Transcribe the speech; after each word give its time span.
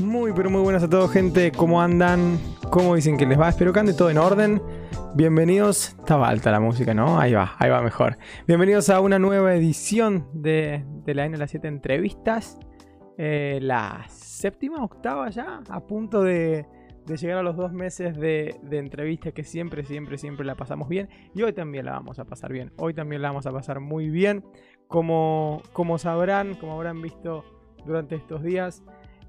Muy, 0.00 0.32
pero 0.32 0.48
muy 0.48 0.62
buenas 0.62 0.82
a 0.82 0.88
todos, 0.88 1.12
gente. 1.12 1.52
¿Cómo 1.52 1.82
andan? 1.82 2.38
¿Cómo 2.70 2.94
dicen 2.94 3.18
que 3.18 3.26
les 3.26 3.38
va? 3.38 3.50
Espero 3.50 3.72
que 3.72 3.80
ande 3.80 3.92
todo 3.92 4.08
en 4.08 4.16
orden. 4.16 4.62
Bienvenidos. 5.14 5.90
Estaba 5.90 6.28
alta 6.28 6.50
la 6.50 6.60
música, 6.60 6.94
¿no? 6.94 7.20
Ahí 7.20 7.34
va, 7.34 7.54
ahí 7.58 7.68
va 7.68 7.82
mejor. 7.82 8.16
Bienvenidos 8.46 8.88
a 8.88 9.00
una 9.00 9.18
nueva 9.18 9.54
edición 9.54 10.26
de, 10.32 10.84
de 11.04 11.14
la 11.14 11.26
N 11.26 11.36
las 11.36 11.50
7 11.50 11.68
entrevistas. 11.68 12.58
Eh, 13.18 13.58
la 13.60 14.06
séptima, 14.08 14.82
octava 14.82 15.28
ya, 15.28 15.60
a 15.68 15.80
punto 15.86 16.22
de, 16.22 16.66
de 17.04 17.16
llegar 17.18 17.36
a 17.36 17.42
los 17.42 17.56
dos 17.56 17.72
meses 17.72 18.16
de, 18.16 18.58
de 18.62 18.78
entrevistas 18.78 19.34
que 19.34 19.44
siempre, 19.44 19.84
siempre, 19.84 20.16
siempre 20.16 20.46
la 20.46 20.54
pasamos 20.54 20.88
bien. 20.88 21.10
Y 21.34 21.42
hoy 21.42 21.52
también 21.52 21.84
la 21.84 21.92
vamos 21.92 22.18
a 22.18 22.24
pasar 22.24 22.52
bien. 22.52 22.72
Hoy 22.78 22.94
también 22.94 23.20
la 23.20 23.28
vamos 23.28 23.44
a 23.46 23.52
pasar 23.52 23.80
muy 23.80 24.08
bien. 24.08 24.44
Como, 24.88 25.60
como 25.74 25.98
sabrán, 25.98 26.54
como 26.54 26.72
habrán 26.72 27.02
visto 27.02 27.44
durante 27.84 28.14
estos 28.14 28.42
días, 28.42 28.82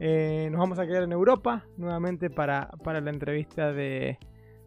eh, 0.03 0.49
nos 0.49 0.59
vamos 0.59 0.79
a 0.79 0.87
quedar 0.87 1.03
en 1.03 1.11
Europa 1.11 1.67
nuevamente 1.77 2.31
para, 2.31 2.69
para 2.83 3.01
la 3.01 3.11
entrevista 3.11 3.71
de, 3.71 4.17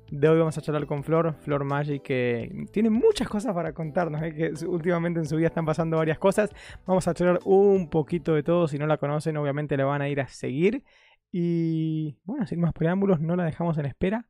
de 0.09 0.29
hoy. 0.29 0.39
Vamos 0.39 0.57
a 0.57 0.61
charlar 0.61 0.87
con 0.87 1.03
Flor, 1.03 1.35
Flor 1.41 1.65
Maggi, 1.65 1.99
que 1.99 2.69
tiene 2.71 2.89
muchas 2.89 3.29
cosas 3.29 3.53
para 3.53 3.73
contarnos, 3.73 4.23
eh, 4.23 4.33
que 4.33 4.65
últimamente 4.65 5.19
en 5.19 5.27
su 5.27 5.35
vida 5.35 5.49
están 5.49 5.67
pasando 5.67 5.97
varias 5.97 6.21
cosas. 6.21 6.51
Vamos 6.87 7.09
a 7.09 7.15
charlar 7.15 7.41
un 7.45 7.91
poquito 7.91 8.33
de 8.33 8.45
todo. 8.45 8.69
Si 8.69 8.79
no 8.79 8.87
la 8.87 8.97
conocen, 8.97 9.37
obviamente 9.37 9.77
la 9.77 9.85
van 9.87 10.03
a 10.03 10.09
ir 10.09 10.21
a 10.21 10.29
seguir. 10.29 10.85
Y 11.33 12.17
bueno, 12.23 12.47
sin 12.47 12.61
más 12.61 12.73
preámbulos, 12.73 13.21
no 13.21 13.35
la 13.35 13.45
dejamos 13.45 13.77
en 13.79 13.87
espera. 13.87 14.29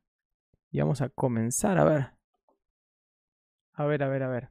Y 0.71 0.79
vamos 0.79 1.01
a 1.01 1.09
comenzar 1.09 1.77
a 1.77 1.83
ver. 1.83 2.13
A 3.73 3.85
ver, 3.85 4.01
a 4.01 4.07
ver, 4.07 4.23
a 4.23 4.27
ver. 4.27 4.49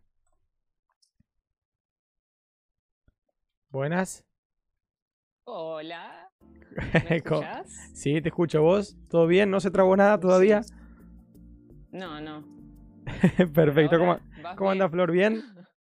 Buenas. 3.70 4.24
Hola. 5.46 6.23
¿Me 7.08 7.16
escuchás? 7.16 7.90
sí, 7.94 8.20
te 8.20 8.28
escucho 8.28 8.62
vos. 8.62 8.96
¿Todo 9.08 9.26
bien? 9.26 9.50
¿No 9.50 9.60
se 9.60 9.70
trabó 9.70 9.96
nada 9.96 10.18
todavía? 10.18 10.62
No, 11.92 12.20
no. 12.20 12.44
Perfecto. 13.54 13.98
¿Cómo, 13.98 14.18
¿Vas 14.42 14.56
cómo 14.56 14.70
anda? 14.70 14.88
Flor? 14.88 15.10
¿Bien? 15.12 15.42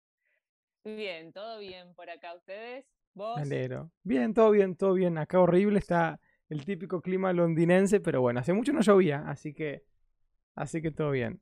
Bien, 0.85 1.31
todo 1.31 1.59
bien 1.59 1.93
por 1.95 2.09
acá. 2.09 2.35
¿Ustedes? 2.35 2.85
¿Vos? 3.13 3.41
Bien, 4.03 4.33
todo 4.33 4.51
bien, 4.51 4.75
todo 4.75 4.93
bien. 4.93 5.17
Acá 5.17 5.39
horrible 5.39 5.79
está 5.79 6.19
el 6.49 6.65
típico 6.65 7.01
clima 7.01 7.31
londinense, 7.31 8.01
pero 8.01 8.19
bueno, 8.19 8.41
hace 8.41 8.51
mucho 8.51 8.73
no 8.73 8.81
llovía, 8.81 9.23
así 9.27 9.53
que, 9.53 9.85
así 10.55 10.81
que 10.81 10.91
todo 10.91 11.11
bien. 11.11 11.39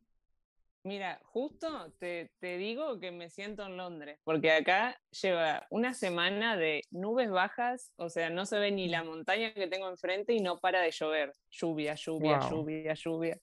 Mira, 0.83 1.19
justo 1.25 1.93
te, 1.99 2.31
te 2.39 2.57
digo 2.57 2.99
que 2.99 3.11
me 3.11 3.29
siento 3.29 3.65
en 3.67 3.77
Londres, 3.77 4.19
porque 4.23 4.51
acá 4.51 4.99
lleva 5.21 5.67
una 5.69 5.93
semana 5.93 6.57
de 6.57 6.81
nubes 6.89 7.29
bajas, 7.29 7.91
o 7.97 8.09
sea, 8.09 8.31
no 8.31 8.47
se 8.47 8.57
ve 8.57 8.71
ni 8.71 8.87
la 8.89 9.03
montaña 9.03 9.53
que 9.53 9.67
tengo 9.67 9.87
enfrente 9.89 10.33
y 10.33 10.39
no 10.41 10.57
para 10.57 10.81
de 10.81 10.89
llover. 10.91 11.33
Lluvia, 11.51 11.93
lluvia, 11.93 12.39
Wow. 12.39 12.49
lluvia, 12.49 12.93
lluvia. 12.95 13.37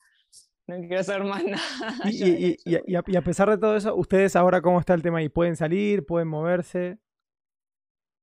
No 0.67 0.81
quiero 0.81 0.99
hacer 0.99 1.23
más 1.23 1.45
nada. 1.47 2.11
Y, 2.11 2.25
y- 2.29 2.47
y- 2.65 2.75
y- 2.75 2.81
y 2.87 2.97
a, 2.97 3.03
y 3.07 3.17
a 3.17 3.23
pesar 3.23 3.49
de 3.51 3.59
todo 3.59 3.77
eso, 3.77 3.95
¿ustedes 3.95 4.35
ahora 4.35 4.61
cómo 4.61 4.81
está 4.81 4.95
el 4.95 5.03
tema 5.03 5.19
ahí? 5.19 5.29
¿Pueden 5.29 5.55
salir? 5.57 6.05
¿Pueden 6.05 6.27
moverse? 6.29 6.99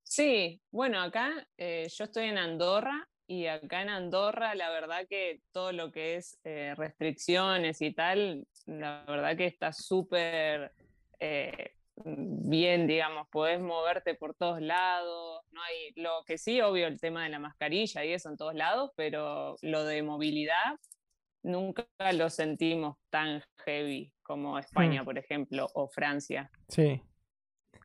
Sí, 0.03 0.61
bueno, 0.71 1.02
acá 1.02 1.47
eh, 1.58 1.88
yo 1.89 2.03
estoy 2.05 2.25
en 2.25 2.38
Andorra 2.38 3.09
y 3.27 3.47
acá 3.47 3.81
en 3.81 3.89
Andorra 3.89 4.53
la 4.55 4.69
verdad 4.69 5.08
que 5.09 5.41
todo 5.52 5.71
lo 5.71 5.91
que 5.91 6.16
es 6.16 6.38
eh, 6.43 6.73
restricciones 6.77 7.81
y 7.81 7.91
tal, 7.93 8.47
la 8.66 9.03
verdad 9.08 9.38
que 9.38 9.45
está 9.45 9.71
súper 9.71 10.71
eh, 11.19 11.71
bien, 12.03 12.88
digamos, 12.88 13.27
podés 13.30 13.61
moverte 13.61 14.16
por 14.16 14.35
todos 14.35 14.61
lados, 14.61 15.41
no 15.52 15.61
hay, 15.61 15.94
lo 15.95 16.23
que 16.25 16.38
sí, 16.38 16.59
obvio, 16.61 16.88
el 16.88 16.99
tema 16.99 17.23
de 17.23 17.30
la 17.30 17.39
mascarilla 17.39 18.03
y 18.03 18.13
eso 18.13 18.30
en 18.30 18.38
todos 18.38 18.53
lados, 18.53 18.91
pero 18.95 19.55
lo 19.61 19.86
de 19.86 20.03
movilidad 20.03 20.80
nunca 21.43 21.86
lo 22.13 22.30
sentimos 22.30 22.97
tan 23.09 23.41
heavy 23.66 24.11
como 24.23 24.58
España, 24.58 25.05
por 25.05 25.17
ejemplo, 25.17 25.67
o 25.75 25.87
Francia. 25.87 26.49
Sí. 26.67 27.02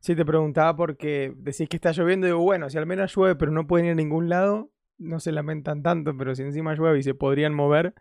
Sí, 0.00 0.16
te 0.16 0.24
preguntaba 0.24 0.74
porque 0.74 1.34
decís 1.36 1.69
que 1.69 1.76
está 1.76 1.92
lloviendo 1.92 2.26
y 2.26 2.30
digo, 2.30 2.40
bueno, 2.40 2.70
si 2.70 2.78
al 2.78 2.86
menos 2.86 3.14
llueve 3.14 3.36
pero 3.36 3.52
no 3.52 3.66
pueden 3.66 3.86
ir 3.86 3.92
a 3.92 3.96
ningún 3.96 4.30
lado, 4.30 4.70
no 4.96 5.20
se 5.20 5.30
lamentan 5.30 5.82
tanto, 5.82 6.16
pero 6.16 6.34
si 6.34 6.42
encima 6.42 6.74
llueve 6.74 6.98
y 6.98 7.02
se 7.02 7.14
podrían 7.14 7.52
mover, 7.52 7.94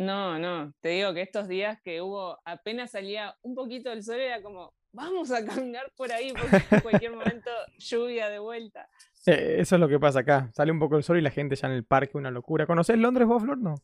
No, 0.00 0.38
no, 0.38 0.72
te 0.80 0.88
digo 0.88 1.12
que 1.12 1.20
estos 1.20 1.46
días 1.46 1.78
que 1.82 2.00
hubo, 2.00 2.38
apenas 2.46 2.92
salía 2.92 3.36
un 3.42 3.54
poquito 3.54 3.92
el 3.92 4.02
sol, 4.02 4.18
era 4.18 4.40
como, 4.42 4.72
vamos 4.92 5.30
a 5.30 5.44
caminar 5.44 5.92
por 5.94 6.10
ahí 6.10 6.32
porque 6.32 6.56
en 6.70 6.80
cualquier 6.80 7.12
momento 7.12 7.50
lluvia 7.76 8.30
de 8.30 8.38
vuelta. 8.38 8.88
eh, 9.26 9.56
eso 9.58 9.74
es 9.76 9.80
lo 9.80 9.88
que 9.88 9.98
pasa 10.00 10.20
acá. 10.20 10.50
Sale 10.54 10.72
un 10.72 10.78
poco 10.78 10.96
el 10.96 11.02
sol 11.02 11.18
y 11.18 11.20
la 11.20 11.30
gente 11.30 11.54
ya 11.54 11.68
en 11.68 11.74
el 11.74 11.84
parque, 11.84 12.16
una 12.16 12.30
locura. 12.30 12.66
¿Conocés 12.66 12.96
Londres 12.96 13.28
vos, 13.28 13.42
Flor? 13.42 13.58
No. 13.58 13.74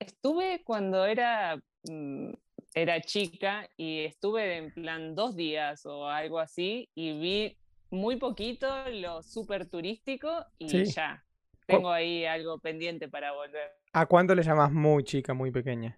Estuve 0.00 0.62
cuando 0.64 1.04
era, 1.04 1.62
mm, 1.84 2.32
era 2.74 3.00
chica 3.00 3.68
y 3.76 4.00
estuve 4.06 4.56
en 4.56 4.72
plan 4.74 5.14
dos 5.14 5.36
días 5.36 5.86
o 5.86 6.08
algo 6.08 6.40
así 6.40 6.88
y 6.96 7.16
vi 7.16 7.56
muy 7.90 8.16
poquito 8.16 8.68
lo 8.90 9.22
súper 9.22 9.68
turístico 9.68 10.46
y 10.58 10.68
Sí. 10.68 10.84
ya. 10.86 11.24
Tengo 11.66 11.92
ahí 11.92 12.24
algo 12.24 12.58
pendiente 12.58 13.08
para 13.08 13.32
volver. 13.32 13.79
¿A 13.92 14.06
cuánto 14.06 14.34
le 14.34 14.42
llamás 14.42 14.72
muy 14.72 15.04
chica, 15.04 15.32
muy 15.32 15.52
pequeña? 15.52 15.96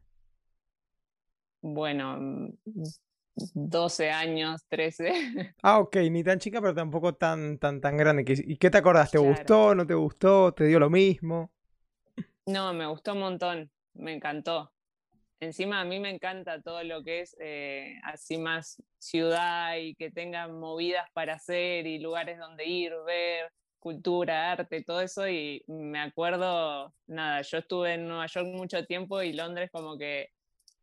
Bueno, 1.60 2.16
mm, 2.20 2.48
12 3.54 4.10
años, 4.10 4.62
13. 4.68 5.54
Ah, 5.64 5.78
ok, 5.80 5.96
ni 6.10 6.22
tan 6.24 6.38
chica, 6.40 6.60
pero 6.60 6.74
tampoco 6.74 7.14
tan, 7.14 7.58
tan, 7.58 7.80
tan 7.80 7.96
grande. 7.96 8.24
¿Qué- 8.24 8.34
¿Y 8.46 8.56
qué 8.58 8.70
te 8.70 8.78
acordás? 8.78 9.10
¿Te 9.10 9.18
Claro. 9.18 9.54
gustó? 9.58 9.74
¿No 9.74 9.86
te 9.86 9.94
gustó? 9.94 10.52
¿Te 10.54 10.64
dio 10.64 10.78
lo 10.80 10.90
mismo? 10.90 11.52
No, 12.46 12.72
me 12.74 12.86
gustó 12.86 13.12
un 13.14 13.20
montón, 13.20 13.70
me 13.94 14.12
encantó. 14.14 14.72
Encima 15.40 15.80
a 15.80 15.84
mí 15.84 16.00
me 16.00 16.10
encanta 16.10 16.62
todo 16.62 16.84
lo 16.84 17.02
que 17.04 17.20
es 17.22 17.36
eh, 17.40 17.96
así 18.04 18.38
más 18.38 18.82
ciudad 18.98 19.76
y 19.76 19.94
que 19.96 20.10
tengan 20.10 20.58
movidas 20.60 21.06
para 21.14 21.34
hacer 21.34 21.86
y 21.86 21.98
lugares 22.00 22.38
donde 22.38 22.66
ir, 22.66 22.92
ver, 23.06 23.52
cultura, 23.82 24.52
arte, 24.52 24.84
todo 24.84 25.02
eso. 25.02 25.28
Y 25.28 25.64
me 25.68 26.00
acuerdo, 26.00 26.94
nada, 27.08 27.42
yo 27.42 27.58
estuve 27.58 27.94
en 27.94 28.08
Nueva 28.08 28.26
York 28.28 28.48
mucho 28.48 28.86
tiempo 28.86 29.22
y 29.22 29.34
Londres 29.34 29.70
como 29.72 29.98
que 29.98 30.30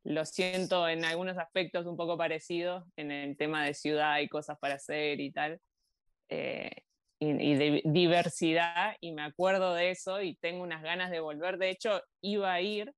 lo 0.06 0.26
siento 0.26 0.88
en 0.90 1.06
algunos 1.06 1.38
aspectos 1.38 1.86
un 1.88 1.98
poco 1.98 2.18
parecido 2.18 2.86
en 2.98 3.12
el 3.12 3.38
tema 3.38 3.66
de 3.66 3.74
ciudad 3.76 4.20
y 4.20 4.30
cosas 4.30 4.58
para 4.60 4.76
hacer 4.76 5.20
y 5.22 5.32
tal. 5.32 5.62
eh, 6.30 6.72
y, 7.20 7.30
y 7.54 7.56
de 7.56 7.82
diversidad, 7.86 8.96
y 9.02 9.14
me 9.14 9.24
acuerdo 9.24 9.74
de 9.76 9.92
eso 9.92 10.22
y 10.22 10.36
tengo 10.38 10.64
unas 10.64 10.84
ganas 10.84 11.12
de 11.12 11.20
volver. 11.22 11.58
De 11.58 11.70
hecho, 11.72 12.02
iba 12.22 12.54
a 12.54 12.62
ir 12.62 12.94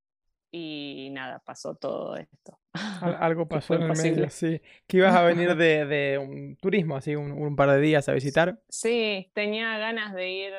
y 0.51 1.09
nada, 1.11 1.39
pasó 1.45 1.75
todo 1.75 2.15
esto. 2.17 2.59
Al- 2.73 3.17
Algo 3.21 3.47
pasó 3.49 3.75
en 3.75 3.83
el 3.83 3.97
medio, 3.97 4.29
sí. 4.29 4.61
Que 4.87 4.97
ibas 4.97 5.15
a 5.15 5.23
venir 5.23 5.55
de, 5.55 5.85
de 5.85 6.17
un 6.17 6.55
turismo, 6.57 6.95
así, 6.97 7.15
un, 7.15 7.31
un 7.31 7.55
par 7.55 7.69
de 7.71 7.79
días 7.79 8.07
a 8.09 8.13
visitar. 8.13 8.59
Sí, 8.69 9.31
tenía 9.33 9.77
ganas 9.77 10.13
de 10.13 10.29
ir. 10.29 10.53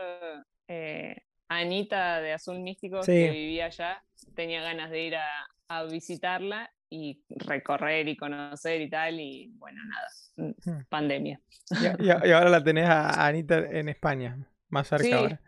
eh, 0.68 1.16
Anita 1.48 2.20
de 2.22 2.32
Azul 2.32 2.60
Místico, 2.60 3.02
Sí. 3.02 3.12
que 3.12 3.30
vivía 3.30 3.66
allá, 3.66 4.02
tenía 4.34 4.62
ganas 4.62 4.90
de 4.90 5.02
ir 5.02 5.16
a, 5.16 5.26
a 5.68 5.84
visitarla 5.84 6.70
y 6.88 7.22
recorrer 7.28 8.08
y 8.08 8.16
conocer 8.16 8.80
y 8.80 8.88
tal, 8.88 9.20
y 9.20 9.52
bueno, 9.58 9.78
nada, 9.84 10.08
mm, 10.36 10.70
Hmm. 10.70 10.84
pandemia. 10.88 11.40
Y, 12.00 12.08
ahora 12.32 12.48
la 12.48 12.64
tenés 12.64 12.86
a 12.86 13.26
Anita 13.26 13.58
en 13.58 13.90
España, 13.90 14.38
más 14.70 14.88
cerca 14.88 15.04
Sí. 15.04 15.12
ahora. 15.12 15.40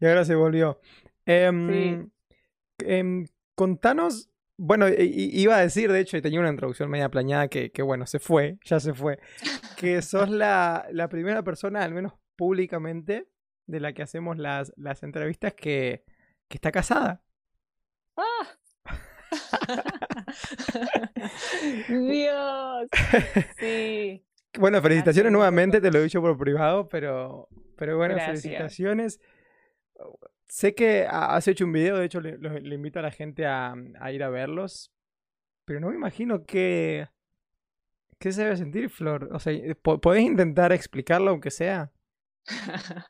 Y 0.00 0.06
ahora 0.06 0.24
se 0.24 0.34
volvió. 0.34 0.80
Em, 1.26 2.08
em, 2.86 3.26
contanos, 3.54 4.30
bueno, 4.56 4.88
i- 4.88 5.30
iba 5.32 5.56
a 5.56 5.60
decir, 5.60 5.90
de 5.92 6.00
hecho, 6.00 6.16
y 6.16 6.22
tenía 6.22 6.40
una 6.40 6.50
introducción 6.50 6.90
media 6.90 7.08
planeada 7.10 7.48
que, 7.48 7.70
que, 7.72 7.82
bueno, 7.82 8.06
se 8.06 8.18
fue, 8.18 8.58
ya 8.64 8.80
se 8.80 8.94
fue, 8.94 9.18
que 9.76 10.00
sos 10.02 10.30
la, 10.30 10.86
la 10.92 11.08
primera 11.08 11.42
persona, 11.42 11.82
al 11.82 11.92
menos 11.94 12.12
públicamente, 12.36 13.28
de 13.66 13.80
la 13.80 13.92
que 13.92 14.02
hacemos 14.02 14.38
las, 14.38 14.72
las 14.76 15.02
entrevistas 15.02 15.54
que, 15.54 16.04
que 16.48 16.56
está 16.56 16.72
casada. 16.72 17.22
¡Ah! 18.16 18.56
Dios, 21.88 22.88
sí. 23.58 24.24
Bueno, 24.58 24.82
felicitaciones 24.82 25.30
muy 25.30 25.38
nuevamente, 25.38 25.80
te 25.80 25.92
lo 25.92 26.00
he 26.00 26.02
dicho 26.02 26.20
por 26.20 26.36
privado, 26.36 26.88
pero, 26.88 27.48
pero 27.76 27.96
bueno, 27.96 28.16
Gracias. 28.16 28.42
felicitaciones. 28.42 29.20
Sé 30.50 30.74
que 30.74 31.06
ha- 31.06 31.36
has 31.36 31.46
hecho 31.48 31.64
un 31.64 31.72
video, 31.72 31.96
de 31.98 32.06
hecho 32.06 32.20
le, 32.20 32.74
invito 32.74 32.98
a 32.98 33.02
la 33.02 33.10
gente 33.12 33.46
a, 33.46 33.74
a 34.00 34.12
ir 34.12 34.22
a 34.22 34.30
verlos, 34.30 34.92
pero 35.64 35.80
no 35.80 35.90
me 35.90 35.96
imagino 35.96 36.46
qué, 36.46 37.08
qué 38.18 38.32
se 38.32 38.42
debe 38.44 38.56
sentir, 38.56 38.90
Flor. 38.90 39.28
O 39.32 39.38
sea, 39.40 39.52
¿po- 39.82 40.00
¿podés 40.00 40.22
intentar 40.22 40.72
explicarlo 40.72 41.30
aunque 41.30 41.50
sea? 41.50 41.90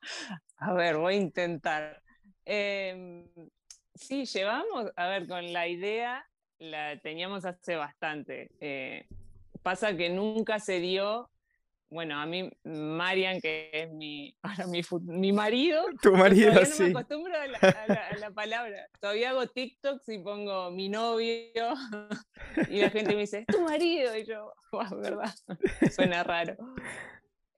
A 0.58 0.72
ver, 0.74 0.96
voy 0.98 1.14
a 1.14 1.16
intentar. 1.18 2.02
Em, 2.44 3.26
sí, 3.94 4.24
llevamos, 4.26 4.90
a 4.96 5.08
ver, 5.08 5.26
con 5.28 5.52
la 5.52 5.68
idea, 5.68 6.24
la 6.58 6.98
teníamos 7.00 7.44
hace 7.44 7.76
bastante. 7.76 8.50
eh, 8.60 9.06
pasa 9.62 9.96
que 9.96 10.10
nunca 10.10 10.58
se 10.58 10.80
dio 10.80 11.30
bueno, 11.90 12.20
a 12.20 12.24
mí, 12.24 12.48
Marian, 12.64 13.40
que 13.40 13.68
es 13.72 13.90
mi, 13.90 14.34
mi, 15.02 15.32
marido. 15.32 15.84
Tu 16.00 16.12
marido, 16.12 16.52
todavía 16.52 16.66
sí. 16.66 16.82
No 16.84 16.88
me 16.88 17.00
acostumbro 17.00 17.34
a 17.36 17.46
la, 17.48 18.30
palabra. 18.34 18.88
Todavía 19.00 19.30
hago 19.30 19.46
TikToks 19.46 20.08
y 20.08 20.18
pongo 20.18 20.70
mi 20.70 20.88
novio. 20.88 21.40
Y 22.68 22.80
la 22.80 22.90
gente 22.90 23.14
me 23.14 23.20
dice, 23.20 23.40
es 23.40 23.46
tu 23.46 23.60
marido. 23.62 24.16
Y 24.16 24.24
yo, 24.24 24.52
wow, 24.72 25.00
¿verdad? 25.00 25.32
Suena 25.92 26.24
raro. 26.24 26.56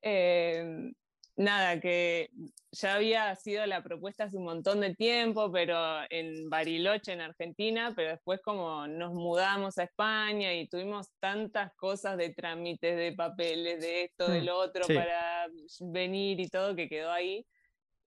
Eh, 0.03 0.93
nada, 1.37 1.81
que 1.81 2.31
ya 2.71 2.95
había 2.95 3.35
sido 3.37 3.67
la 3.67 3.83
propuesta 3.83 4.25
hace 4.25 4.37
un 4.37 4.45
montón 4.45 4.81
de 4.81 4.95
tiempo, 4.95 5.51
pero 5.51 5.77
en 6.11 6.49
Bariloche, 6.49 7.13
en 7.13 7.21
Argentina, 7.21 7.93
pero 7.95 8.11
después 8.11 8.41
como 8.41 8.87
nos 8.87 9.13
mudamos 9.13 9.79
a 9.79 9.85
España 9.85 10.55
y 10.55 10.69
tuvimos 10.69 11.11
tantas 11.21 11.75
cosas 11.75 12.17
de 12.17 12.31
trámites, 12.31 12.97
de 12.97 13.13
papeles, 13.13 13.81
de 13.81 14.05
esto, 14.05 14.31
de 14.31 14.41
mm, 14.41 14.45
lo 14.45 14.59
otro, 14.59 14.87
para 14.87 15.49
venir 15.81 16.41
y 16.41 16.49
todo, 16.49 16.77
que 16.77 16.89
quedó 16.89 17.11
ahí. 17.11 17.47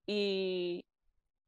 Y, 0.06 0.84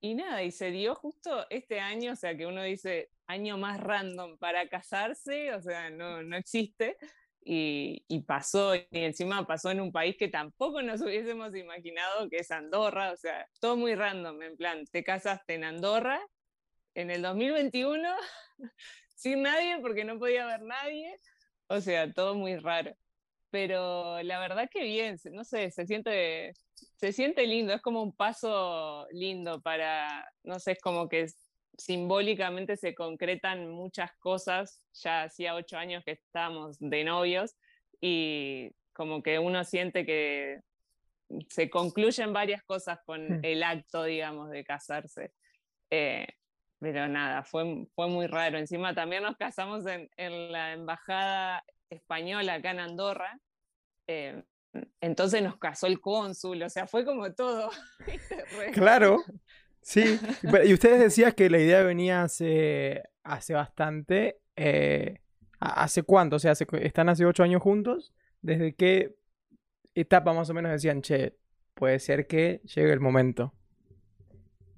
y 0.00 0.14
nada, 0.14 0.42
y 0.42 0.50
se 0.50 0.70
dio 0.70 0.94
justo 0.94 1.46
este 1.50 1.80
año, 1.80 2.12
o 2.12 2.16
sea, 2.16 2.36
que 2.36 2.46
uno 2.46 2.62
dice 2.62 3.10
año 3.26 3.58
más 3.58 3.80
random 3.80 4.38
para 4.38 4.68
casarse, 4.68 5.54
o 5.54 5.60
sea, 5.60 5.90
no, 5.90 6.22
no 6.22 6.36
existe, 6.36 6.96
y, 7.42 8.20
pasó, 8.26 8.74
y 8.74 8.86
encima 8.90 9.46
pasó 9.46 9.70
en 9.70 9.80
un 9.80 9.92
país 9.92 10.16
que 10.18 10.28
tampoco 10.28 10.82
nos 10.82 11.00
hubiésemos 11.00 11.54
imaginado, 11.54 12.28
que 12.28 12.38
es 12.38 12.50
Andorra, 12.50 13.12
o 13.12 13.16
sea, 13.16 13.48
todo 13.60 13.76
muy 13.76 13.94
random, 13.94 14.42
en 14.42 14.56
plan, 14.56 14.84
te 14.86 15.02
casaste 15.02 15.54
en 15.54 15.64
Andorra 15.64 16.20
en 16.94 17.10
el 17.10 17.22
2021 17.22 18.08
sin 19.14 19.42
nadie 19.42 19.78
porque 19.80 20.04
no 20.04 20.18
podía 20.18 20.44
haber 20.44 20.62
nadie, 20.62 21.16
o 21.68 21.80
sea, 21.80 22.12
todo 22.12 22.34
muy 22.34 22.56
raro. 22.56 22.94
Pero 23.50 24.22
la 24.22 24.38
verdad 24.40 24.68
que 24.70 24.82
bien, 24.82 25.16
no 25.32 25.42
sé, 25.42 25.70
se 25.70 25.86
siente, 25.86 26.52
se 26.96 27.12
siente 27.12 27.46
lindo, 27.46 27.72
es 27.72 27.80
como 27.80 28.02
un 28.02 28.14
paso 28.14 29.06
lindo 29.10 29.62
para, 29.62 30.30
no 30.42 30.58
sé, 30.60 30.72
es 30.72 30.80
como 30.80 31.08
que 31.08 31.28
simbólicamente 31.78 32.76
se 32.76 32.94
concretan 32.94 33.70
muchas 33.70 34.12
cosas. 34.18 34.82
Ya 34.92 35.22
hacía 35.22 35.54
ocho 35.54 35.78
años 35.78 36.04
que 36.04 36.12
estábamos 36.12 36.76
de 36.80 37.04
novios 37.04 37.56
y 38.00 38.72
como 38.92 39.22
que 39.22 39.38
uno 39.38 39.64
siente 39.64 40.04
que 40.04 40.60
se 41.48 41.70
concluyen 41.70 42.32
varias 42.32 42.62
cosas 42.64 42.98
con 43.06 43.38
hmm. 43.38 43.40
el 43.44 43.62
acto, 43.62 44.04
digamos, 44.04 44.50
de 44.50 44.64
casarse. 44.64 45.32
Eh, 45.90 46.26
pero 46.80 47.08
nada, 47.08 47.44
fue, 47.44 47.86
fue 47.94 48.08
muy 48.08 48.26
raro. 48.26 48.58
Encima 48.58 48.94
también 48.94 49.22
nos 49.22 49.36
casamos 49.36 49.84
en, 49.86 50.52
la 50.52 50.72
embajada 50.72 51.64
española 51.90 52.54
acá 52.54 52.72
en 52.72 52.80
Andorra. 52.80 53.38
Eh, 54.06 54.42
entonces 55.00 55.42
nos 55.42 55.58
casó 55.58 55.86
el 55.86 56.00
cónsul, 56.00 56.62
o 56.62 56.68
sea, 56.70 56.86
fue 56.86 57.04
como 57.04 57.32
todo. 57.32 57.70
claro, 58.72 59.22
Sí, 59.88 60.02
y 60.66 60.74
ustedes 60.74 61.00
decían 61.00 61.32
que 61.32 61.48
la 61.48 61.58
idea 61.58 61.82
venía 61.82 62.22
hace, 62.22 63.04
hace 63.22 63.54
bastante. 63.54 64.38
Eh, 64.54 65.18
¿Hace 65.60 66.02
cuánto? 66.02 66.36
O 66.36 66.38
sea, 66.38 66.52
¿están 66.52 67.08
hace 67.08 67.24
ocho 67.24 67.42
años 67.42 67.62
juntos? 67.62 68.12
¿Desde 68.42 68.74
qué 68.74 69.16
etapa 69.94 70.34
más 70.34 70.50
o 70.50 70.54
menos 70.54 70.72
decían, 70.72 71.00
che, 71.00 71.38
puede 71.72 72.00
ser 72.00 72.26
que 72.26 72.60
llegue 72.64 72.92
el 72.92 73.00
momento? 73.00 73.54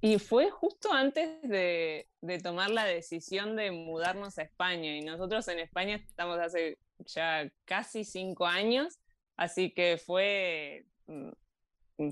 Y 0.00 0.20
fue 0.20 0.48
justo 0.48 0.92
antes 0.92 1.42
de, 1.42 2.08
de, 2.20 2.38
tomar 2.38 2.70
la 2.70 2.84
decisión 2.84 3.56
de 3.56 3.72
mudarnos 3.72 4.38
a 4.38 4.42
España. 4.42 4.96
Y 4.96 5.00
nosotros 5.00 5.48
en 5.48 5.58
España 5.58 5.96
estamos 5.96 6.38
hace 6.38 6.78
ya 7.00 7.50
casi 7.64 8.04
cinco 8.04 8.46
años, 8.46 9.00
así 9.36 9.72
que 9.72 9.98
fue 9.98 10.86
mm, 11.08 11.30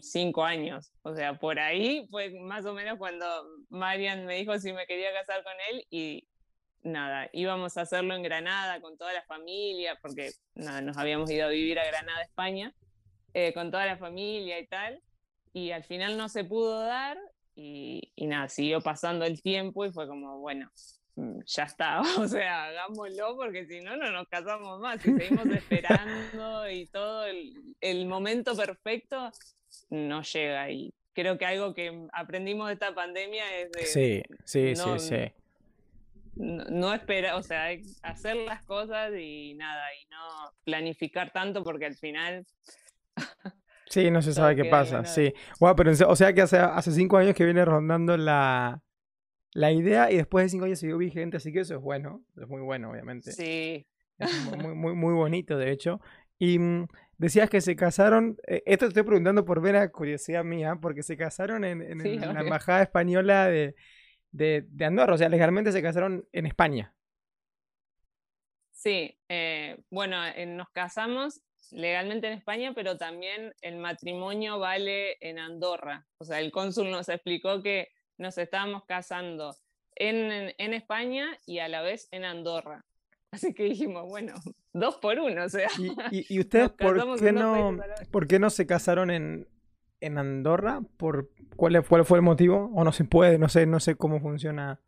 cinco 0.01 0.45
años. 0.45 0.93
O 1.03 1.15
sea, 1.15 1.39
por 1.39 1.59
ahí 1.59 2.07
fue 2.11 2.31
más 2.41 2.65
o 2.67 2.75
menos 2.75 2.99
cuando 2.99 3.27
Marian 3.69 4.27
me 4.27 4.37
dijo 4.37 4.59
si 4.59 4.73
me 4.73 4.87
quería 4.87 5.13
casar 5.13 5.43
con 5.43 5.55
él 5.71 5.87
y 5.91 6.29
nada, 6.83 7.29
íbamos 7.33 7.77
a 7.77 7.83
hacerlo 7.83 8.15
en 8.15 8.23
Granada 8.23 8.81
con 8.81 8.97
toda 8.97 9.13
la 9.13 9.23
familia, 9.25 9.99
porque 10.01 10.33
nada, 10.55 10.81
nos 10.81 10.97
habíamos 10.97 11.31
ido 11.31 11.47
a 11.47 11.51
vivir 11.51 11.79
a 11.79 11.87
Granada, 11.87 12.23
España, 12.23 12.75
eh, 13.35 13.53
con 13.53 13.71
toda 13.71 13.87
la 13.87 13.97
familia 13.97 14.59
y 14.59 14.67
tal. 14.67 15.03
Y 15.53 15.71
al 15.71 15.85
final 15.85 16.17
no 16.17 16.29
se 16.29 16.45
pudo 16.45 16.81
dar 16.81 17.19
y, 17.55 18.13
y 18.15 18.27
nada, 18.27 18.49
siguió 18.49 18.81
pasando 18.81 19.25
el 19.25 19.43
tiempo 19.43 19.85
y 19.85 19.93
fue 19.93 20.07
como, 20.07 20.39
bueno, 20.39 20.71
mm, 21.17 21.41
ya 21.47 21.65
está, 21.65 22.01
o 22.19 22.29
sea, 22.29 22.67
hagámoslo 22.67 23.37
porque 23.37 23.67
si 23.67 23.81
no, 23.81 23.97
no 23.97 24.11
nos 24.11 24.29
casamos 24.29 24.81
más. 24.81 25.05
Y 25.05 25.13
seguimos 25.13 25.47
esperando 25.55 26.71
y 26.71 26.87
todo 26.87 27.25
el, 27.25 27.75
el, 27.81 28.07
momento 28.07 28.55
perfecto 28.55 29.31
no 29.91 30.23
llega. 30.23 30.71
Y 30.71 30.95
creo 31.13 31.39
que 31.39 31.47
algo 31.47 31.75
que 31.75 32.07
aprendimos 32.13 32.69
de 32.69 32.75
esta 32.75 32.95
pandemia 32.95 33.45
es 33.59 33.73
de... 33.73 33.87
Sí, 33.87 34.23
sí, 34.45 34.77
sí, 34.77 34.99
sí. 34.99 35.33
No, 36.35 36.95
esperar, 36.95 37.35
o 37.35 37.43
sea, 37.43 37.69
hacer 38.03 38.37
las 38.37 38.63
cosas 38.63 39.13
y 39.19 39.55
nada, 39.55 39.85
y 40.01 40.07
no 40.07 40.53
planificar 40.65 41.33
tanto 41.33 41.65
porque 41.65 41.87
al 41.87 41.97
final... 41.97 42.47
Sí, 43.91 44.11
no 44.11 44.21
se 44.21 44.35
sabe 44.35 44.55
qué 44.55 44.67
pasa, 44.67 45.03
sí. 45.07 45.33
Bueno, 45.59 45.75
pero 45.75 45.93
o 46.09 46.15
sea 46.15 46.35
que 46.35 46.43
hace, 46.43 46.59
hace 46.59 46.93
cinco 46.93 47.17
años 47.17 47.35
que 47.35 47.47
viene 47.47 47.65
rondando 47.65 48.19
la, 48.19 48.83
la 49.53 49.73
idea 49.73 50.11
y 50.11 50.17
después 50.17 50.45
de 50.45 50.49
cinco 50.51 50.67
años 50.67 50.79
siguió 50.79 50.99
vigente, 50.99 51.39
así 51.39 51.53
que 51.53 51.61
eso 51.61 51.75
es 51.75 51.81
bueno, 51.81 52.23
es 52.37 52.47
muy 52.47 52.61
bueno, 52.61 52.91
obviamente. 52.91 53.33
Sí. 53.33 53.87
muy, 54.63 54.75
muy, 54.75 54.95
muy 54.95 55.15
bonito, 55.15 55.57
de 55.57 55.71
hecho. 55.73 56.01
Y 56.39 56.59
mm, 56.59 56.87
Decías 57.19 57.51
que 57.51 57.61
se 57.61 57.75
casaron, 57.75 58.39
eh, 58.47 58.63
esto 58.65 58.85
te 58.85 58.91
estoy 58.91 59.03
preguntando 59.03 59.45
por 59.45 59.61
vera 59.61 59.91
curiosidad 59.91 60.45
mía, 60.45 60.79
porque 60.81 61.03
se 61.03 61.17
casaron 61.17 61.65
en, 61.65 61.81
la 62.21 62.41
embajada 62.41 62.83
española 62.83 63.49
de, 63.49 63.75
Andorra, 64.81 65.15
o 65.15 65.19
sea, 65.19 65.29
legalmente 65.29 65.73
se 65.73 65.83
casaron 65.83 66.29
en 66.31 66.47
España. 66.47 66.95
Sí, 68.71 69.19
eh, 69.29 69.79
bueno, 69.91 70.25
eh, 70.25 70.47
nos 70.47 70.69
casamos 70.71 71.43
legalmente 71.73 72.29
en 72.29 72.35
España, 72.35 72.73
pero 72.73 72.97
también 72.97 73.53
el 73.63 73.79
matrimonio 73.79 74.61
vale 74.61 75.17
en 75.21 75.41
Andorra. 75.41 76.07
O 76.19 76.25
sea, 76.25 76.39
el 76.39 76.53
cónsul 76.53 76.89
nos 76.89 77.09
explicó 77.09 77.65
que 77.65 77.89
nos 78.17 78.39
estábamos 78.39 78.85
casando 78.87 79.57
en, 79.97 80.55
en 80.57 80.73
España 80.73 81.37
y 81.47 81.59
a 81.59 81.67
la 81.67 81.83
vez 81.83 82.07
en 82.13 82.25
Andorra. 82.25 82.85
Así 83.31 83.53
que 83.53 83.65
dijimos, 83.65 84.07
bueno, 84.07 84.35
dos 84.73 84.97
por 84.97 85.19
uno, 85.19 85.45
o 85.45 85.49
sea. 85.49 85.69
¿Y, 86.11 86.39
ustedes 86.41 86.71
por 86.71 87.19
qué, 87.19 87.33
no, 87.33 87.79
por 88.11 88.27
qué 88.27 88.39
no 88.39 88.51
se 88.51 88.67
casaron 88.67 89.11
en, 89.11 89.49
en 90.01 90.19
Andorra? 90.19 90.81
¿Por 90.97 91.31
cuál, 91.57 91.83
fue 91.85 92.19
el 92.19 92.23
motivo? 92.23 92.71
¿O 92.75 92.85
no 92.85 92.93
se 92.93 93.05
puede? 93.05 93.39
No 93.39 93.49
sé, 93.49 93.67
no 93.67 93.81
sé 93.81 93.97
cómo 93.97 94.21
funciona 94.21 94.81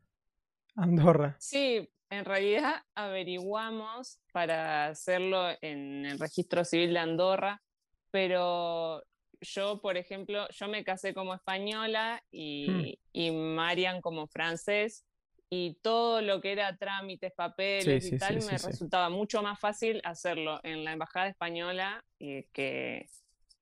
Andorra. 0.75 1.37
Sí, 1.39 1.91
en 2.09 2.25
realidad 2.25 2.83
averiguamos 2.95 4.21
para 4.33 4.87
hacerlo 4.87 5.49
en 5.61 6.07
el 6.07 6.19
registro 6.19 6.65
civil 6.65 6.95
de 6.95 6.99
Andorra, 6.99 7.63
pero 8.11 9.03
yo, 9.41 9.81
por 9.81 9.97
ejemplo, 9.97 10.47
yo 10.51 10.69
me 10.69 10.85
casé 10.85 11.15
como 11.15 11.35
española 11.35 12.23
y, 12.31 12.71
hmm. 12.71 12.99
y 13.13 13.31
Marian 13.31 14.01
como 14.01 14.27
francés 14.27 15.05
y 15.53 15.75
todo 15.83 16.23
lo 16.23 16.41
que 16.41 16.53
era 16.53 16.77
trámites, 16.77 17.33
papeles 17.33 18.13
y 18.13 18.17
tal, 18.17 18.37
me 18.37 18.57
resultaba 18.57 19.11
mucho 19.11 19.43
más 19.43 19.59
fácil 19.59 20.01
hacerlo 20.05 20.61
en 20.63 20.85
la 20.85 20.93
embajada 20.93 21.27
española 21.27 22.05
que, 22.19 22.47
que, 22.53 23.09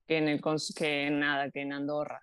en 0.08 0.28
el 0.28 0.42
que 0.76 1.10
nada, 1.10 1.50
que 1.50 1.62
en 1.62 1.72
Andorra. 1.72 2.22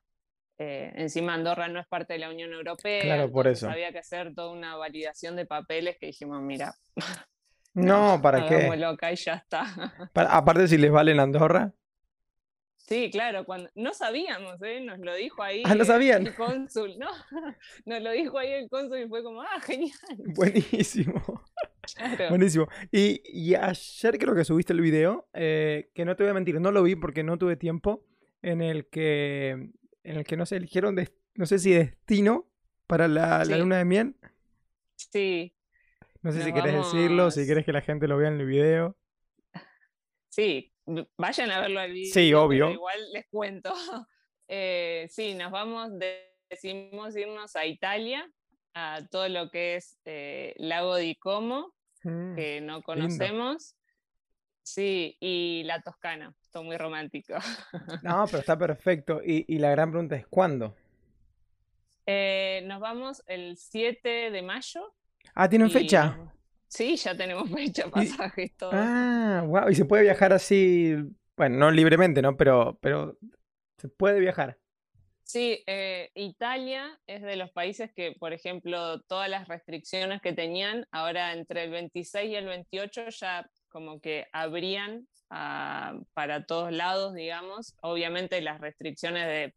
Eh, 0.59 0.93
encima 0.95 1.33
Andorra 1.33 1.67
no 1.67 1.79
es 1.79 1.87
parte 1.87 2.13
de 2.13 2.19
la 2.19 2.29
Unión 2.29 2.53
Europea, 2.53 3.01
claro, 3.01 3.31
por 3.31 3.47
eso. 3.47 3.69
había 3.69 3.91
que 3.91 3.97
hacer 3.97 4.33
toda 4.35 4.51
una 4.51 4.77
validación 4.77 5.35
de 5.35 5.47
papeles 5.47 5.97
que 5.99 6.05
dijimos, 6.05 6.41
mira, 6.43 6.75
no, 7.73 8.21
¿para 8.21 8.47
qué? 8.47 8.69
y 8.71 9.15
ya 9.15 9.33
está. 9.33 9.65
aparte 10.13 10.67
si 10.67 10.77
les 10.77 10.91
vale 10.91 11.11
en 11.11 11.19
Andorra. 11.19 11.73
Sí, 12.87 13.09
claro, 13.11 13.45
cuando 13.45 13.69
no 13.73 13.93
sabíamos, 13.93 14.61
¿eh? 14.61 14.79
nos 14.79 14.99
lo 14.99 15.15
dijo 15.15 15.41
ahí 15.41 15.63
ah, 15.65 15.73
¿no 15.73 15.83
sabían? 15.85 16.27
el 16.27 16.35
cónsul, 16.35 16.99
¿no? 16.99 17.07
Nos 17.85 18.01
lo 18.01 18.11
dijo 18.11 18.37
ahí 18.37 18.51
el 18.51 18.69
cónsul 18.69 18.99
y 18.99 19.07
fue 19.07 19.23
como, 19.23 19.41
ah, 19.41 19.59
genial. 19.61 19.97
Buenísimo. 20.35 21.43
Buenísimo. 22.29 22.67
Y, 22.91 23.55
ayer 23.55 24.19
creo 24.19 24.35
que 24.35 24.45
subiste 24.45 24.73
el 24.73 24.81
video, 24.81 25.27
eh, 25.33 25.89
que 25.95 26.05
no 26.05 26.15
te 26.15 26.23
voy 26.23 26.29
a 26.29 26.35
mentir, 26.35 26.61
no 26.61 26.71
lo 26.71 26.83
vi 26.83 26.95
porque 26.95 27.23
no 27.23 27.39
tuve 27.39 27.55
tiempo, 27.55 28.05
en 28.43 28.61
el 28.61 28.85
que, 28.87 29.49
en 30.03 30.17
el 30.17 30.23
que 30.23 30.37
no 30.37 30.45
se 30.45 30.57
eligieron, 30.57 30.95
no 31.33 31.45
sé 31.47 31.57
si 31.57 31.71
destino 31.71 32.47
para 32.85 33.07
la, 33.07 33.43
luna 33.45 33.79
de 33.79 33.85
miel. 33.85 34.15
Sí. 34.95 35.55
No 36.21 36.31
sé 36.31 36.43
si 36.43 36.53
querés 36.53 36.75
decirlo, 36.75 37.31
si 37.31 37.47
querés 37.47 37.65
que 37.65 37.73
la 37.73 37.81
gente 37.81 38.07
lo 38.07 38.17
vea 38.17 38.29
en 38.29 38.39
el 38.39 38.45
video. 38.45 38.95
Sí, 40.29 40.74
vayan 41.17 41.51
a 41.51 41.61
verlo 41.61 41.79
al 41.79 41.91
video. 41.91 42.13
Sí, 42.13 42.33
obvio. 42.33 42.71
Igual 42.71 42.99
les 43.13 43.27
cuento. 43.27 43.73
Eh, 44.47 45.07
sí, 45.09 45.33
nos 45.33 45.51
vamos, 45.51 45.89
decidimos 46.51 47.15
irnos 47.15 47.55
a 47.55 47.65
Italia, 47.65 48.29
a 48.75 49.01
todo 49.09 49.27
lo 49.27 49.49
que 49.49 49.77
es 49.77 49.97
eh, 50.05 50.53
Lago 50.57 50.97
di 50.97 51.15
Como, 51.15 51.73
mm, 52.03 52.35
que 52.35 52.61
no 52.61 52.83
conocemos. 52.83 53.75
Sí, 54.61 55.17
y 55.19 55.63
la 55.65 55.81
Toscana. 55.81 56.35
todo 56.51 56.63
muy 56.63 56.77
romántico. 56.77 57.33
No, 58.03 58.25
pero 58.25 58.39
está 58.39 58.57
perfecto. 58.57 59.21
Y, 59.23 59.57
la 59.57 59.71
gran 59.71 59.89
pregunta 59.89 60.15
es, 60.15 60.27
¿cuándo? 60.27 60.75
Eh, 62.05 62.61
nos 62.65 62.79
vamos 62.79 63.23
el 63.25 63.57
7 63.57 64.29
de 64.29 64.41
mayo. 64.41 64.93
Ah, 65.33 65.49
¿tienen 65.49 65.71
fecha? 65.71 66.19
Sí, 66.75 66.97
ya 66.97 67.15
tenemos 67.15 67.49
fecha, 67.55 67.89
pasajes, 67.89 68.51
todo. 68.57 68.71
Ah, 68.73 69.43
wow. 69.47 69.69
Y 69.69 69.75
se 69.75 69.85
puede 69.85 70.03
viajar 70.03 70.33
así, 70.33 70.93
bueno, 71.37 71.57
no 71.57 71.71
libremente, 71.71 72.21
¿no? 72.21 72.35
Pero, 72.35 72.77
pero 72.81 73.17
se 73.77 73.87
puede 73.87 74.19
viajar. 74.19 74.59
Sí, 75.23 75.63
eh, 75.67 76.11
Italia 76.15 76.99
es 77.07 77.21
de 77.21 77.37
los 77.37 77.49
países 77.51 77.91
que, 77.93 78.11
por 78.19 78.33
ejemplo, 78.33 79.01
todas 79.03 79.29
las 79.29 79.47
restricciones 79.47 80.21
que 80.21 80.33
tenían, 80.33 80.85
ahora 80.91 81.31
entre 81.31 81.63
el 81.63 81.71
26 81.71 82.29
y 82.29 82.35
el 82.35 82.45
28 82.45 83.09
ya 83.09 83.49
como 83.69 84.01
que 84.01 84.27
abrían 84.33 85.07
ah, 85.29 85.97
para 86.13 86.45
todos 86.45 86.73
lados, 86.73 87.15
digamos. 87.15 87.73
Obviamente 87.81 88.41
las 88.41 88.59
restricciones 88.59 89.25
de 89.27 89.55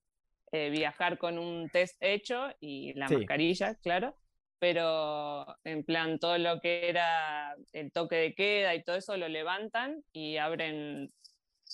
eh, 0.53 0.71
viajar 0.71 1.19
con 1.19 1.37
un 1.37 1.69
test 1.69 1.97
hecho 2.01 2.49
y 2.61 2.95
la 2.95 3.09
mascarilla, 3.09 3.75
claro, 3.75 4.17
pero 4.59 5.47
en 5.65 5.85
plan 5.85 6.19
todo 6.19 6.38
lo 6.38 6.61
que 6.61 6.88
era 6.88 7.57
el 7.73 7.93
toque 7.93 8.17
de 8.17 8.35
queda 8.35 8.75
y 8.75 8.83
todo 8.83 8.97
eso 8.97 9.17
lo 9.17 9.29
levantan 9.29 10.03
y 10.12 10.37
abren 10.37 11.12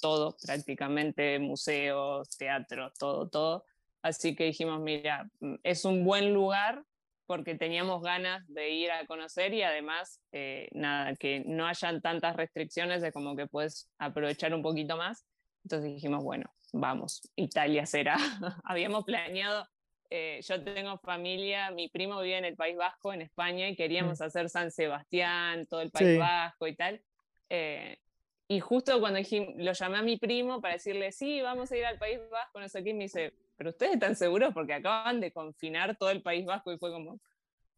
todo, 0.00 0.36
prácticamente 0.44 1.38
museos, 1.38 2.28
teatros, 2.36 2.92
todo, 2.98 3.28
todo. 3.28 3.64
Así 4.02 4.36
que 4.36 4.44
dijimos, 4.44 4.80
mira, 4.80 5.28
mm, 5.40 5.54
es 5.62 5.84
un 5.84 6.04
buen 6.04 6.34
lugar 6.34 6.84
porque 7.26 7.54
teníamos 7.54 8.02
ganas 8.02 8.46
de 8.48 8.70
ir 8.70 8.90
a 8.90 9.06
conocer 9.06 9.54
y 9.54 9.62
además, 9.62 10.20
eh, 10.32 10.68
nada, 10.72 11.14
que 11.16 11.42
no 11.46 11.66
hayan 11.66 12.02
tantas 12.02 12.36
restricciones 12.36 13.00
de 13.00 13.12
como 13.12 13.34
que 13.34 13.46
puedes 13.46 13.90
aprovechar 13.98 14.54
un 14.54 14.62
poquito 14.62 14.96
más. 14.96 15.24
Entonces 15.64 15.94
dijimos, 15.94 16.22
bueno, 16.22 16.52
vamos, 16.72 17.22
Italia 17.34 17.86
será. 17.86 18.16
Habíamos 18.64 19.04
planeado, 19.04 19.66
eh, 20.10 20.40
yo 20.42 20.62
tengo 20.62 20.98
familia, 20.98 21.70
mi 21.70 21.88
primo 21.88 22.20
vive 22.20 22.38
en 22.38 22.44
el 22.44 22.56
País 22.56 22.76
Vasco, 22.76 23.12
en 23.12 23.22
España, 23.22 23.68
y 23.68 23.76
queríamos 23.76 24.20
mm. 24.20 24.22
hacer 24.22 24.48
San 24.48 24.70
Sebastián, 24.70 25.66
todo 25.66 25.80
el 25.80 25.90
País 25.90 26.18
Vasco 26.18 26.66
y 26.66 26.76
tal. 26.76 27.02
Eh, 27.48 27.98
y 28.46 28.60
justo 28.60 29.00
cuando 29.00 29.20
lo 29.56 29.72
llamé 29.72 29.98
a 29.98 30.02
mi 30.02 30.18
primo 30.18 30.60
para 30.60 30.74
decirle, 30.74 31.12
sí, 31.12 31.40
vamos 31.40 31.72
a 31.72 31.76
ir 31.76 31.86
al 31.86 31.98
País 31.98 32.20
Vasco, 32.30 32.60
no 32.60 32.68
sé 32.68 32.84
qué, 32.84 32.92
me 32.92 33.04
dice, 33.04 33.32
pero 33.56 33.70
ustedes 33.70 33.94
están 33.94 34.16
seguros 34.16 34.52
porque 34.52 34.74
acaban 34.74 35.20
de 35.20 35.32
confinar 35.32 35.96
todo 35.96 36.10
el 36.10 36.22
País 36.22 36.44
Vasco 36.44 36.72
y 36.72 36.78
fue 36.78 36.90
como, 36.90 37.18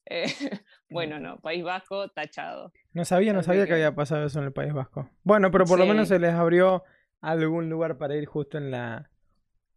eh, 0.07 0.25
bueno, 0.91 1.21
no, 1.21 1.39
País 1.39 1.63
Vasco 1.63 2.09
tachado. 2.09 2.73
No 2.93 3.05
sabía, 3.05 3.33
no 3.33 3.43
sabía 3.43 3.67
que... 3.67 3.75
había 3.75 3.95
pasado 3.95 4.27
eso 4.27 4.41
en 4.41 4.47
el 4.47 4.53
País 4.53 4.73
Vasco. 4.73 5.09
Bueno, 5.23 5.51
pero 5.53 5.67
por 5.67 5.79
lo 5.79 5.87
menos 5.87 6.09
se 6.09 6.19
les 6.19 6.35
abrió 6.35 6.83
algún 7.21 7.71
lugar 7.71 7.97
para 7.97 8.17
ir 8.17 8.27
justo 8.27 8.59
en 8.59 8.73
la, 8.73 9.09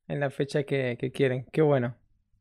en 0.08 0.20
la 0.20 0.32
fecha 0.32 0.64
que, 0.64 0.98
que 1.00 1.12
quieren. 1.12 1.46
Qué 1.52 1.62
bueno. 1.62 1.99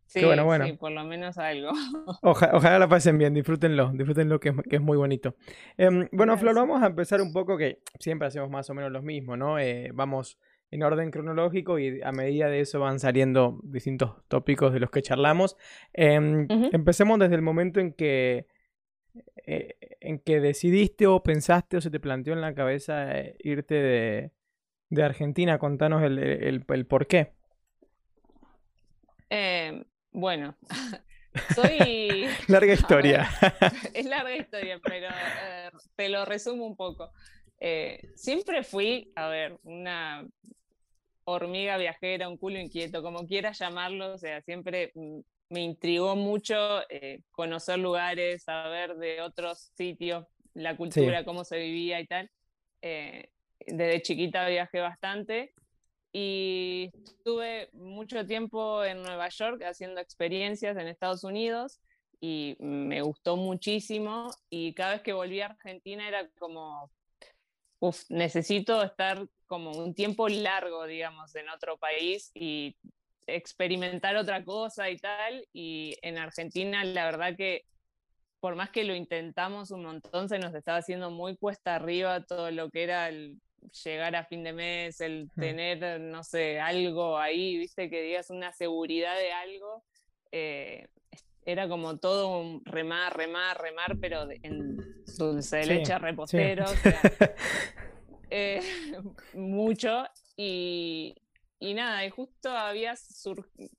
Sí, 0.09 0.25
bueno, 0.25 0.47
bueno. 0.47 0.65
sí, 0.65 0.73
por 0.73 0.91
lo 0.91 1.05
menos 1.05 1.37
algo. 1.37 1.71
ojalá 2.23 2.79
la 2.79 2.89
pasen 2.89 3.19
bien, 3.19 3.35
disfrútenlo, 3.35 3.93
disfrútenlo 3.93 4.41
que 4.41 4.49
es, 4.49 4.55
que 4.69 4.77
es 4.77 4.83
muy 4.83 4.97
bonito. 4.97 5.35
Em, 5.77 6.09
bueno, 6.13 6.39
Flor, 6.39 6.55
vamos 6.55 6.83
a 6.83 6.87
empezar 6.87 7.21
un 7.21 7.31
poco 7.31 7.59
que 7.59 7.83
siempre 8.01 8.27
hacemos 8.27 8.49
más 8.49 8.71
o 8.71 8.75
menos 8.75 8.91
lo 8.91 9.03
mismo, 9.03 9.37
¿no? 9.37 9.59
Eh, 9.59 9.91
vamos 9.93 10.39
en 10.71 10.83
orden 10.83 11.11
cronológico 11.11 11.79
y 11.79 12.01
a 12.01 12.11
medida 12.13 12.49
de 12.49 12.61
eso 12.61 12.81
van 12.81 13.01
saliendo 13.01 13.61
distintos 13.63 14.15
tópicos 14.29 14.73
de 14.73 14.81
los 14.81 14.91
que 14.91 15.03
charlamos. 15.03 15.59
Em, 15.93 16.47
empecemos 16.73 17.19
desde 17.19 17.35
el 17.35 17.43
momento 17.43 17.79
en 17.79 17.93
que, 17.93 18.47
eh, 19.45 19.77
en 20.01 20.21
que 20.21 20.41
decidiste 20.41 21.07
o 21.07 21.23
pensaste 21.23 21.77
o 21.77 21.81
se 21.83 21.91
te 21.91 22.01
planteó 22.01 22.33
en 22.33 22.41
la 22.41 22.55
cabeza 22.55 23.15
eh, 23.19 23.37
irte 23.41 23.75
de, 23.75 24.31
de, 24.89 25.03
Argentina. 25.03 25.59
Contanos 25.59 26.03
el, 26.03 26.19
el, 26.19 26.65
el 26.67 26.87
por 26.87 27.07
qué. 27.07 27.33
Em, 29.31 29.85
bueno, 30.13 30.57
soy... 31.55 32.27
larga 32.49 32.73
historia. 32.75 33.29
es 33.95 34.07
larga 34.07 34.37
historia, 34.37 34.81
pero 34.83 35.09
eh, 35.09 35.71
te 35.97 36.09
lo 36.09 36.25
resumo 36.25 36.67
un 36.67 36.77
poco. 36.77 37.13
Eh, 37.61 38.01
siempre 38.15 38.63
fui, 38.63 39.13
a 39.17 39.29
ver, 39.29 39.59
una 39.65 40.27
hormiga 41.25 41.77
viajera, 41.77 42.29
un 42.29 42.39
culo 42.39 42.59
inquieto, 42.59 43.03
como 43.03 43.27
quieras 43.27 43.59
llamarlo, 43.59 44.15
o 44.15 44.19
sea, 44.19 44.41
siempre 44.43 44.93
mm, 44.95 45.19
me 45.51 45.61
intrigó 45.61 46.17
mucho 46.17 46.57
eh, 46.89 47.21
conocer 47.31 47.79
lugares, 47.79 48.45
saber 48.45 48.97
de 48.97 49.21
otros 49.21 49.73
sitios, 49.77 50.27
la 50.55 50.77
cultura, 50.77 51.25
cómo 51.25 51.45
se 51.45 51.59
vivía 51.59 52.01
y 52.01 52.07
tal. 52.07 52.31
desde 52.81 54.03
chiquita 54.03 54.49
viajé 54.49 54.81
bastante 54.81 55.53
y 56.13 56.91
estuve 57.05 57.69
mucho 57.73 58.27
tiempo 58.27 58.85
en 58.85 59.03
Nueva 59.03 59.29
York 59.29 59.63
haciendo 59.63 60.01
experiencias 60.01 60.77
en 60.77 60.89
Estados 60.89 61.25
Unidos 61.25 61.81
y 62.21 62.57
me 62.61 63.03
gustó 63.03 63.37
muchísimo 63.37 64.31
y 64.51 64.75
cada 64.75 64.93
vez 64.93 65.03
que 65.03 65.13
volví 65.13 65.41
a 65.41 65.47
Argentina 65.47 66.09
era 66.09 66.29
como, 66.39 66.91
uff, 67.81 68.05
necesito 68.09 68.83
estar 68.83 69.29
como 69.47 69.73
un 69.73 69.95
tiempo 69.95 70.29
largo, 70.29 70.87
digamos, 70.87 71.35
en 71.35 71.49
otro 71.49 71.79
país 71.79 72.31
y 72.35 72.77
experimentar 73.27 74.17
otra 74.17 74.45
cosa 74.45 74.91
y 74.91 74.97
tal. 74.97 75.47
Y 75.53 75.95
en 76.03 76.19
Argentina 76.19 76.85
la 76.85 77.05
verdad 77.05 77.37
que 77.37 77.67
por 78.41 78.55
más 78.55 78.71
que 78.71 78.85
lo 78.85 78.95
intentamos 78.95 79.71
un 79.71 79.83
montón, 79.85 80.29
se 80.29 80.39
nos 80.39 80.55
estaba 80.55 80.79
haciendo 80.79 81.11
muy 81.11 81.37
cuesta 81.37 81.75
arriba 81.75 82.25
todo 82.25 82.51
lo 82.51 82.71
que 82.71 82.85
era 82.85 83.09
el 83.09 83.41
llegar 83.85 84.17
a 84.17 84.25
fin 84.25 84.45
de 84.45 84.53
mes, 84.53 85.01
el 85.01 85.27
mm. 85.35 85.41
tener, 85.41 86.01
no 86.01 86.23
sé, 86.23 86.61
algo 86.61 87.19
ahí, 87.19 87.59
viste, 87.59 87.91
que 87.91 88.03
digas 88.03 88.31
una 88.31 88.53
seguridad 88.53 89.17
de 89.17 89.33
algo, 89.33 89.85
eh, 90.33 90.89
era 91.45 91.69
como 91.69 91.99
todo 91.99 92.41
un 92.41 92.65
remar, 92.65 93.17
remar, 93.17 93.61
remar, 93.61 93.97
pero 93.99 94.29
en 94.43 94.77
dulce 95.17 95.59
de 95.59 95.67
leche 95.67 95.99
repostero, 95.99 96.65
eh, 98.31 98.61
mucho, 99.35 100.05
y, 100.37 101.15
y, 101.59 101.75
nada, 101.75 102.05
y 102.05 102.11
justo 102.11 102.51
había 102.51 102.97
surgido, 102.97 103.71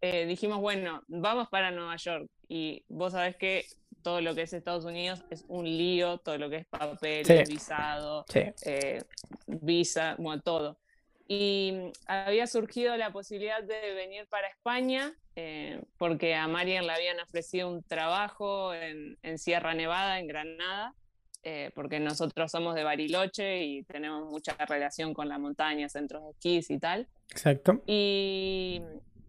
eh, 0.00 0.26
dijimos, 0.26 0.60
bueno, 0.60 1.02
vamos 1.08 1.48
para 1.48 1.70
Nueva 1.70 1.96
York, 1.96 2.30
y 2.48 2.84
vos 2.88 3.12
sabés 3.12 3.36
que 3.36 3.66
todo 4.02 4.20
lo 4.20 4.34
que 4.34 4.42
es 4.42 4.52
Estados 4.52 4.84
Unidos 4.84 5.24
es 5.30 5.44
un 5.48 5.64
lío, 5.64 6.18
todo 6.18 6.38
lo 6.38 6.50
que 6.50 6.56
es 6.56 6.66
papel, 6.66 7.24
visado, 7.46 8.24
eh, 8.34 9.02
visa, 9.46 10.16
bueno, 10.18 10.42
todo. 10.42 10.78
Y 11.26 11.92
había 12.06 12.46
surgido 12.46 12.96
la 12.96 13.12
posibilidad 13.12 13.62
de 13.62 13.94
venir 13.94 14.26
para 14.28 14.48
España, 14.48 15.12
eh, 15.36 15.82
porque 15.98 16.34
a 16.34 16.48
Marian 16.48 16.86
le 16.86 16.92
habían 16.92 17.20
ofrecido 17.20 17.68
un 17.68 17.82
trabajo 17.82 18.72
en, 18.74 19.38
Sierra 19.38 19.74
Nevada, 19.74 20.18
en 20.20 20.26
Granada, 20.26 20.94
eh, 21.42 21.70
porque 21.74 22.00
nosotros 22.00 22.50
somos 22.50 22.74
de 22.74 22.82
Bariloche 22.82 23.62
y 23.62 23.82
tenemos 23.84 24.30
mucha 24.30 24.56
relación 24.66 25.12
con 25.12 25.28
la 25.28 25.38
montaña, 25.38 25.88
centros 25.90 26.24
de 26.24 26.30
esquís 26.30 26.70
y 26.70 26.78
tal. 26.78 27.08
Exacto. 27.30 27.82
Y, 27.86 28.80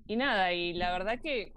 y 0.08 0.16
nada, 0.16 0.54
y 0.54 0.74
la 0.74 0.94
verdad 0.94 1.20
que 1.22 1.52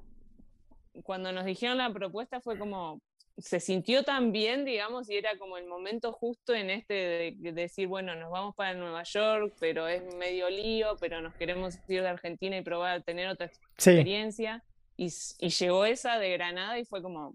cuando 1.04 1.32
nos 1.32 1.44
dijeron 1.44 1.78
la 1.78 1.92
propuesta 1.92 2.40
fue 2.40 2.58
como, 2.58 3.00
se 3.38 3.60
sintió 3.60 4.04
tan 4.04 4.32
bien, 4.32 4.64
digamos, 4.64 5.08
y 5.08 5.16
era 5.16 5.36
como 5.38 5.56
el 5.56 5.66
momento 5.66 6.12
justo 6.12 6.54
en 6.54 6.70
este 6.70 6.94
de, 7.38 7.52
decir, 7.52 7.88
bueno, 7.88 8.14
nos 8.14 8.30
vamos 8.30 8.54
para 8.54 8.74
Nueva 8.74 9.02
York, 9.04 9.54
pero 9.58 9.88
es 9.88 10.02
medio 10.16 10.50
lío, 10.50 10.96
pero 11.00 11.20
nos 11.22 11.34
queremos 11.34 11.76
ir 11.88 12.02
de 12.02 12.08
Argentina 12.08 12.56
y 12.56 12.62
probar, 12.62 13.02
tener 13.02 13.28
otra 13.28 13.46
experiencia. 13.74 14.62
Y, 14.96 15.08
llegó 15.08 15.84
esa 15.84 16.18
de 16.18 16.30
Granada 16.32 16.78
y 16.78 16.84
fue 16.84 17.02
como, 17.02 17.34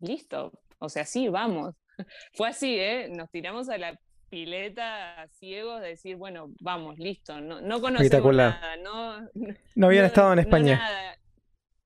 listo, 0.00 0.52
o 0.78 0.88
sea, 0.88 1.04
sí, 1.04 1.28
vamos. 1.28 1.74
fue 2.34 2.48
así, 2.48 2.78
¿eh? 2.78 3.08
Nos 3.10 3.30
tiramos 3.30 3.68
a 3.68 3.78
la 3.78 3.98
pileta 4.28 5.26
ciegos 5.30 5.80
de 5.80 5.88
decir, 5.88 6.16
bueno, 6.16 6.52
vamos, 6.60 6.98
listo, 6.98 7.40
no, 7.40 7.60
no 7.60 7.80
conocemos 7.80 8.34
nada, 8.34 8.76
no, 8.78 9.28
no 9.74 9.86
habían 9.86 10.06
estado 10.06 10.32
en 10.32 10.38
España. 10.38 10.76
No, 10.76 11.21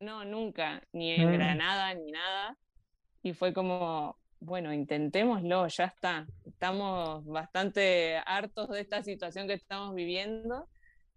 nunca, 0.01 0.83
ni 0.93 1.13
en 1.13 1.29
mm. 1.29 1.33
Granada, 1.33 1.95
ni 1.95 2.11
nada. 2.11 2.57
Y 3.23 3.33
fue 3.33 3.53
como, 3.53 4.19
bueno, 4.41 4.73
intentémoslo, 4.73 5.67
ya 5.69 5.85
está. 5.85 6.27
Estamos 6.45 7.25
bastante 7.25 8.19
hartos 8.25 8.69
de 8.69 8.81
esta 8.81 9.03
situación 9.03 9.47
que 9.47 9.55
estamos 9.55 9.95
viviendo. 9.95 10.69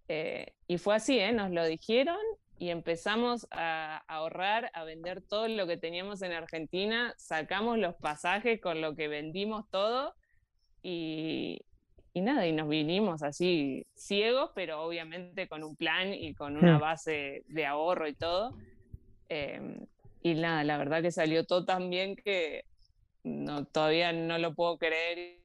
Eh, 0.07 0.53
y 0.67 0.77
fue 0.77 0.95
así, 0.95 1.19
¿eh? 1.19 1.31
nos 1.31 1.51
lo 1.51 1.63
dijeron 1.65 2.17
y 2.57 2.71
empezamos 2.71 3.47
a 3.51 4.03
ahorrar, 4.07 4.69
a 4.73 4.83
vender 4.83 5.21
todo 5.21 5.47
lo 5.47 5.65
que 5.67 5.77
teníamos 5.77 6.21
en 6.23 6.33
Argentina, 6.33 7.13
sacamos 7.17 7.77
los 7.77 7.95
pasajes 7.95 8.59
con 8.59 8.81
lo 8.81 8.95
que 8.95 9.07
vendimos 9.07 9.69
todo 9.69 10.15
y, 10.81 11.61
y 12.13 12.21
nada, 12.21 12.47
y 12.47 12.51
nos 12.51 12.67
vinimos 12.67 13.21
así 13.23 13.85
ciegos, 13.95 14.51
pero 14.55 14.81
obviamente 14.81 15.47
con 15.47 15.63
un 15.63 15.75
plan 15.75 16.13
y 16.13 16.33
con 16.33 16.57
una 16.57 16.77
hmm. 16.77 16.81
base 16.81 17.43
de 17.47 17.65
ahorro 17.65 18.07
y 18.07 18.13
todo. 18.13 18.57
Em, 19.27 19.85
y 20.21 20.33
nada, 20.33 20.63
la 20.63 20.77
verdad 20.77 21.01
que 21.01 21.11
salió 21.11 21.45
todo 21.45 21.65
tan 21.65 21.89
bien 21.89 22.15
que 22.15 22.65
no, 23.23 23.65
todavía 23.65 24.11
no 24.11 24.37
lo 24.37 24.53
puedo 24.53 24.77
creer. 24.77 25.39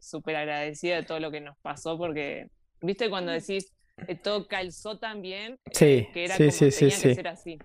súper 0.00 0.36
agradecida 0.36 0.96
de 0.96 1.02
todo 1.04 1.20
lo 1.20 1.30
que 1.30 1.40
nos 1.40 1.56
pasó 1.58 1.96
porque, 1.96 2.48
viste, 2.80 3.08
cuando 3.08 3.32
decís, 3.32 3.72
eh, 4.08 4.14
todo 4.16 4.46
calzó 4.46 4.98
tan 4.98 5.22
bien, 5.22 5.58
sí, 5.72 6.08
que 6.12 6.24
era 6.24 6.36
sí, 6.36 6.44
como, 6.44 6.52
sí, 6.52 6.70
tenía 6.70 7.00
que 7.00 7.14
ser 7.14 7.28
así. 7.28 7.58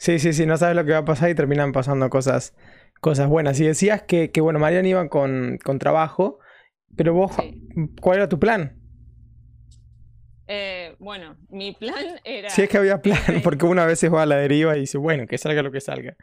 Sí, 0.00 0.18
sí, 0.18 0.32
sí, 0.32 0.46
no 0.46 0.56
sabes 0.56 0.74
lo 0.74 0.86
que 0.86 0.92
va 0.92 0.98
a 0.98 1.04
pasar 1.04 1.28
y 1.28 1.34
terminan 1.34 1.72
pasando 1.72 2.08
cosas, 2.08 2.56
cosas 3.02 3.28
buenas. 3.28 3.60
Y 3.60 3.66
decías 3.66 4.02
que, 4.02 4.30
que 4.30 4.40
bueno, 4.40 4.58
Mariana 4.58 4.88
iba 4.88 5.06
con, 5.10 5.58
con 5.62 5.78
trabajo, 5.78 6.38
pero 6.96 7.12
vos, 7.12 7.32
¿cuál 8.00 8.16
era 8.16 8.26
tu 8.26 8.38
plan? 8.38 8.80
Eh, 10.46 10.96
bueno, 11.00 11.36
mi 11.50 11.72
plan 11.72 12.18
era... 12.24 12.48
Si 12.48 12.62
es 12.62 12.70
que 12.70 12.78
había 12.78 13.02
plan, 13.02 13.20
porque 13.44 13.66
una 13.66 13.84
vez 13.84 13.98
se 13.98 14.08
va 14.08 14.22
a 14.22 14.26
la 14.26 14.36
deriva 14.36 14.74
y 14.74 14.80
dice, 14.80 14.96
bueno, 14.96 15.26
que 15.26 15.36
salga 15.36 15.62
lo 15.62 15.70
que 15.70 15.82
salga. 15.82 16.16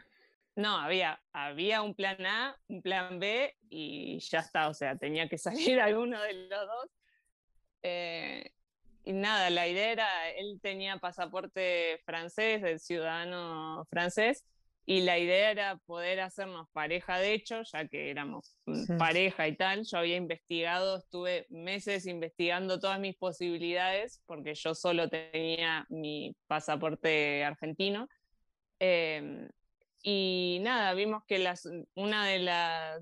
No, 0.56 0.76
había, 0.76 1.22
había 1.32 1.84
un 1.84 1.94
plan 1.94 2.26
A, 2.26 2.58
un 2.70 2.82
plan 2.82 3.20
B 3.20 3.58
y 3.70 4.18
ya 4.22 4.40
está, 4.40 4.70
o 4.70 4.74
sea, 4.74 4.98
tenía 4.98 5.30
que 5.30 5.38
salir 5.38 5.80
alguno 5.82 6.20
de 6.20 6.34
los 6.34 6.50
dos. 6.50 6.90
Eh, 7.84 8.54
y 9.08 9.14
nada, 9.14 9.50
la 9.50 9.70
idea 9.70 9.92
era, 9.94 10.30
él 10.32 10.60
tenía 10.62 10.98
pasaporte 10.98 12.02
francés, 12.06 12.62
el 12.62 12.78
ciudadano 12.82 13.86
francés, 13.90 14.44
y 14.86 15.00
la 15.02 15.18
idea 15.18 15.50
era 15.50 15.78
poder 15.86 16.20
hacernos 16.20 16.68
pareja 16.74 17.18
de 17.18 17.34
hecho, 17.34 17.62
ya 17.72 17.88
que 17.88 18.10
éramos 18.10 18.58
pareja 18.98 19.48
y 19.48 19.56
tal. 19.56 19.86
Yo 19.86 20.00
había 20.00 20.18
investigado, 20.18 20.98
estuve 20.98 21.46
meses 21.50 22.06
investigando 22.06 22.82
todas 22.82 23.00
mis 23.00 23.16
posibilidades, 23.16 24.22
porque 24.26 24.56
yo 24.56 24.76
solo 24.76 25.08
tenía 25.08 25.86
mi 25.88 26.36
pasaporte 26.48 27.46
argentino. 27.46 28.10
Em, 28.80 29.48
y 30.04 30.60
nada, 30.64 30.94
vimos 30.94 31.24
que 31.26 31.40
las, 31.40 31.66
una 31.96 32.26
de, 32.28 32.40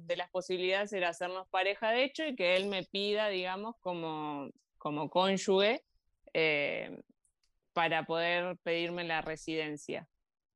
de, 0.01 0.15
las 0.17 0.29
posibilidades 0.29 0.93
era 0.93 1.09
hacernos 1.09 1.47
pareja 1.49 1.89
de 1.89 2.03
hecho 2.03 2.25
y 2.27 2.35
que 2.35 2.55
él 2.57 2.67
me 2.67 2.83
pida, 2.83 3.27
digamos, 3.29 3.75
como, 3.79 4.51
como 4.77 5.09
cónyuge 5.09 5.83
eh, 6.37 7.01
para 7.71 8.05
poder 8.05 8.57
pedirme 8.57 9.05
la 9.05 9.21
residencia. 9.21 10.05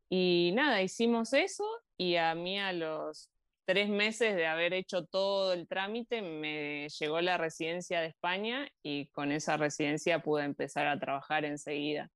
Y 0.10 0.52
nada, 0.54 0.82
hicimos 0.82 1.32
eso 1.32 1.64
y 1.96 2.18
a 2.18 2.36
mí 2.36 2.60
a 2.60 2.74
los 2.74 3.30
tres 3.64 3.88
meses 3.88 4.36
de 4.36 4.46
haber 4.46 4.74
hecho 4.74 5.06
todo 5.06 5.54
el 5.54 5.70
trámite 5.70 6.22
me 6.22 6.90
llegó 6.90 7.22
la 7.22 7.38
residencia 7.38 8.02
de 8.02 8.08
España 8.08 8.68
y 8.84 9.08
con 9.08 9.32
esa 9.32 9.56
residencia 9.56 10.20
pude 10.20 10.44
empezar 10.44 10.86
a 10.86 11.00
trabajar 11.00 11.46
enseguida. 11.46 12.12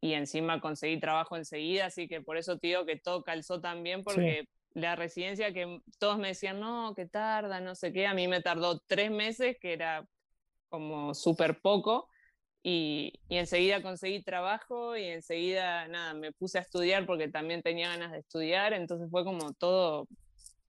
Y 0.00 0.14
encima 0.14 0.60
conseguí 0.60 0.98
trabajo 0.98 1.36
enseguida, 1.36 1.86
así 1.86 2.08
que 2.08 2.20
por 2.20 2.36
eso 2.36 2.58
te 2.58 2.66
digo 2.66 2.84
que 2.84 2.96
todo 2.96 3.22
calzó 3.22 3.60
también 3.60 4.02
porque 4.02 4.48
la 4.72 4.96
residencia 4.96 5.52
que 5.52 5.78
todos 6.00 6.18
me 6.18 6.28
decían, 6.28 6.58
no, 6.58 6.94
que 6.96 7.06
tarda, 7.06 7.60
no 7.60 7.76
sé 7.76 7.92
qué, 7.92 8.08
a 8.08 8.14
mí 8.14 8.26
me 8.26 8.42
tardó 8.42 8.80
tres 8.80 9.12
meses, 9.12 9.56
que 9.60 9.72
era 9.72 10.04
como 10.68 11.14
súper 11.14 11.60
poco 11.60 12.08
y, 12.66 13.12
enseguida 13.28 13.82
conseguí 13.82 14.22
trabajo 14.22 14.96
y 14.96 15.04
enseguida, 15.04 15.86
nada, 15.86 16.14
me 16.14 16.32
puse 16.32 16.56
a 16.56 16.62
estudiar 16.62 17.04
porque 17.04 17.28
también 17.28 17.60
tenía 17.60 17.88
ganas 17.88 18.10
de 18.10 18.20
estudiar, 18.20 18.72
entonces 18.72 19.10
fue 19.10 19.22
como 19.22 19.52
todo 19.52 20.08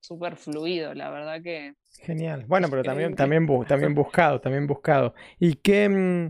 súper 0.02 0.36
fluido, 0.36 0.94
la 0.94 1.10
verdad 1.10 1.42
que... 1.42 1.74
Genial. 2.02 2.44
Bueno, 2.48 2.68
pero 2.70 2.84
también, 2.84 3.16
también, 3.16 3.48
también 3.66 3.96
buscado, 3.96 4.42
también 4.42 4.68
buscado. 4.68 5.16
¿Y 5.40 5.56
qué, 5.56 5.88
mm, 5.88 6.28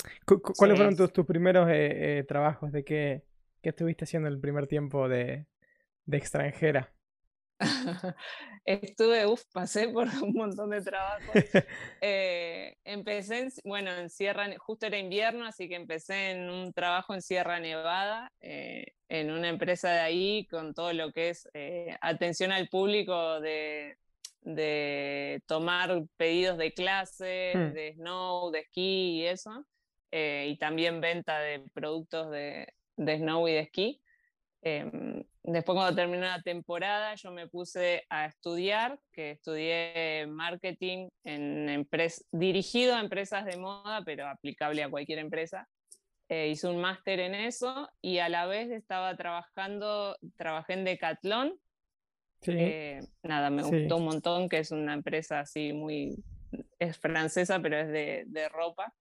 cuáles 0.56 0.78
fueron 0.78 0.96
tus, 0.96 1.12
tus 1.12 1.26
primeros 1.26 1.68
eh, 1.70 2.20
eh, 2.20 2.24
trabajos? 2.28 2.72
¿De 2.72 2.84
qué, 2.86 3.24
qué 3.64 3.70
estuviste 3.70 4.04
haciendo 4.04 4.30
el 4.30 4.40
primer 4.40 4.68
tiempo 4.68 5.10
de, 5.10 5.48
de 6.06 6.18
extranjera? 6.18 6.95
Estuve, 8.66 9.26
uff, 9.28 9.44
pasé 9.54 9.88
por 9.90 10.08
un 10.22 10.34
montón 10.34 10.70
de 10.72 10.82
trabajos. 10.82 11.34
Eh, 12.02 12.78
empecé, 12.84 13.40
en, 13.40 13.52
bueno, 13.64 13.92
en 13.92 14.10
Sierra, 14.10 14.48
justo 14.60 14.86
era 14.86 14.98
invierno, 14.98 15.46
así 15.46 15.68
que 15.68 15.76
empecé 15.76 16.32
en 16.32 16.50
un 16.50 16.74
trabajo 16.74 17.14
en 17.14 17.22
Sierra 17.22 17.60
Nevada, 17.60 18.32
eh, 18.42 18.94
en 19.10 19.32
una 19.32 19.50
empresa 19.50 19.92
de 19.92 20.00
ahí, 20.00 20.46
con 20.48 20.74
todo 20.74 20.94
lo 20.94 21.12
que 21.12 21.30
es 21.30 21.50
eh, 21.54 21.98
atención 22.02 22.52
al 22.52 22.68
público 22.70 23.40
de, 23.40 23.98
de, 24.42 25.42
tomar 25.48 26.04
pedidos 26.18 26.58
de 26.58 26.74
clase, 26.74 27.54
hmm. 27.56 27.74
de 27.74 27.94
snow, 27.94 28.52
de 28.52 28.60
esquí 28.60 29.22
y 29.22 29.26
eso, 29.26 29.66
y 30.12 30.58
también 30.58 31.02
venta 31.02 31.40
de 31.40 31.64
productos 31.74 32.32
de, 32.32 32.74
de 32.96 33.18
snow 33.18 33.48
y 33.48 33.54
de 33.54 33.60
esquí. 33.60 34.02
Después 35.48 35.76
cuando 35.76 35.96
terminó 35.96 36.24
la 36.24 36.42
temporada 36.42 37.14
yo 37.14 37.32
me 37.32 37.48
puse 37.48 38.04
a 38.10 38.26
estudiar, 38.26 39.00
que 39.12 39.32
estudié 39.32 40.26
marketing 40.28 41.10
en 41.24 41.88
dirigido 42.32 42.96
a 42.96 43.00
empresas 43.00 43.46
de 43.46 43.58
moda, 43.58 44.02
pero 44.04 44.28
aplicable 44.28 44.82
a 44.82 44.90
cualquier 44.90 45.20
empresa. 45.20 45.68
Eh, 46.30 46.48
hice 46.48 46.68
un 46.68 46.82
máster 46.82 47.20
en 47.20 47.36
eso 47.36 47.88
y 48.02 48.18
a 48.18 48.30
la 48.30 48.48
vez 48.48 48.72
estaba 48.72 49.16
trabajando, 49.16 50.18
trabajé 50.36 50.74
en 50.74 50.84
Decathlon. 50.84 51.54
Eh, 52.48 53.02
nada, 53.22 53.52
me 53.52 53.62
gustó 53.62 53.98
un 53.98 54.06
montón, 54.06 54.50
que 54.50 54.58
es 54.58 54.72
una 54.72 54.96
empresa 54.96 55.42
así 55.42 55.74
muy, 55.74 56.16
es 56.80 56.98
francesa, 56.98 57.60
pero 57.60 57.78
es 57.78 57.88
de, 57.90 58.24
de 58.28 58.50
ropa, 58.50 58.96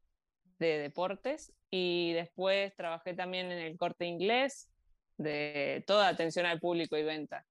de 0.59 0.79
deportes. 0.79 1.55
Y 1.71 2.13
después 2.13 2.77
trabajé 2.77 3.15
también 3.15 3.51
en 3.51 3.59
el 3.59 3.79
corte 3.79 4.05
inglés, 4.05 4.71
de 5.16 5.85
toda 5.87 6.09
atención 6.09 6.46
al 6.46 6.61
público 6.61 6.96
y 6.96 7.03
venta. 7.03 7.44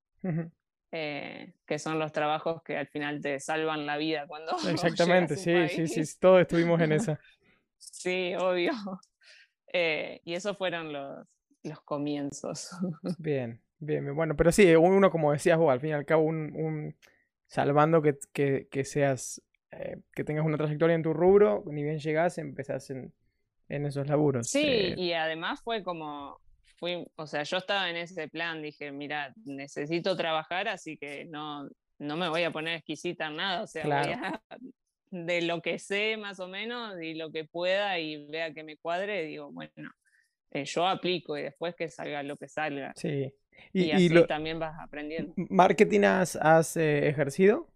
Eh, 0.96 1.54
que 1.66 1.80
son 1.80 1.98
los 1.98 2.12
trabajos 2.12 2.62
que 2.62 2.78
al 2.78 2.88
final 2.88 3.20
te 3.20 3.40
salvan 3.40 3.88
la 3.88 3.98
vida 3.98 4.28
cuando... 4.28 4.56
Exactamente, 4.70 5.36
sí, 5.36 5.68
sí, 5.70 5.88
sí, 5.88 6.20
todos 6.20 6.42
estuvimos 6.42 6.80
en 6.82 6.92
esa. 6.92 7.20
sí, 7.78 8.34
obvio. 8.36 8.72
Eh, 9.76 10.22
y 10.24 10.36
esos 10.36 10.56
fueron 10.56 10.94
los, 10.94 11.26
los 11.64 11.82
comienzos. 11.82 12.70
bien, 13.18 13.60
bien, 13.80 14.14
bueno, 14.14 14.36
pero 14.36 14.52
sí, 14.52 14.76
uno 14.76 15.10
como 15.10 15.32
decías 15.32 15.58
vos, 15.58 15.74
al 15.74 15.80
fin 15.80 15.90
y 15.90 15.94
al 15.94 16.06
cabo, 16.06 16.22
un, 16.22 16.96
salvando 17.48 18.04
que, 18.04 18.68
que, 18.70 18.86
seas, 18.86 19.42
eh, 19.72 19.98
que 20.14 20.24
tengas 20.24 20.46
una 20.46 20.58
trayectoria 20.58 20.96
en 20.96 21.02
tu 21.02 21.12
rubro, 21.12 21.64
ni 21.66 21.82
bien 21.82 21.98
llegas, 21.98 22.38
empezás 22.38 22.92
en, 22.92 23.12
en 23.68 23.88
esos 23.88 24.08
laburos. 24.08 24.48
Sí, 24.48 24.94
y 24.96 25.14
además 25.14 25.62
fue 25.64 25.82
como, 25.82 26.40
o 27.16 27.28
sea, 27.28 27.44
yo 27.44 27.58
estaba 27.58 27.90
en 27.90 27.98
ese 27.98 28.28
plan, 28.28 28.62
dije, 28.62 28.92
mira, 28.92 29.34
necesito 29.46 30.16
trabajar, 30.16 30.68
así 30.68 30.98
que 30.98 31.26
no, 31.26 31.70
no 32.00 32.18
me 32.18 32.30
voy 32.30 32.44
a 32.44 32.52
poner 32.52 32.76
exquisita 32.76 33.28
en 33.28 33.38
nada, 33.38 33.64
o 33.64 33.68
sea, 33.68 33.84
voy 33.84 34.14
a, 34.14 34.42
de 35.12 35.42
lo 35.44 35.62
que 35.62 35.80
sé 35.80 36.18
más 36.18 36.40
o 36.40 36.48
menos 36.48 37.02
y 37.02 37.14
lo 37.14 37.32
que 37.32 37.46
pueda 37.46 38.00
y 38.00 38.26
vea 38.28 38.54
que 38.54 38.64
me 38.64 38.78
cuadre, 38.78 39.26
digo, 39.26 39.52
bueno, 39.52 39.92
eh, 40.52 40.66
yo 40.66 40.88
aplico 40.88 41.38
y 41.38 41.44
después 41.44 41.76
que 41.76 41.90
salga 41.90 42.24
lo 42.24 42.38
que 42.38 42.48
salga. 42.48 42.94
Sí. 42.96 43.34
Y, 43.72 43.92
así 43.92 44.10
también 44.28 44.60
vas 44.60 44.76
aprendiendo. 44.80 45.34
¿Marketing 45.36 46.02
has, 46.02 46.78
eh, 46.78 47.08
ejercido? 47.08 47.73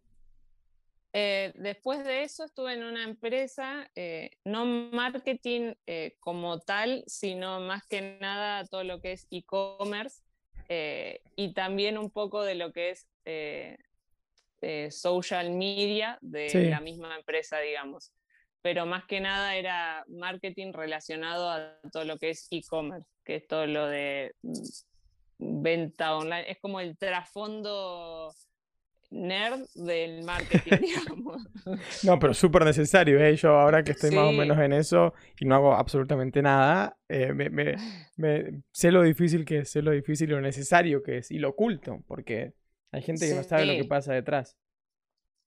Eh, 1.14 1.54
después 1.56 2.04
de 2.04 2.24
eso 2.24 2.44
estuve 2.44 2.74
en 2.74 2.84
una 2.84 3.04
empresa, 3.04 3.90
eh, 3.96 4.32
no 4.44 4.66
marketing 4.66 5.74
eh, 5.86 6.16
como 6.20 6.60
tal, 6.60 7.04
sino 7.08 7.60
más 7.62 7.86
que 7.88 8.18
nada 8.20 8.66
todo 8.66 8.84
lo 8.84 9.02
que 9.02 9.14
es 9.14 9.28
e-commerce 9.32 10.22
y 10.70 11.54
también 11.54 11.98
un 11.98 12.12
poco 12.12 12.44
de 12.44 12.56
lo 12.56 12.74
que 12.74 12.94
es 13.24 14.94
social 14.94 15.52
media 15.52 16.18
de 16.22 16.70
la 16.70 16.82
misma 16.82 17.16
empresa, 17.16 17.60
digamos. 17.60 18.12
Pero 18.62 18.86
más 18.86 19.06
que 19.06 19.22
nada 19.22 19.56
era 19.56 20.04
marketing 20.10 20.74
relacionado 20.74 21.50
a 21.50 21.80
todo 21.94 22.04
lo 22.04 22.18
que 22.18 22.32
es 22.32 22.48
e-commerce, 22.52 23.08
que 23.24 23.36
es 23.38 23.48
todo 23.48 23.66
lo 23.66 23.88
de 23.88 24.36
mm, 24.42 25.62
venta 25.62 26.18
online, 26.18 26.52
es 26.52 26.60
como 26.60 26.82
el 26.82 26.98
trasfondo 26.98 28.34
nerd 29.10 29.66
del 29.76 30.24
marketing, 30.24 30.78
digamos. 30.82 31.48
No, 32.04 32.20
pero 32.20 32.34
súper 32.34 32.66
necesario, 32.66 33.20
¿eh? 33.20 33.36
Yo 33.36 33.52
ahora 33.52 33.84
que 33.84 33.92
estoy 33.92 34.12
más 34.12 34.26
o 34.26 34.32
menos 34.32 34.58
en 34.60 34.74
eso 34.74 35.14
y 35.40 35.46
no 35.46 35.56
hago 35.56 35.74
absolutamente 35.74 36.42
nada, 36.42 36.98
eh, 37.10 37.34
me, 37.34 37.76
sé 38.72 38.92
lo 38.92 39.04
difícil 39.04 39.46
que 39.46 39.60
es, 39.60 39.70
sé 39.72 39.82
lo 39.82 39.92
difícil 39.92 40.30
y 40.30 40.34
lo 40.34 40.42
necesario 40.42 41.04
que 41.04 41.20
es, 41.20 41.32
y 41.32 41.40
lo 41.40 41.50
oculto, 41.50 42.04
porque 42.08 42.54
hay 42.92 43.02
gente 43.02 43.28
que 43.28 43.36
no 43.36 43.44
sabe 43.44 43.66
lo 43.66 43.74
que 43.74 43.86
pasa 43.88 44.14
detrás. 44.14 44.58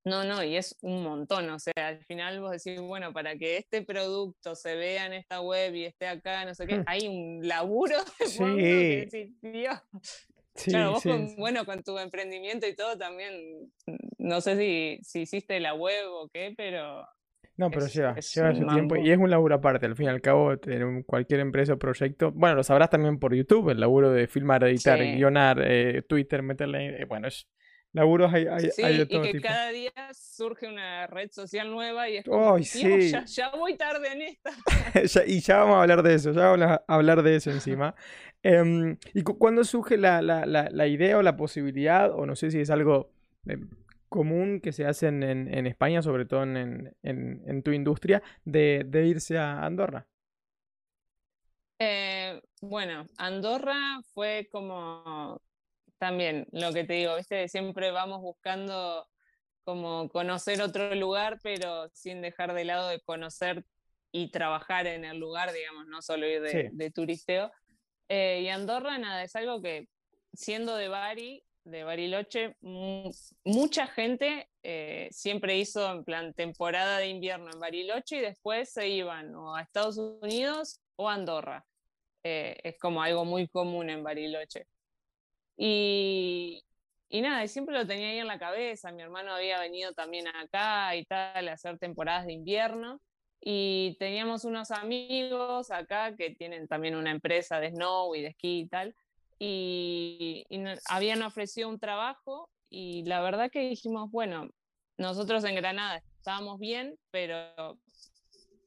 No, 0.03 0.25
no, 0.25 0.43
y 0.43 0.57
es 0.57 0.79
un 0.81 1.03
montón, 1.03 1.51
o 1.51 1.59
sea, 1.59 1.89
al 1.89 2.03
final 2.07 2.41
vos 2.41 2.53
decís, 2.53 2.81
bueno, 2.81 3.13
para 3.13 3.37
que 3.37 3.59
este 3.59 3.83
producto 3.83 4.55
se 4.55 4.75
vea 4.75 5.05
en 5.05 5.13
esta 5.13 5.43
web 5.43 5.75
y 5.75 5.85
esté 5.85 6.07
acá, 6.07 6.43
no 6.47 6.55
sé 6.55 6.67
qué, 6.67 6.83
hay 6.87 7.07
un 7.07 7.47
laburo 7.47 7.97
de 8.19 8.27
sí. 8.27 8.39
que 8.39 9.09
decís, 9.11 9.41
Dios, 9.43 9.79
claro, 10.55 10.93
vos 10.93 11.03
con, 11.03 11.37
bueno, 11.37 11.65
con 11.65 11.83
tu 11.83 11.99
emprendimiento 11.99 12.67
y 12.67 12.75
todo 12.75 12.97
también, 12.97 13.73
no 14.19 14.41
sé 14.41 14.57
si, 14.57 14.99
si 15.03 15.21
hiciste 15.23 15.61
la 15.61 15.75
web 15.75 16.07
o 16.11 16.29
qué, 16.29 16.55
pero... 16.57 17.07
No, 17.57 17.71
pero 17.71 17.89
lleva, 17.89 18.15
lleva 18.15 18.55
su 18.55 18.67
tiempo 18.67 18.97
y 18.97 19.11
es 19.11 19.19
un 19.19 19.29
laburo 19.29 19.57
aparte, 19.57 19.85
al 19.85 19.95
fin 19.95 20.07
y 20.07 20.09
al 20.09 20.23
cabo, 20.23 20.53
en 20.53 21.03
cualquier 21.03 21.41
empresa 21.41 21.75
o 21.75 21.79
proyecto, 21.79 22.33
bueno, 22.33 22.57
lo 22.57 22.63
sabrás 22.63 22.89
también 22.89 23.19
por 23.19 23.35
YouTube, 23.35 23.71
el 23.71 23.81
laburo 23.81 24.11
de 24.11 24.27
filmar, 24.29 24.65
editar, 24.65 24.99
guionar, 24.99 25.61
eh, 25.63 26.03
Twitter, 26.09 26.43
meterle, 26.43 27.03
eh, 27.03 27.05
bueno, 27.05 27.29
es 27.29 27.47
laburos 27.93 28.33
hay, 28.33 28.47
hay, 28.47 28.71
sí, 28.71 28.83
de 28.83 29.07
todo 29.07 29.25
y 29.25 29.33
que 29.33 29.41
cada 29.41 29.71
día 29.71 29.93
surge 30.13 30.69
una 30.69 31.07
red 31.07 31.31
social 31.31 31.71
nueva 31.71 32.09
y 32.09 32.19
es 32.19 32.25
como, 32.25 32.59
ya, 32.59 33.51
voy 33.57 33.77
tarde 33.77 34.13
en 34.13 34.23
esta. 34.23 34.53
y 35.27 35.41
ya 35.41 35.59
vamos 35.59 35.77
a 35.77 35.83
hablar 35.83 36.03
de 36.03 36.15
eso, 36.15 36.33
ya 36.33 36.51
vamos 36.51 36.67
a 36.67 36.85
hablar 36.87 37.23
de 37.23 37.37
eso 37.37 37.51
encima. 37.51 37.95
Em, 38.43 38.97
¿Y 39.13 39.23
cuándo 39.23 39.65
surge 39.65 39.97
la, 39.97 40.23
la, 40.23 40.47
la, 40.47 40.87
idea 40.87 41.19
o 41.19 41.23
la 41.23 41.37
posibilidad, 41.37 42.11
o 42.13 42.25
no 42.25 42.37
sé 42.37 42.51
si 42.51 42.61
es 42.61 42.71
algo 42.71 43.11
em, 43.47 43.69
común 44.09 44.61
que 44.61 44.73
se 44.73 44.87
hace 44.87 45.09
en, 45.09 45.23
en, 45.23 45.67
España, 45.67 46.03
sobre 46.03 46.25
todo 46.25 46.43
en, 46.45 46.97
en 47.03 47.63
tu 47.63 47.73
industria, 47.73 48.23
de, 48.45 48.85
de, 48.87 49.07
irse 49.07 49.37
a 49.37 49.65
Andorra? 49.65 50.07
Eh, 51.79 52.41
bueno, 52.61 53.07
Andorra 53.17 54.01
fue 54.13 54.49
como 54.53 55.41
también 55.99 56.47
lo 56.53 56.73
que 56.73 56.85
te 56.85 56.95
digo, 56.95 57.17
¿viste? 57.17 57.49
Siempre 57.49 57.91
vamos 57.91 58.21
buscando 58.21 59.09
como 59.65 60.09
conocer 60.11 60.61
otro 60.61 60.95
lugar, 60.95 61.39
pero 61.43 61.89
sin 61.95 62.21
dejar 62.21 62.53
de 62.53 62.65
lado 62.65 62.89
de 62.89 63.01
conocer 63.01 63.65
y 64.13 64.31
trabajar 64.31 64.87
en 64.87 65.05
el 65.05 65.19
lugar, 65.19 65.53
digamos, 65.53 65.87
no 65.87 66.03
solo 66.03 66.27
ir 66.27 66.43
de, 66.43 66.91
turisteo. 66.91 67.51
Eh, 68.13 68.41
y 68.43 68.49
Andorra, 68.49 68.99
nada, 68.99 69.23
es 69.23 69.37
algo 69.37 69.63
que 69.63 69.89
siendo 70.33 70.75
de 70.75 70.89
Bari, 70.89 71.45
de 71.63 71.85
Bariloche, 71.85 72.57
mucha 73.45 73.87
gente 73.87 74.49
eh, 74.65 75.09
siempre 75.13 75.57
hizo 75.59 75.89
en 75.93 76.03
plan 76.03 76.35
temporada 76.35 76.99
de 76.99 77.07
invierno 77.07 77.51
en 77.53 77.61
Bariloche 77.61 78.17
y 78.17 78.21
después 78.21 78.73
se 78.73 78.89
iban 78.89 79.33
o 79.37 79.55
a 79.55 79.63
Estados 79.63 79.97
Unidos 79.97 80.81
o 80.97 81.09
a 81.09 81.15
Andorra. 81.15 81.65
Eh, 82.25 82.57
es 82.65 82.77
como 82.81 83.01
algo 83.01 83.25
muy 83.25 83.47
común 83.47 83.89
en 83.91 84.03
Bariloche. 84.03 84.67
Y, 85.57 86.65
y 87.09 87.21
nada, 87.23 87.47
siempre 87.47 87.77
lo 87.79 87.87
tenía 87.87 88.09
ahí 88.09 88.19
en 88.19 88.27
la 88.27 88.41
cabeza. 88.41 88.91
Mi 88.91 89.03
hermano 89.03 89.35
había 89.35 89.61
venido 89.61 89.93
también 89.93 90.27
acá 90.27 90.97
y 90.97 91.05
tal 91.05 91.49
a 91.49 91.53
hacer 91.53 91.79
temporadas 91.79 92.27
de 92.27 92.33
invierno. 92.33 93.01
Y 93.43 93.97
teníamos 93.99 94.45
unos 94.45 94.71
amigos 94.71 95.71
acá 95.71 96.15
que 96.15 96.31
tienen 96.31 96.69
también 96.69 96.95
una 96.95 97.11
empresa 97.11 97.59
de 97.59 97.71
snow 97.71 98.15
y 98.15 98.23
de 98.23 98.29
esquí 98.29 98.61
y 98.61 98.67
tal. 98.67 98.95
Y, 99.39 100.47
habían 100.89 101.23
ofrecido 101.23 101.69
un 101.69 101.79
trabajo 101.79 102.51
y 102.69 103.05
la 103.05 103.23
verdad 103.23 103.51
que 103.51 103.71
dijimos, 103.71 104.11
bueno, 104.11 104.51
nosotros 104.99 105.43
en 105.45 105.55
Granada 105.55 106.03
estábamos 106.19 106.59
bien, 106.59 106.99
pero 107.11 107.79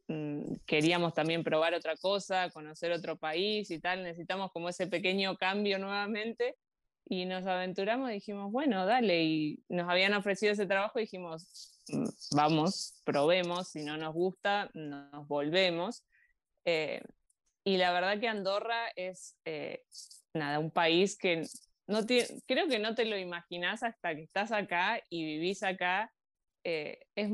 mm, 0.08 0.56
queríamos 0.66 1.14
también 1.14 1.44
probar 1.44 1.76
otra 1.76 1.96
cosa, 1.98 2.50
conocer 2.50 2.92
otro 2.92 3.18
país 3.18 3.70
y 3.70 3.80
tal. 3.80 4.02
Necesitamos 4.04 4.52
como 4.52 4.70
ese 4.70 4.88
pequeño 4.88 5.38
cambio 5.38 5.78
nuevamente 5.78 6.56
y 7.08 7.26
nos 7.26 7.46
aventuramos 7.46 8.10
y 8.10 8.16
dijimos, 8.16 8.52
bueno, 8.52 8.88
dale, 8.88 9.24
y 9.24 9.64
nos 9.70 9.88
habían 9.88 10.16
ofrecido 10.16 10.54
ese 10.54 10.66
trabajo 10.66 10.98
y 10.98 11.04
dijimos, 11.04 11.73
vamos, 12.32 13.02
probemos, 13.04 13.70
si 13.70 13.84
no 13.84 13.98
nos 13.98 14.14
gusta, 14.14 14.70
nos 14.74 15.28
volvemos. 15.28 16.04
Eh, 16.66 17.02
y 17.66 17.78
la 17.78 17.92
verdad 17.92 18.20
que 18.20 18.28
Andorra 18.28 18.90
es, 18.96 19.38
eh, 19.46 19.84
nada, 20.34 20.60
un 20.60 20.72
país 20.72 21.18
que 21.18 21.44
no 21.88 22.00
creo 22.46 22.68
que 22.68 22.80
no 22.80 22.96
te 22.96 23.06
lo 23.06 23.18
imaginas 23.18 23.84
hasta 23.84 24.16
que 24.16 24.24
estás 24.24 24.52
acá 24.52 25.02
y 25.10 25.26
vivís 25.26 25.64
acá. 25.64 26.12
Eh, 26.64 27.00
es 27.16 27.30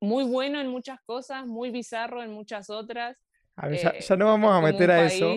muy 0.00 0.24
bueno 0.24 0.60
en 0.60 0.68
muchas 0.68 1.00
cosas, 1.02 1.46
muy 1.46 1.70
bizarro 1.70 2.22
en 2.22 2.32
muchas 2.32 2.70
otras. 2.70 3.16
A 3.56 3.68
ver, 3.68 4.00
ya, 4.00 4.16
no 4.16 4.26
vamos 4.26 4.52
a 4.52 4.60
meter 4.60 4.90
a 4.90 5.06
eso. 5.06 5.34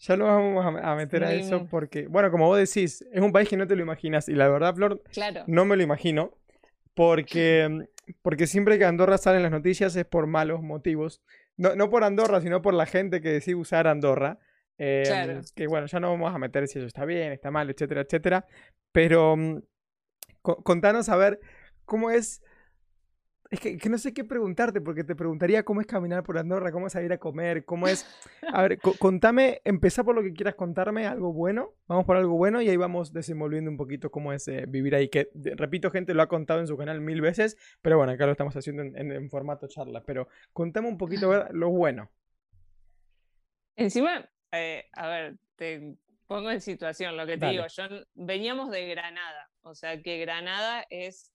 Ya 0.00 0.16
no 0.16 0.26
vamos 0.26 0.66
a, 0.82 0.94
meter 0.94 1.24
a 1.24 1.32
eso 1.32 1.66
porque, 1.70 2.06
bueno, 2.06 2.30
como 2.30 2.46
vos 2.46 2.58
decís, 2.58 3.04
es 3.10 3.20
un 3.22 3.32
país 3.32 3.48
que 3.48 3.56
no 3.56 3.66
te 3.66 3.74
lo 3.74 3.82
imaginas. 3.82 4.28
Y 4.28 4.34
la 4.34 4.48
verdad, 4.48 4.74
Flor, 4.74 5.02
no 5.46 5.64
me 5.64 5.76
lo 5.76 5.82
imagino. 5.82 6.32
Porque, 6.94 7.88
porque 8.22 8.46
siempre 8.46 8.78
que 8.78 8.84
Andorra 8.84 9.18
sale 9.18 9.36
en 9.36 9.42
las 9.44 9.52
noticias 9.52 9.94
es 9.96 10.04
por 10.04 10.26
malos 10.26 10.62
motivos. 10.62 11.22
No, 11.56 11.74
no 11.74 11.90
por 11.90 12.04
Andorra, 12.04 12.40
sino 12.40 12.62
por 12.62 12.74
la 12.74 12.86
gente 12.86 13.20
que 13.20 13.30
decide 13.30 13.56
usar 13.56 13.86
Andorra. 13.86 14.38
Em, 14.76 15.42
que 15.54 15.66
bueno, 15.66 15.86
ya 15.86 16.00
no 16.00 16.10
vamos 16.10 16.34
a 16.34 16.38
meter 16.38 16.66
si 16.66 16.78
eso 16.78 16.86
está 16.86 17.04
bien, 17.04 17.32
está 17.32 17.50
mal, 17.50 17.70
etcétera, 17.70 18.02
etcétera. 18.02 18.46
Pero 18.92 19.36
mm, 19.36 19.62
contanos 20.42 21.08
a 21.08 21.16
ver 21.16 21.40
cómo 21.84 22.10
es 22.10 22.42
es 23.54 23.60
que, 23.80 23.88
no 23.88 23.98
sé 23.98 24.12
qué 24.12 24.24
preguntarte, 24.24 24.80
porque 24.80 25.04
te 25.04 25.14
preguntaría 25.14 25.64
cómo 25.64 25.80
es 25.80 25.86
caminar 25.86 26.22
por 26.22 26.38
Andorra, 26.38 26.72
cómo 26.72 26.86
es 26.86 26.92
salir 26.92 27.12
a 27.12 27.18
comer, 27.18 27.64
cómo 27.64 27.88
es... 27.88 28.06
A 28.52 28.62
ver, 28.62 28.78
contame, 28.78 29.60
empezá 29.64 30.04
por 30.04 30.14
lo 30.14 30.22
que 30.22 30.32
quieras 30.32 30.54
contarme, 30.54 31.06
algo 31.06 31.32
bueno, 31.32 31.74
vamos 31.86 32.04
por 32.04 32.16
algo 32.16 32.36
bueno 32.36 32.60
y 32.60 32.68
ahí 32.68 32.76
vamos 32.76 33.12
desenvolviendo 33.12 33.70
un 33.70 33.76
poquito 33.76 34.10
cómo 34.10 34.32
es 34.32 34.46
eh, 34.48 34.66
vivir 34.68 34.94
ahí, 34.94 35.08
que 35.08 35.30
repito, 35.34 35.90
gente 35.90 36.14
lo 36.14 36.22
ha 36.22 36.28
contado 36.28 36.60
en 36.60 36.66
su 36.66 36.76
canal 36.76 37.00
mil 37.00 37.20
veces, 37.20 37.56
pero 37.82 37.96
bueno, 37.96 38.12
acá 38.12 38.26
lo 38.26 38.32
estamos 38.32 38.56
haciendo 38.56 38.82
en, 38.82 39.30
formato 39.30 39.66
charla, 39.68 40.02
pero 40.04 40.28
contame 40.52 40.88
un 40.88 40.98
poquito 40.98 41.30
lo 41.52 41.70
bueno. 41.70 42.10
Encima, 43.76 44.28
eh, 44.52 44.86
a 44.92 45.08
ver, 45.08 45.36
te 45.56 45.96
pongo 46.26 46.50
en 46.50 46.60
situación, 46.60 47.16
lo 47.16 47.26
que 47.26 47.38
te 47.38 47.46
digo, 47.46 47.66
yo 47.66 47.84
veníamos 48.14 48.70
de 48.70 48.88
Granada, 48.88 49.50
o 49.62 49.74
sea 49.74 50.00
que 50.02 50.18
Granada 50.18 50.86
es 50.90 51.33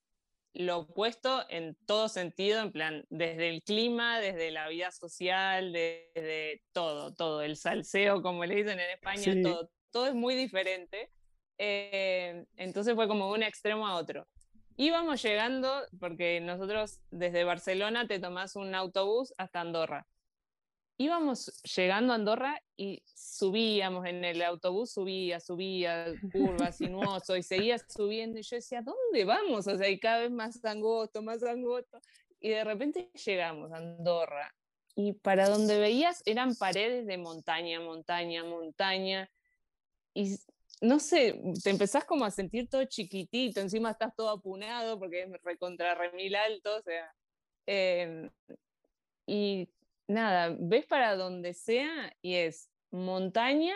lo 0.54 0.80
opuesto 0.80 1.46
en 1.50 1.76
todo 1.86 2.10
sentido, 2.10 2.62
en 2.62 2.72
plan, 2.72 3.06
desde 3.10 3.50
el 3.50 3.62
clima, 3.64 4.20
desde 4.20 4.52
la 4.52 4.68
vida 4.68 4.92
social, 4.92 5.72
desde 5.72 6.62
todo, 6.72 7.14
todo, 7.14 7.42
el 7.42 7.56
salseo, 7.56 8.22
como 8.22 8.46
le 8.46 8.56
dicen 8.56 8.80
en 8.80 8.90
España, 8.92 9.42
todo, 9.44 9.70
todo 9.92 10.08
es 10.08 10.16
muy 10.16 10.36
diferente. 10.36 11.12
Eh, 11.58 12.46
entonces 12.56 12.96
fue 12.96 13.08
como 13.08 13.32
un 13.32 13.44
extremo 13.44 13.88
a 13.88 13.96
otro. 13.96 14.28
Íbamos 14.76 15.22
llegando, 15.22 15.84
porque 16.00 16.40
nosotros 16.40 17.00
desde 17.12 17.44
Barcelona 17.44 18.08
te 18.08 18.20
tomás 18.20 18.56
un 18.56 18.74
autobús 18.74 19.34
hasta 19.38 19.62
Andorra 19.62 20.08
íbamos 21.00 21.48
llegando 21.64 22.12
a 22.12 22.18
Andorra 22.18 22.62
y 22.76 23.02
subíamos 23.06 24.06
en 24.06 24.26
el 24.26 24.42
autobús, 24.42 24.92
subía, 24.92 25.40
subía, 25.40 26.08
curva, 26.34 26.72
sinuoso, 26.74 27.38
y 27.38 27.42
seguía 27.42 27.78
subiendo. 27.80 28.38
Y 28.38 28.44
yo 28.44 28.58
decía, 28.58 28.82
¿dónde 28.82 29.24
vamos? 29.24 29.66
O 29.68 29.78
sea, 29.78 29.90
y 29.90 29.98
cada 29.98 30.20
vez 30.20 30.32
más 30.32 30.64
angosto, 30.66 31.22
más 31.24 31.42
angosto. 31.42 32.00
Y 32.42 32.50
de 32.50 32.64
repente 32.66 33.10
llegamos 33.26 33.72
a 33.72 33.78
Andorra. 33.78 34.54
Y 34.94 35.14
para 35.14 35.48
donde 35.48 35.80
veías 35.80 36.22
eran 36.26 36.54
paredes 36.56 37.08
de 37.08 37.18
montaña, 37.18 37.80
montaña, 37.80 38.44
montaña. 38.44 39.32
Y 40.14 40.36
no 40.82 41.00
sé, 41.00 41.42
te 41.64 41.70
empezás 41.70 42.04
como 42.04 42.26
a 42.26 42.32
sentir 42.32 42.70
todo 42.70 42.84
chiquitito, 42.84 43.62
encima 43.62 43.92
estás 43.92 44.14
todo 44.16 44.30
apunado 44.30 45.00
porque 45.00 45.24
es 45.24 45.44
recontra 45.44 45.96
remil 45.96 46.36
alto, 46.36 46.76
o 46.76 46.82
sea. 46.82 47.16
Em, 47.66 48.30
y 49.26 49.70
nada, 50.10 50.56
ves 50.60 50.86
para 50.88 51.16
donde 51.16 51.54
sea 51.54 52.12
y 52.22 52.36
es 52.36 52.70
montaña, 52.92 53.76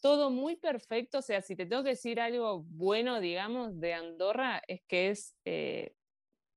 todo 0.00 0.30
muy 0.30 0.56
perfecto. 0.56 1.18
O 1.18 1.22
sea, 1.22 1.42
si 1.42 1.56
te 1.56 1.66
tengo 1.66 1.82
que 1.82 1.90
decir 1.90 2.20
algo 2.20 2.62
bueno, 2.68 3.20
digamos, 3.20 3.78
de 3.80 3.92
Andorra, 3.94 4.62
es 4.68 4.82
que 4.86 5.10
es 5.10 5.36
eh, 5.44 5.94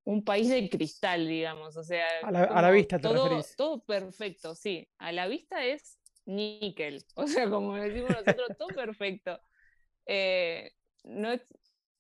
un 0.04 0.24
país 0.24 0.50
de 0.50 0.70
cristal, 0.70 1.28
digamos. 1.28 1.76
O 1.78 1.84
sea, 1.84 2.06
a 2.24 2.32
la, 2.62 2.72
vista 2.72 2.98
te 2.98 3.08
todo, 3.08 3.44
todo 3.58 3.84
perfecto, 3.84 4.54
sí. 4.54 4.88
A 5.00 5.12
la 5.12 5.28
vista 5.28 5.66
es 5.66 6.00
níquel. 6.26 7.04
O 7.16 7.28
sea, 7.28 7.50
como 7.50 7.76
decimos 7.76 8.12
nosotros, 8.12 8.58
todo 8.58 8.70
perfecto. 8.70 9.42
Eh, 10.06 10.72
no, 11.04 11.30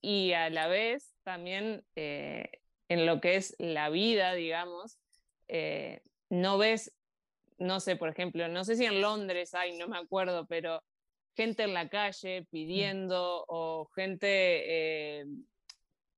y 0.01 0.33
a 0.33 0.49
la 0.51 0.67
vez 0.67 1.15
también 1.23 1.83
eh, 1.95 2.61
en 2.89 3.07
lo 3.07 3.19
que 3.21 3.37
es 3.37 3.55
la 3.57 3.89
vida, 3.89 4.33
digamos, 4.33 4.99
no 6.29 6.57
ves, 6.57 6.95
no 7.57 7.79
sé, 7.79 7.95
por 7.95 8.09
ejemplo, 8.09 8.47
no 8.47 8.63
sé 8.63 8.75
si 8.75 8.85
en 8.85 9.01
Londres 9.01 9.53
hay, 9.53 9.77
no 9.77 9.87
me 9.87 9.97
acuerdo, 9.97 10.45
pero 10.47 10.83
gente 11.35 11.63
en 11.63 11.73
la 11.73 11.89
calle 11.89 12.45
pidiendo 12.49 13.45
o 13.47 13.89
gente 13.95 14.27
eh, 15.21 15.25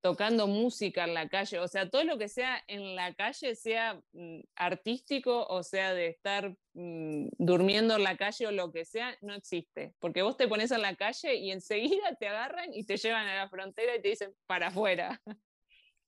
tocando 0.01 0.47
música 0.47 1.03
en 1.03 1.13
la 1.13 1.29
calle, 1.29 1.59
o 1.59 1.67
sea, 1.67 1.89
todo 1.89 2.03
lo 2.03 2.17
que 2.17 2.27
sea 2.27 2.63
en 2.67 2.95
la 2.95 3.13
calle, 3.13 3.55
sea 3.55 4.01
mm, 4.13 4.39
artístico 4.55 5.45
o 5.45 5.61
sea 5.61 5.93
de 5.93 6.07
estar 6.07 6.55
mm, 6.73 7.27
durmiendo 7.37 7.95
en 7.95 8.03
la 8.03 8.17
calle 8.17 8.47
o 8.47 8.51
lo 8.51 8.71
que 8.71 8.83
sea, 8.83 9.15
no 9.21 9.35
existe, 9.35 9.93
porque 9.99 10.23
vos 10.23 10.37
te 10.37 10.47
pones 10.47 10.71
en 10.71 10.81
la 10.81 10.95
calle 10.95 11.35
y 11.35 11.51
enseguida 11.51 12.15
te 12.19 12.27
agarran 12.27 12.73
y 12.73 12.83
te 12.83 12.97
llevan 12.97 13.27
a 13.27 13.35
la 13.35 13.49
frontera 13.49 13.95
y 13.95 14.01
te 14.01 14.09
dicen 14.09 14.33
para 14.47 14.67
afuera. 14.67 15.21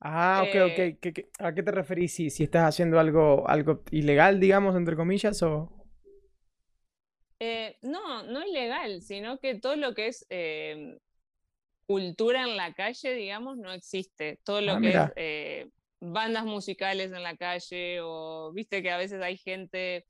Ah, 0.06 0.44
ok, 0.46 0.56
ok. 0.72 0.80
Eh, 0.80 1.30
a 1.40 1.54
qué 1.54 1.64
te 1.64 1.72
referís? 1.72 2.14
Si, 2.14 2.30
si 2.30 2.44
estás 2.44 2.68
haciendo 2.68 3.00
algo, 3.00 3.48
algo 3.48 3.84
ilegal, 3.92 4.38
digamos, 4.38 4.76
entre 4.76 4.98
comillas, 4.98 5.42
o... 5.44 5.72
Eh, 7.40 7.78
no, 7.84 8.24
no 8.24 8.46
ilegal, 8.46 9.02
sino 9.02 9.40
que 9.40 9.56
todo 9.56 9.78
lo 9.78 9.94
que 9.94 10.08
es 10.08 10.26
em, 10.30 10.98
cultura 11.86 12.44
en 12.44 12.58
la 12.58 12.74
calle, 12.74 13.14
digamos, 13.14 13.58
no 13.58 13.72
existe. 13.72 14.42
Todo 14.44 14.60
lo 14.60 14.74
ah, 14.74 14.82
que 14.82 14.90
es 14.90 15.12
eh, 15.16 15.70
bandas 16.02 16.44
musicales 16.44 17.14
en 17.14 17.24
la 17.24 17.38
calle, 17.38 18.02
o 18.02 18.52
viste 18.54 18.84
que 18.84 18.92
a 18.92 18.98
veces 18.98 19.22
hay 19.22 19.38
gente 19.38 20.06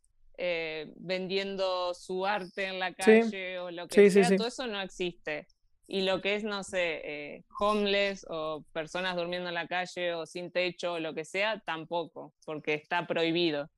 vendiendo 0.96 1.94
su 1.94 2.26
arte 2.26 2.66
en 2.66 2.80
la 2.80 2.96
calle, 2.96 3.60
o 3.60 3.70
lo 3.70 3.88
que 3.88 4.10
sea, 4.10 4.36
todo 4.36 4.48
eso 4.48 4.66
no 4.66 4.82
existe. 4.82 5.46
Y 5.88 6.02
lo 6.02 6.22
que 6.22 6.36
es, 6.36 6.44
no 6.44 6.64
sé, 6.64 7.02
eh, 7.04 7.44
homeless 7.60 8.26
o 8.30 8.64
personas 8.72 9.16
durmiendo 9.16 9.50
en 9.50 9.56
la 9.56 9.68
calle 9.68 10.14
o 10.14 10.26
sin 10.26 10.52
techo 10.52 10.94
o 10.94 11.00
lo 11.00 11.14
que 11.14 11.26
sea, 11.26 11.60
tampoco, 11.60 12.34
porque 12.46 12.74
está 12.74 13.06
prohibido. 13.06 13.70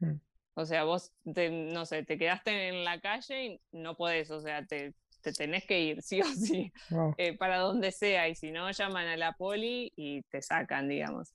Mm. 0.00 0.16
O 0.54 0.66
sea, 0.66 0.84
vos, 0.84 1.12
no 1.24 1.86
sé, 1.86 2.04
te 2.04 2.18
quedaste 2.18 2.68
en 2.68 2.84
la 2.84 3.00
calle 3.00 3.44
y 3.44 3.60
no 3.72 3.96
podés, 3.96 4.30
o 4.30 4.40
sea, 4.40 4.66
te, 4.66 4.94
te 5.22 5.32
tenés 5.32 5.64
que 5.64 5.80
ir, 5.80 6.02
sí 6.02 6.20
o 6.20 6.26
sí, 6.26 6.72
eh, 7.16 7.36
para 7.36 7.58
donde 7.58 7.92
sea, 7.92 8.28
y 8.28 8.34
si 8.34 8.50
no, 8.50 8.70
llaman 8.70 9.06
a 9.06 9.16
la 9.16 9.32
poli 9.32 9.92
y 9.96 10.22
te 10.22 10.42
sacan, 10.42 10.88
digamos. 10.88 11.34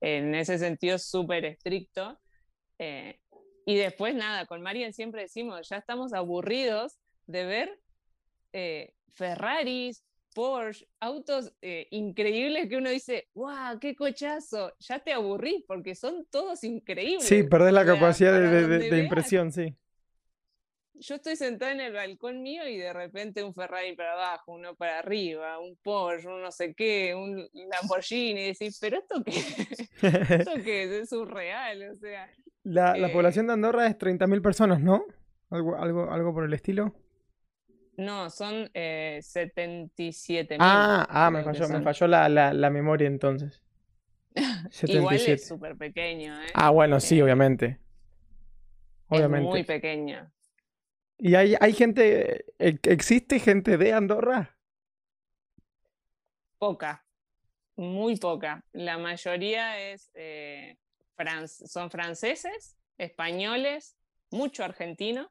En 0.00 0.34
ese 0.34 0.58
sentido, 0.58 0.98
súper 0.98 1.44
estricto. 1.44 2.18
Eh, 2.78 3.20
y 3.66 3.76
después, 3.76 4.14
nada, 4.14 4.46
con 4.46 4.60
Marian 4.60 4.92
siempre 4.92 5.22
decimos, 5.22 5.68
ya 5.68 5.76
estamos 5.76 6.12
aburridos 6.12 6.98
de 7.26 7.44
ver 7.46 7.80
eh, 8.52 8.93
Ferraris, 9.12 10.04
Porsche, 10.34 10.88
autos 10.98 11.52
increíbles 11.90 12.68
que 12.68 12.76
uno 12.76 12.90
dice, 12.90 13.28
¡guau, 13.34 13.78
qué 13.78 13.94
cochazo! 13.94 14.72
Ya 14.80 14.98
te 14.98 15.12
aburrí 15.12 15.64
porque 15.68 15.94
son 15.94 16.26
todos 16.30 16.64
increíbles. 16.64 17.24
Sí, 17.24 17.44
perdés 17.44 17.72
la 17.72 17.84
capacidad 17.84 18.32
de, 18.32 18.98
impresión, 18.98 19.52
sí 19.52 19.76
yo 20.94 21.16
estoy 21.16 21.36
sentada 21.36 21.72
en 21.72 21.80
el 21.80 21.92
balcón 21.92 22.42
mío 22.42 22.66
y 22.68 22.78
de 22.78 22.92
repente 22.92 23.42
un 23.42 23.54
Ferrari 23.54 23.94
para 23.96 24.12
abajo, 24.12 24.52
uno 24.52 24.74
para 24.74 25.00
arriba, 25.00 25.58
un 25.58 25.76
Porsche, 25.82 26.28
un 26.28 26.42
no 26.42 26.50
sé 26.50 26.74
qué, 26.74 27.14
un 27.14 27.48
Lamborghini, 27.52 28.40
y 28.40 28.46
decís, 28.46 28.78
pero 28.80 28.98
esto 28.98 29.22
qué, 29.24 29.32
esto 30.38 30.52
qué 30.64 30.84
es, 30.84 30.90
es 30.90 31.08
surreal, 31.10 31.90
o 31.90 31.94
sea. 31.96 32.30
La, 32.62 32.96
la 32.96 33.08
eh, 33.08 33.12
población 33.12 33.46
de 33.46 33.54
Andorra 33.54 33.86
es 33.86 33.98
30.000 33.98 34.40
personas, 34.40 34.80
¿no? 34.80 35.04
Algo, 35.50 35.76
algo, 35.76 36.10
algo 36.10 36.32
por 36.32 36.44
el 36.44 36.54
estilo. 36.54 36.94
No, 37.96 38.30
son 38.30 38.70
eh, 38.74 39.20
77 39.22 40.56
Ah, 40.58 41.06
ah 41.08 41.30
me 41.30 41.44
falló, 41.44 41.68
me 41.68 41.82
falló 41.82 42.06
la, 42.08 42.28
la, 42.28 42.52
la, 42.52 42.70
memoria 42.70 43.06
entonces. 43.06 43.62
77. 44.34 44.92
Igual 44.98 45.16
es 45.16 45.46
súper 45.46 45.76
pequeño, 45.76 46.34
¿eh? 46.42 46.46
Ah, 46.54 46.70
bueno, 46.70 46.98
sí, 47.00 47.20
obviamente. 47.20 47.78
Obviamente. 49.08 49.46
Es 49.46 49.50
muy 49.50 49.64
pequeño. 49.64 50.30
¿Y 51.18 51.36
hay, 51.36 51.54
hay 51.60 51.72
gente, 51.72 52.44
existe 52.58 53.38
gente 53.38 53.76
de 53.78 53.92
Andorra? 53.92 54.56
Poca, 56.58 57.04
muy 57.76 58.16
poca. 58.16 58.64
La 58.72 58.98
mayoría 58.98 59.78
es, 59.92 60.10
eh, 60.14 60.76
son 61.46 61.90
franceses, 61.90 62.76
españoles, 62.98 63.96
mucho 64.30 64.64
argentino. 64.64 65.30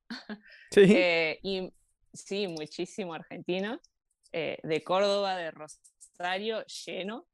Sí. 0.72 0.82
Eh, 0.96 1.40
y 1.44 1.74
sí, 2.14 2.48
muchísimo 2.48 3.14
argentino. 3.14 3.80
Eh, 4.32 4.58
de 4.64 4.84
Córdoba, 4.84 5.36
de 5.36 5.52
Rosario, 5.52 6.66
lleno. 6.66 7.28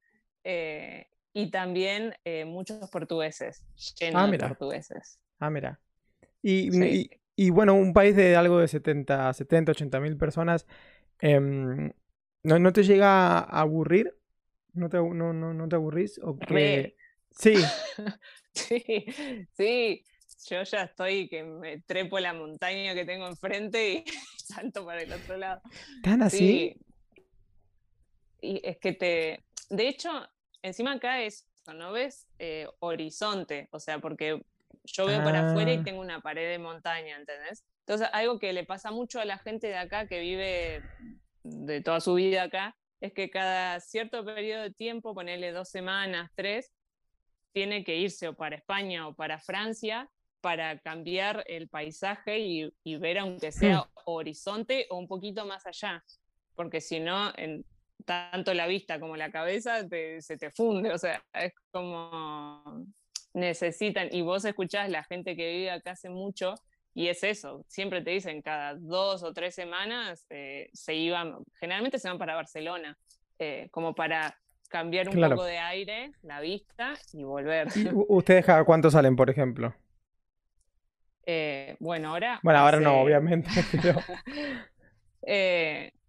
y 1.34 1.52
también 1.52 2.16
muchos 2.48 2.90
portugueses, 2.90 3.64
lleno 4.00 4.20
ah, 4.20 4.28
de 4.28 4.38
portugueses. 4.38 5.20
Ah, 5.40 5.50
mira. 5.50 5.80
y, 6.42 7.10
y 7.42 7.52
bueno, 7.52 7.74
un 7.74 7.94
país 7.94 8.18
de 8.18 8.36
algo 8.36 8.60
de 8.60 8.68
70, 8.68 9.32
70 9.32 9.72
80 9.72 10.02
mil 10.02 10.18
personas, 10.18 10.68
em, 11.22 11.94
¿no, 12.44 12.60
¿no, 12.60 12.74
te 12.74 12.84
llega 12.84 13.40
a 13.40 13.62
aburrir? 13.62 14.14
¿No 14.74 14.90
te, 14.90 14.98
no, 14.98 15.32
no, 15.32 15.54
no 15.54 15.70
te 15.70 15.78
aburrís? 15.78 16.20
¿O 16.22 16.38
Sí. 17.32 17.56
sí, 18.52 19.06
sí. 19.54 20.04
Yo 20.48 20.64
ya 20.64 20.84
estoy 20.84 21.28
que 21.28 21.44
me 21.44 21.82
trepo 21.82 22.20
la 22.20 22.34
montaña 22.34 22.94
que 22.94 23.06
tengo 23.06 23.28
enfrente 23.28 23.90
y 23.90 24.04
salto 24.38 24.86
para 24.86 25.02
el 25.02 25.12
otro 25.12 25.38
lado. 25.38 25.62
¿Tan 26.04 26.22
así? 26.22 26.76
Y 28.42 28.62
es 28.64 28.78
que 28.78 28.94
te... 28.94 29.44
De 29.70 29.88
hecho, 29.88 30.10
encima 30.62 30.94
acá 30.94 31.22
es, 31.22 31.48
¿no 31.76 31.92
ves? 31.92 32.28
Eh, 32.40 32.68
horizonte, 32.80 33.68
o 33.72 33.80
sea, 33.80 34.00
porque 34.00 34.42
yo 34.86 35.06
veo 35.06 35.24
para 35.24 35.50
afuera 35.50 35.74
y 35.74 35.78
ah. 35.78 35.84
tengo 35.84 36.00
una 36.00 36.22
pared 36.22 36.50
de 36.50 36.58
montaña, 36.58 37.18
¿entendés? 37.18 37.66
Entonces, 37.82 38.08
algo 38.14 38.40
que 38.40 38.54
le 38.54 38.64
pasa 38.66 38.92
mucho 38.92 39.20
a 39.20 39.26
la 39.26 39.38
gente 39.38 39.68
de 39.68 39.78
acá 39.78 40.08
que 40.08 40.20
vive 40.20 40.84
de 41.44 41.82
toda 41.82 42.00
su 42.00 42.14
vida 42.14 42.44
acá, 42.44 42.76
es 43.02 43.14
que 43.14 43.30
cada 43.30 43.80
cierto 43.80 44.24
periodo 44.26 44.64
de 44.64 44.72
tiempo, 44.72 45.14
ponerle 45.14 45.52
dos 45.52 45.70
semanas, 45.70 46.32
tres, 46.36 46.72
tiene 47.52 47.84
que 47.84 47.98
irse 47.98 48.28
o 48.28 48.36
para 48.36 48.56
España 48.56 49.08
o 49.08 49.14
para 49.14 49.40
Francia 49.40 50.10
para 50.42 50.80
cambiar 50.80 51.44
el 51.48 51.68
paisaje 51.68 52.40
y, 52.40 52.96
ver 52.98 53.20
aunque 53.20 53.52
sea 53.52 53.82
hmm. 53.82 53.88
horizonte 54.06 54.88
o 54.90 54.98
un 54.98 55.08
poquito 55.08 55.46
más 55.46 55.66
allá, 55.66 56.04
porque 56.56 56.82
si 56.82 57.00
no, 57.00 57.32
en, 57.36 57.66
tanto 58.06 58.54
la 58.54 58.68
vista 58.68 59.00
como 59.00 59.16
la 59.18 59.32
cabeza 59.32 59.88
se 59.88 60.38
te 60.38 60.52
funde, 60.52 60.92
o 60.92 60.98
sea, 60.98 61.24
es 61.34 61.54
como 61.72 62.86
necesitan, 63.34 64.10
y 64.12 64.22
vos 64.22 64.46
escuchás 64.46 64.90
la 64.90 65.04
gente 65.04 65.36
que 65.36 65.52
vive 65.52 65.72
acá 65.72 65.92
hace 65.92 66.10
mucho, 66.10 66.56
y 66.94 67.08
es 67.08 67.24
eso, 67.24 67.64
siempre 67.68 68.02
te 68.02 68.12
dicen, 68.12 68.42
cada 68.42 68.76
dos 68.76 69.24
o 69.24 69.34
tres 69.34 69.54
semanas 69.54 70.26
eh, 70.30 70.70
se 70.74 70.96
iban, 70.96 71.38
generalmente 71.60 72.00
se 72.00 72.10
van 72.10 72.18
para 72.18 72.36
Barcelona, 72.36 72.98
eh, 73.38 73.68
como 73.72 73.94
para 73.94 74.38
cambiar 74.70 75.10
un 75.10 75.30
poco 75.30 75.44
de 75.44 75.58
aire, 75.58 76.12
la 76.24 76.42
vista 76.42 76.94
y 77.14 77.24
volver. 77.24 77.68
¿Ustedes 78.08 78.46
cada 78.46 78.64
cuánto 78.64 78.90
salen, 78.90 79.16
por 79.16 79.30
ejemplo? 79.30 79.74
Eh, 81.26 81.76
bueno, 81.80 82.10
ahora... 82.10 82.40
Bueno, 82.44 82.60
ahora 82.60 82.80
no, 82.80 83.02
obviamente. 83.02 83.50
Pero... 83.82 84.00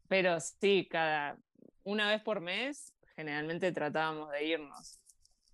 pero 0.08 0.40
sí, 0.40 0.88
cada 0.90 1.36
una 1.84 2.08
vez 2.10 2.22
por 2.22 2.40
mes 2.40 2.94
generalmente 3.14 3.70
tratábamos 3.72 4.30
de 4.30 4.44
irnos 4.44 5.00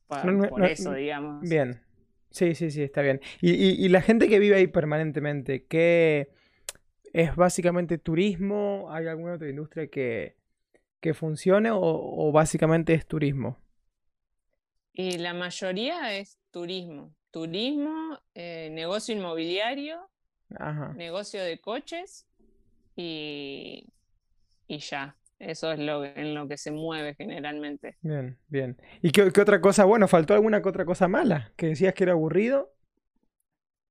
por 0.07 0.64
eso, 0.64 0.95
digamos. 0.95 1.49
Bien. 1.49 1.81
Sí, 2.31 2.55
sí, 2.55 2.71
sí, 2.71 2.83
está 2.83 3.03
bien. 3.03 3.21
Y, 3.40 3.88
la 3.88 4.03
gente 4.03 4.29
que 4.29 4.38
vive 4.38 4.57
ahí 4.57 4.66
permanentemente, 4.66 5.64
¿qué 5.66 6.29
es 7.12 7.35
básicamente 7.35 7.99
turismo? 7.99 8.88
¿Hay 8.90 9.07
alguna 9.07 9.35
otra 9.35 9.49
industria 9.49 9.87
que, 9.88 10.37
que 11.01 11.14
funcione 11.14 11.71
o, 11.73 12.31
básicamente 12.33 12.95
es 12.95 13.07
turismo? 13.07 13.59
Y 14.92 15.19
la 15.19 15.35
mayoría 15.35 16.14
es 16.14 16.38
turismo. 16.51 17.14
Turismo, 17.37 18.18
eh, 18.35 18.70
negocio 18.72 19.14
inmobiliario, 19.14 20.09
negocio 20.94 21.44
de 21.44 21.61
coches 21.61 22.27
y, 22.96 23.92
y 24.66 24.79
ya. 24.79 25.18
Eso 25.38 25.70
es 25.70 25.79
lo, 25.79 26.03
en 26.03 26.35
lo 26.35 26.49
que 26.49 26.57
se 26.57 26.70
mueve 26.70 27.14
generalmente. 27.14 27.99
Bien, 28.01 28.38
bien. 28.49 28.81
¿Y 29.03 29.11
qué, 29.11 29.20
otra 29.20 29.61
cosa? 29.61 29.85
Bueno, 29.85 30.09
¿faltó 30.09 30.33
alguna 30.33 30.62
otra 30.64 30.87
cosa 30.87 31.09
mala? 31.09 31.53
¿Que 31.59 31.66
decías 31.66 31.92
que 31.92 32.05
era 32.05 32.14
aburrido? 32.14 32.72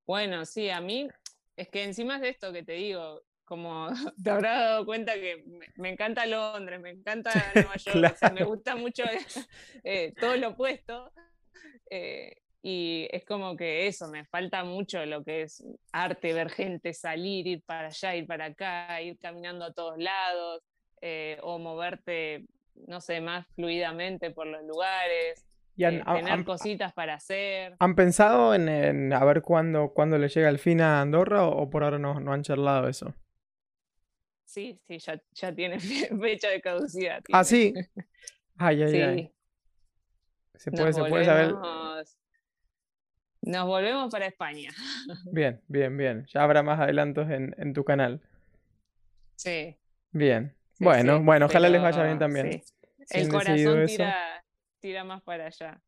Bueno, 0.07 0.43
sí, 0.45 0.71
a 0.71 0.81
mí 0.81 1.07
es 1.55 1.69
que 1.69 1.83
encima 1.83 2.17
de 2.17 2.29
esto 2.29 2.51
que 2.51 2.63
te 2.63 2.73
digo, 2.73 3.21
como 3.43 3.89
te 4.23 4.31
habrás 4.31 4.59
dado 4.59 4.85
cuenta 4.87 5.13
que 5.13 5.45
me, 5.75 5.89
encanta 5.89 6.25
Londres, 6.25 6.81
me 6.81 6.89
encanta 6.89 7.29
Nueva 7.53 7.75
York, 7.75 8.17
me 8.33 8.43
gusta 8.43 8.75
mucho 8.75 9.03
eh, 9.83 10.15
todo 10.19 10.35
lo 10.35 10.49
opuesto. 10.49 11.11
Eh, 11.91 12.41
y 12.67 13.07
es 13.11 13.23
como 13.25 13.55
que 13.55 13.85
eso, 13.85 14.07
me 14.07 14.25
falta 14.25 14.63
mucho 14.63 15.05
lo 15.05 15.23
que 15.23 15.43
es 15.43 15.63
arte, 15.91 16.33
ver 16.33 16.49
gente 16.49 16.93
salir, 16.93 17.45
ir 17.45 17.61
para 17.61 17.89
allá, 17.89 18.15
ir 18.15 18.25
para 18.25 18.45
acá, 18.45 18.99
ir 19.03 19.19
caminando 19.19 19.65
a 19.65 19.71
todos 19.71 19.99
lados. 19.99 20.63
Eh, 20.99 21.37
o 21.43 21.59
moverte, 21.59 22.47
no 22.87 22.99
sé, 22.99 23.21
más 23.21 23.45
fluidamente 23.53 24.31
por 24.31 24.47
los 24.47 24.63
lugares. 24.63 25.45
Y 25.75 25.85
eh, 25.85 26.01
tener 26.03 26.43
cositas 26.43 26.91
para 26.93 27.13
hacer. 27.13 27.75
¿Han 27.77 27.93
pensado 27.93 28.55
en, 28.55 29.13
a 29.13 29.23
ver 29.23 29.43
cuándo, 29.43 29.93
cuándo 29.93 30.17
le 30.17 30.29
llega 30.29 30.49
el 30.49 30.57
fin 30.57 30.81
a 30.81 31.01
Andorra 31.01 31.45
o, 31.45 31.69
por 31.69 31.83
ahora 31.83 31.99
no, 31.99 32.19
no, 32.19 32.33
han 32.33 32.41
charlado 32.41 32.87
eso? 32.87 33.13
Sí, 34.43 34.79
sí, 34.87 34.97
ya, 34.97 35.21
ya 35.33 35.53
tiene 35.53 35.79
fecha 36.19 36.49
de 36.49 36.61
caducidad. 36.61 37.21
Ah, 37.31 37.43
sí. 37.43 37.75
Ay, 38.57 38.81
ay, 38.81 39.01
ay. 39.01 39.31
Se 40.55 40.71
puede, 40.71 40.93
se 40.93 41.03
puede 41.03 41.25
saber. 41.25 41.53
Nos 43.45 43.65
volvemos 43.65 44.11
para 44.11 44.25
España. 44.25 44.71
Bien, 45.31 45.61
bien, 45.67 45.95
bien. 45.95 46.25
Ya 46.33 46.43
habrá 46.43 46.63
más 46.63 46.79
adelantos 46.79 47.29
en, 47.29 47.55
en 47.57 47.73
tu 47.73 47.83
canal. 47.83 48.21
Sí. 49.35 49.75
Bien 50.11 50.55
bueno, 50.79 51.21
bueno, 51.21 51.45
ojalá 51.45 51.69
les 51.69 51.81
vaya 51.81 52.03
bien 52.03 52.19
también. 52.19 52.61
El 53.09 53.29
corazón 53.29 53.85
tira, 54.79 55.03
más 55.03 55.21
para 55.23 55.47
allá. 55.47 55.81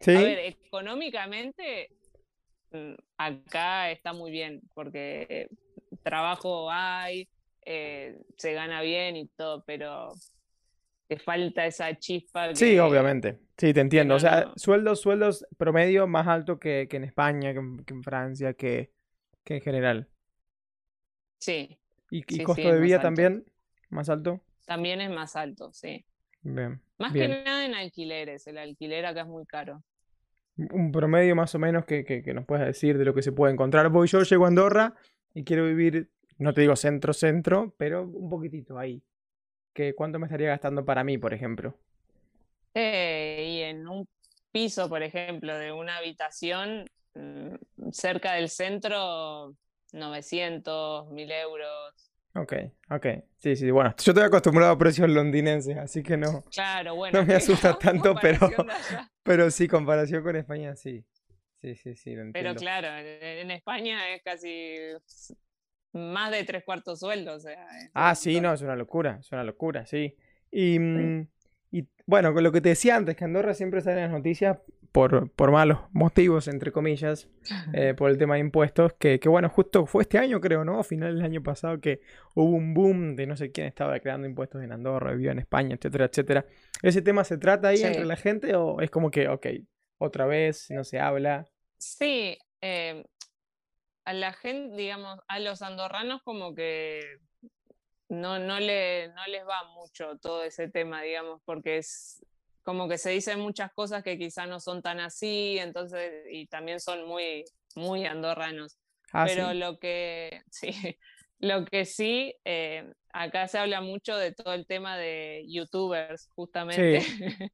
A 0.00 0.06
ver, 0.06 0.38
económicamente 0.38 1.90
mm, 2.72 2.94
acá 3.18 3.90
está 3.90 4.12
muy 4.12 4.30
bien 4.30 4.62
porque 4.74 5.48
trabajo 6.02 6.70
hay, 6.70 7.28
eh, 7.64 8.18
se 8.36 8.54
gana 8.54 8.80
bien 8.80 9.16
y 9.16 9.26
todo, 9.28 9.62
pero 9.64 10.14
te 11.10 11.18
falta 11.18 11.66
esa 11.66 11.98
chispa. 11.98 12.54
sí, 12.54 12.78
obviamente. 12.78 13.40
Sí, 13.58 13.74
te 13.74 13.80
entiendo. 13.80 14.14
o 14.14 14.20
sea, 14.20 14.52
sueldos, 14.54 15.00
sueldos 15.00 15.44
promedio 15.58 16.06
más 16.06 16.28
alto 16.28 16.60
que, 16.60 16.86
en 16.88 17.02
España, 17.02 17.52
que, 17.52 17.58
en 17.58 18.02
Francia, 18.04 18.54
que, 18.54 18.92
en 19.44 19.60
general. 19.60 20.08
Sí. 21.40 21.80
¿Y, 22.12 22.22
costo 22.44 22.72
de 22.72 22.80
vida 22.80 23.00
también? 23.00 23.44
¿Más 23.88 24.08
alto? 24.08 24.40
también 24.66 25.00
es 25.00 25.10
más 25.10 25.34
alto, 25.34 25.72
sí. 25.72 26.06
Bien. 26.42 26.80
Más 26.96 27.12
bien. 27.12 27.28
que 27.32 27.42
nada 27.42 27.66
en 27.66 27.74
alquileres, 27.74 28.46
el 28.46 28.58
alquiler 28.58 29.04
acá 29.04 29.22
es 29.22 29.26
muy 29.26 29.46
caro. 29.46 29.82
Un 30.56 30.92
promedio 30.92 31.34
más 31.34 31.52
o 31.56 31.58
menos 31.58 31.86
que, 31.86 32.04
que, 32.04 32.22
que 32.22 32.34
nos 32.34 32.46
puedas 32.46 32.66
decir 32.66 32.98
de 32.98 33.04
lo 33.04 33.14
que 33.14 33.22
se 33.22 33.32
puede 33.32 33.52
encontrar. 33.52 33.88
Voy 33.88 34.06
yo, 34.06 34.22
llego 34.22 34.44
a 34.44 34.48
Andorra 34.48 34.94
y 35.34 35.42
quiero 35.42 35.64
vivir, 35.64 36.08
no 36.38 36.54
te 36.54 36.60
digo 36.60 36.76
centro-centro, 36.76 37.74
pero 37.76 38.04
un 38.04 38.30
poquitito 38.30 38.78
ahí. 38.78 39.02
¿Qué, 39.72 39.94
¿Cuánto 39.96 40.18
me 40.20 40.26
estaría 40.26 40.48
gastando 40.48 40.84
para 40.84 41.02
mí, 41.04 41.18
por 41.18 41.34
ejemplo? 41.34 41.76
Eh, 42.74 43.46
y 43.58 43.62
en 43.62 43.88
un 43.88 44.08
piso, 44.52 44.88
por 44.88 45.02
ejemplo, 45.02 45.56
de 45.58 45.72
una 45.72 45.96
habitación 45.98 46.86
mm, 47.14 47.90
cerca 47.92 48.34
del 48.34 48.48
centro, 48.48 49.54
900, 49.92 51.08
1000 51.10 51.30
euros. 51.32 52.12
Ok, 52.34 52.52
ok. 52.90 53.06
Sí, 53.38 53.56
sí, 53.56 53.70
bueno, 53.70 53.90
yo 53.98 54.12
estoy 54.12 54.24
acostumbrado 54.24 54.72
a 54.72 54.78
precios 54.78 55.08
londinenses, 55.10 55.76
así 55.76 56.02
que 56.02 56.16
no, 56.16 56.44
Claro, 56.50 56.94
bueno. 56.96 57.20
no 57.20 57.24
me 57.26 57.34
asusta 57.34 57.74
tanto, 57.78 58.18
pero, 58.20 58.38
pero 59.24 59.50
sí, 59.50 59.68
comparación 59.68 60.22
con 60.22 60.36
España, 60.36 60.76
sí. 60.76 61.04
Sí, 61.60 61.74
sí, 61.76 61.94
sí, 61.96 62.14
lo 62.16 62.22
Pero 62.32 62.54
entiendo. 62.54 62.60
claro, 62.60 62.88
en 62.88 63.22
en 63.40 63.50
España 63.50 64.14
es 64.14 64.22
casi 64.22 64.76
más 65.92 66.30
de 66.30 66.44
tres 66.44 66.64
cuartos 66.64 67.00
sueldo, 67.00 67.34
o 67.34 67.40
sea. 67.40 67.66
Ah, 67.94 68.14
sí, 68.14 68.40
no, 68.40 68.52
es 68.52 68.62
una 68.62 68.76
locura, 68.76 69.18
es 69.20 69.30
una 69.32 69.44
locura, 69.44 69.86
sí. 69.86 70.16
Y, 70.50 70.78
mm, 70.78 71.28
y 71.72 71.86
bueno, 72.06 72.32
con 72.34 72.42
lo 72.42 72.52
que 72.52 72.60
te 72.60 72.70
decía 72.70 72.96
antes, 72.96 73.16
que 73.16 73.24
Andorra 73.24 73.54
siempre 73.54 73.80
sale 73.80 73.96
en 73.98 74.02
las 74.04 74.12
noticias 74.12 74.58
por, 74.92 75.30
por 75.30 75.52
malos 75.52 75.78
motivos, 75.92 76.48
entre 76.48 76.72
comillas, 76.72 77.28
eh, 77.72 77.94
por 77.96 78.10
el 78.10 78.18
tema 78.18 78.34
de 78.34 78.40
impuestos, 78.40 78.92
que, 78.94 79.20
que 79.20 79.28
bueno, 79.28 79.48
justo 79.48 79.86
fue 79.86 80.02
este 80.02 80.18
año 80.18 80.40
creo, 80.40 80.64
¿no? 80.64 80.80
A 80.80 80.84
finales 80.84 81.14
del 81.14 81.24
año 81.24 81.42
pasado 81.44 81.80
que 81.80 82.00
hubo 82.34 82.50
un 82.56 82.74
boom 82.74 83.14
de 83.14 83.28
no 83.28 83.36
sé 83.36 83.52
quién 83.52 83.68
estaba 83.68 84.00
creando 84.00 84.26
impuestos 84.26 84.62
en 84.64 84.72
Andorra, 84.72 85.12
vivía 85.12 85.30
en 85.30 85.38
España, 85.38 85.76
etcétera, 85.76 86.06
etcétera. 86.06 86.44
¿Ese 86.82 87.02
tema 87.02 87.22
se 87.22 87.38
trata 87.38 87.68
ahí 87.68 87.76
Sí. 87.76 87.84
entre 87.84 88.04
la 88.04 88.16
gente 88.16 88.56
o 88.56 88.80
es 88.80 88.90
como 88.90 89.12
que, 89.12 89.28
ok, 89.28 89.46
otra 89.98 90.26
vez, 90.26 90.66
no 90.70 90.82
se 90.82 90.98
habla? 90.98 91.46
Sí, 91.78 92.36
eh, 92.60 93.04
a 94.10 94.12
la 94.12 94.32
gente, 94.32 94.74
digamos, 94.76 95.20
a 95.28 95.38
los 95.38 95.62
andorranos 95.62 96.20
como 96.24 96.52
que 96.52 97.00
no, 98.08 98.40
no, 98.40 98.58
le, 98.58 99.08
no 99.08 99.24
les 99.28 99.46
va 99.46 99.62
mucho 99.72 100.18
todo 100.18 100.42
ese 100.42 100.68
tema, 100.68 101.00
digamos, 101.02 101.40
porque 101.44 101.78
es 101.78 102.26
como 102.62 102.88
que 102.88 102.98
se 102.98 103.10
dicen 103.10 103.38
muchas 103.38 103.72
cosas 103.72 104.02
que 104.02 104.18
quizá 104.18 104.46
no 104.46 104.58
son 104.58 104.82
tan 104.82 104.98
así, 104.98 105.58
entonces, 105.60 106.24
y 106.28 106.48
también 106.48 106.80
son 106.80 107.06
muy, 107.06 107.44
muy 107.76 108.04
andorranos. 108.04 108.78
Ah, 109.12 109.26
Pero 109.28 109.52
sí. 109.52 109.58
lo 109.58 109.78
que 109.78 110.42
sí, 110.50 110.98
lo 111.38 111.64
que 111.64 111.84
sí, 111.84 112.34
eh, 112.44 112.92
acá 113.12 113.46
se 113.46 113.58
habla 113.58 113.80
mucho 113.80 114.16
de 114.16 114.34
todo 114.34 114.54
el 114.54 114.66
tema 114.66 114.98
de 114.98 115.44
youtubers, 115.46 116.26
justamente, 116.34 116.98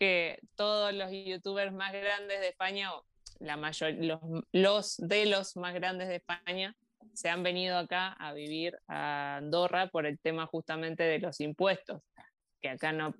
que 0.00 0.40
todos 0.56 0.92
los 0.92 1.12
youtubers 1.12 1.72
más 1.72 1.92
grandes 1.92 2.40
de 2.40 2.48
España, 2.48 2.90
la 3.40 3.56
mayor, 3.56 3.92
los, 3.98 4.20
los 4.52 4.96
de 4.98 5.26
los 5.26 5.56
más 5.56 5.74
grandes 5.74 6.08
de 6.08 6.16
España, 6.16 6.74
se 7.12 7.28
han 7.30 7.42
venido 7.42 7.78
acá 7.78 8.12
a 8.12 8.32
vivir 8.32 8.76
a 8.88 9.36
Andorra 9.36 9.88
por 9.88 10.06
el 10.06 10.18
tema 10.18 10.46
justamente 10.46 11.02
de 11.04 11.18
los 11.18 11.40
impuestos, 11.40 12.02
que 12.60 12.68
acá 12.70 12.92
no, 12.92 13.14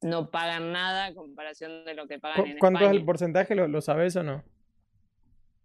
no 0.00 0.30
pagan 0.30 0.72
nada 0.72 1.06
a 1.06 1.14
comparación 1.14 1.84
de 1.84 1.94
lo 1.94 2.06
que 2.06 2.18
pagan 2.18 2.42
¿Cu- 2.42 2.46
en 2.50 2.58
¿Cuánto 2.58 2.78
es 2.80 2.82
España. 2.84 3.00
el 3.00 3.04
porcentaje? 3.06 3.54
¿Lo, 3.54 3.68
lo 3.68 3.80
sabes 3.80 4.14
o 4.16 4.22
no? 4.22 4.44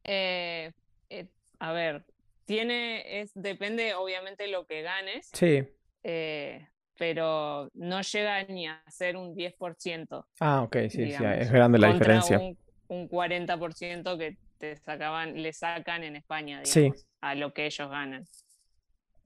Eh, 0.04 0.72
eh, 1.10 1.28
a 1.60 1.72
ver, 1.74 2.06
tiene, 2.46 3.22
es, 3.22 3.32
depende 3.34 3.94
obviamente 3.94 4.48
lo 4.48 4.66
que 4.66 4.82
ganes, 4.82 5.30
Sí. 5.34 5.64
eh, 6.04 6.68
pero 6.98 7.70
no 7.74 8.02
llega 8.02 8.44
ni 8.46 8.68
a 8.68 8.82
ser 8.90 9.18
un 9.18 9.36
10%, 9.36 10.26
Ah, 10.40 10.62
ok, 10.64 10.76
sí, 10.84 10.90
sí, 10.90 10.98
digamos, 11.04 11.38
es 11.38 11.52
grande 11.52 11.78
la 11.80 11.94
diferencia. 11.94 12.40
Un, 12.40 12.58
un 12.88 13.08
40% 13.10 14.18
que 14.18 14.38
te 14.58 14.76
sacaban, 14.78 15.42
le 15.42 15.54
sacan 15.54 16.04
en 16.04 16.16
España, 16.16 16.62
Sí. 16.66 16.82
digamos, 16.82 17.06
a 17.22 17.36
lo 17.36 17.54
que 17.54 17.66
ellos 17.66 17.90
ganan. 17.90 18.26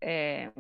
Eh, 0.02 0.52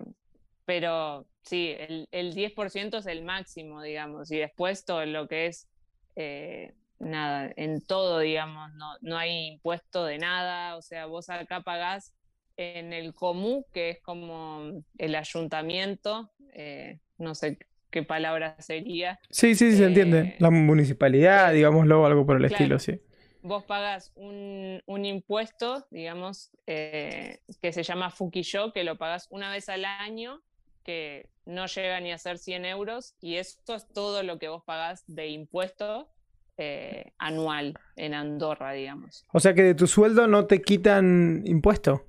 pero 0.65 1.25
sí, 1.41 1.75
el, 1.77 2.07
el 2.11 2.33
10% 2.33 2.97
es 2.99 3.05
el 3.07 3.23
máximo, 3.23 3.81
digamos, 3.81 4.31
y 4.31 4.37
después 4.37 4.85
todo 4.85 5.05
lo 5.05 5.27
que 5.27 5.47
es, 5.47 5.67
eh, 6.15 6.73
nada, 6.99 7.51
en 7.55 7.83
todo, 7.85 8.19
digamos, 8.19 8.71
no, 8.75 8.93
no 9.01 9.17
hay 9.17 9.47
impuesto 9.53 10.05
de 10.05 10.19
nada, 10.19 10.77
o 10.77 10.81
sea, 10.81 11.07
vos 11.07 11.29
acá 11.29 11.61
pagás 11.61 12.13
en 12.57 12.93
el 12.93 13.13
común, 13.13 13.65
que 13.73 13.89
es 13.89 14.01
como 14.01 14.83
el 14.97 15.15
ayuntamiento, 15.15 16.31
eh, 16.53 16.99
no 17.17 17.33
sé 17.33 17.57
qué 17.91 18.03
palabra 18.03 18.55
sería, 18.59 19.19
Sí, 19.29 19.55
sí, 19.55 19.71
sí, 19.71 19.77
se 19.77 19.85
entiende. 19.85 20.19
eh, 20.21 20.35
La 20.39 20.49
municipalidad, 20.51 21.53
digámoslo, 21.53 22.05
algo 22.05 22.25
por 22.25 22.37
el 22.37 22.47
claro. 22.47 22.55
estilo, 22.55 22.79
sí. 22.79 23.01
vos 23.41 23.63
pagas 23.65 24.11
un, 24.15 24.81
un 24.85 25.05
impuesto, 25.05 25.87
digamos, 25.91 26.51
eh, 26.67 27.39
que 27.61 27.73
se 27.73 27.83
llama 27.83 28.09
Fukiyo, 28.11 28.71
que 28.73 28.83
lo 28.83 28.97
pagas 28.97 29.27
una 29.31 29.51
vez 29.51 29.69
al 29.69 29.85
año, 29.85 30.41
que 30.83 31.29
no 31.45 31.65
llega 31.67 31.99
ni 31.99 32.11
a 32.11 32.17
ser 32.17 32.37
100 32.37 32.65
euros, 32.65 33.15
y 33.21 33.35
esto 33.37 33.75
es 33.75 33.87
todo 33.93 34.23
lo 34.23 34.39
que 34.39 34.47
vos 34.49 34.63
pagás 34.65 35.03
de 35.07 35.27
impuesto 35.29 36.09
eh, 36.57 37.13
anual 37.17 37.79
en 37.95 38.13
Andorra, 38.13 38.73
digamos. 38.73 39.25
O 39.33 39.39
sea 39.39 39.53
que 39.55 39.63
de 39.63 39.75
tu 39.75 39.87
sueldo 39.87 40.27
no 40.27 40.45
te 40.45 40.61
quitan 40.61 41.41
impuesto. 41.45 42.07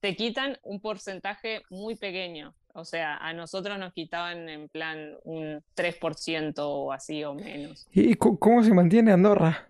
Te 0.00 0.14
quitan 0.16 0.58
un 0.62 0.80
porcentaje 0.80 1.62
muy 1.70 1.96
pequeño, 1.96 2.54
o 2.76 2.84
sea, 2.84 3.16
a 3.16 3.32
nosotros 3.32 3.78
nos 3.78 3.92
quitaban 3.92 4.48
en 4.48 4.68
plan 4.68 5.14
un 5.24 5.62
3% 5.76 6.54
o 6.58 6.92
así 6.92 7.24
o 7.24 7.34
menos. 7.34 7.86
¿Y 7.92 8.14
cómo 8.14 8.62
se 8.62 8.72
mantiene 8.72 9.12
Andorra? 9.12 9.68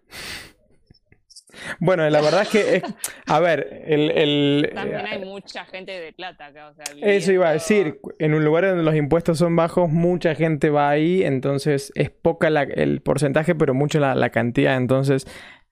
Bueno, 1.81 2.09
la 2.11 2.21
verdad 2.21 2.42
es 2.42 2.49
que, 2.49 2.77
es- 2.77 2.83
a 3.27 3.40
ver, 3.40 3.83
el, 3.87 4.11
el- 4.11 4.71
También 4.75 5.07
eh, 5.07 5.11
hay 5.12 5.25
mucha 5.25 5.64
gente 5.64 5.92
de 5.92 6.12
plata 6.12 6.47
acá, 6.47 6.69
o 6.69 6.75
sea, 6.75 6.85
eso 7.01 7.33
iba 7.33 7.49
a 7.49 7.53
decir, 7.53 7.99
en 8.19 8.35
un 8.35 8.45
lugar 8.45 8.66
donde 8.66 8.83
los 8.83 8.95
impuestos 8.95 9.38
son 9.38 9.57
bajos, 9.57 9.88
mucha 9.88 10.35
gente 10.35 10.69
va 10.69 10.90
ahí, 10.90 11.23
entonces 11.23 11.92
es 11.95 12.11
poca 12.11 12.51
la- 12.51 12.64
el 12.64 13.01
porcentaje, 13.01 13.55
pero 13.55 13.73
mucho 13.73 14.01
la, 14.01 14.14
la 14.14 14.29
cantidad, 14.31 14.77
entonces 14.77 15.27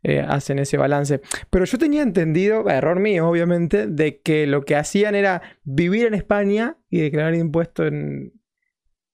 eh, 0.05 0.21
hacen 0.21 0.61
ese 0.61 0.77
balance. 0.77 1.21
Pero 1.51 1.65
yo 1.65 1.79
tenía 1.79 2.03
entendido, 2.03 2.69
error 2.71 3.01
mío 3.01 3.29
obviamente, 3.29 3.89
de 3.89 4.21
que 4.21 4.47
lo 4.47 4.65
que 4.65 4.77
hacían 4.77 5.15
era 5.17 5.43
vivir 5.65 6.07
en 6.07 6.15
España 6.15 6.77
y 6.91 7.01
declarar 7.01 7.35
impuestos 7.35 7.89
en, 7.89 8.33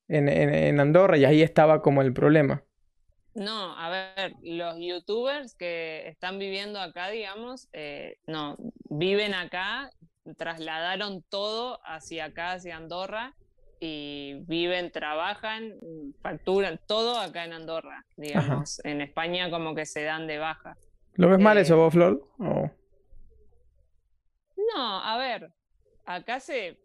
en, 0.08 0.28
en- 0.28 0.54
en 0.54 0.80
Andorra, 0.80 1.16
y 1.18 1.24
ahí 1.24 1.42
estaba 1.42 1.82
como 1.82 2.02
el 2.02 2.12
problema. 2.12 2.64
No, 3.34 3.78
a 3.78 3.88
ver, 3.90 4.34
los 4.42 4.76
youtubers 4.78 5.54
que 5.54 6.08
están 6.08 6.38
viviendo 6.38 6.80
acá, 6.80 7.10
digamos, 7.10 7.68
eh, 7.72 8.16
no, 8.26 8.56
viven 8.88 9.34
acá, 9.34 9.90
trasladaron 10.36 11.22
todo 11.28 11.78
hacia 11.84 12.26
acá, 12.26 12.52
hacia 12.52 12.76
Andorra, 12.76 13.36
y 13.80 14.34
viven, 14.46 14.92
trabajan, 14.92 15.74
facturan 16.20 16.78
todo 16.86 17.18
acá 17.18 17.44
en 17.46 17.54
Andorra, 17.54 18.04
digamos. 18.16 18.78
En 18.84 19.00
España 19.00 19.50
como 19.50 19.74
que 19.74 19.86
se 19.86 20.02
dan 20.04 20.26
de 20.26 20.38
baja. 20.38 20.76
¿Lo 21.14 21.28
ves 21.28 21.38
mal 21.38 21.56
Eh, 21.58 21.62
eso 21.62 21.76
vos, 21.78 21.92
Flor? 21.92 22.22
¿O- 22.38 22.70
No, 24.74 25.02
a 25.02 25.16
ver, 25.16 25.50
acá 26.04 26.40
se 26.40 26.78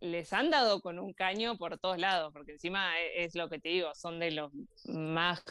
les 0.00 0.32
han 0.32 0.50
dado 0.50 0.80
con 0.80 0.98
un 0.98 1.12
caño 1.14 1.56
por 1.56 1.78
todos 1.78 1.98
lados, 1.98 2.32
porque 2.32 2.52
encima 2.52 3.00
e- 3.00 3.24
es, 3.24 3.34
lo 3.34 3.48
que 3.48 3.58
te 3.58 3.70
digo, 3.70 3.94
son 3.94 4.20
de 4.20 4.30
los 4.30 4.52
más 4.84 5.42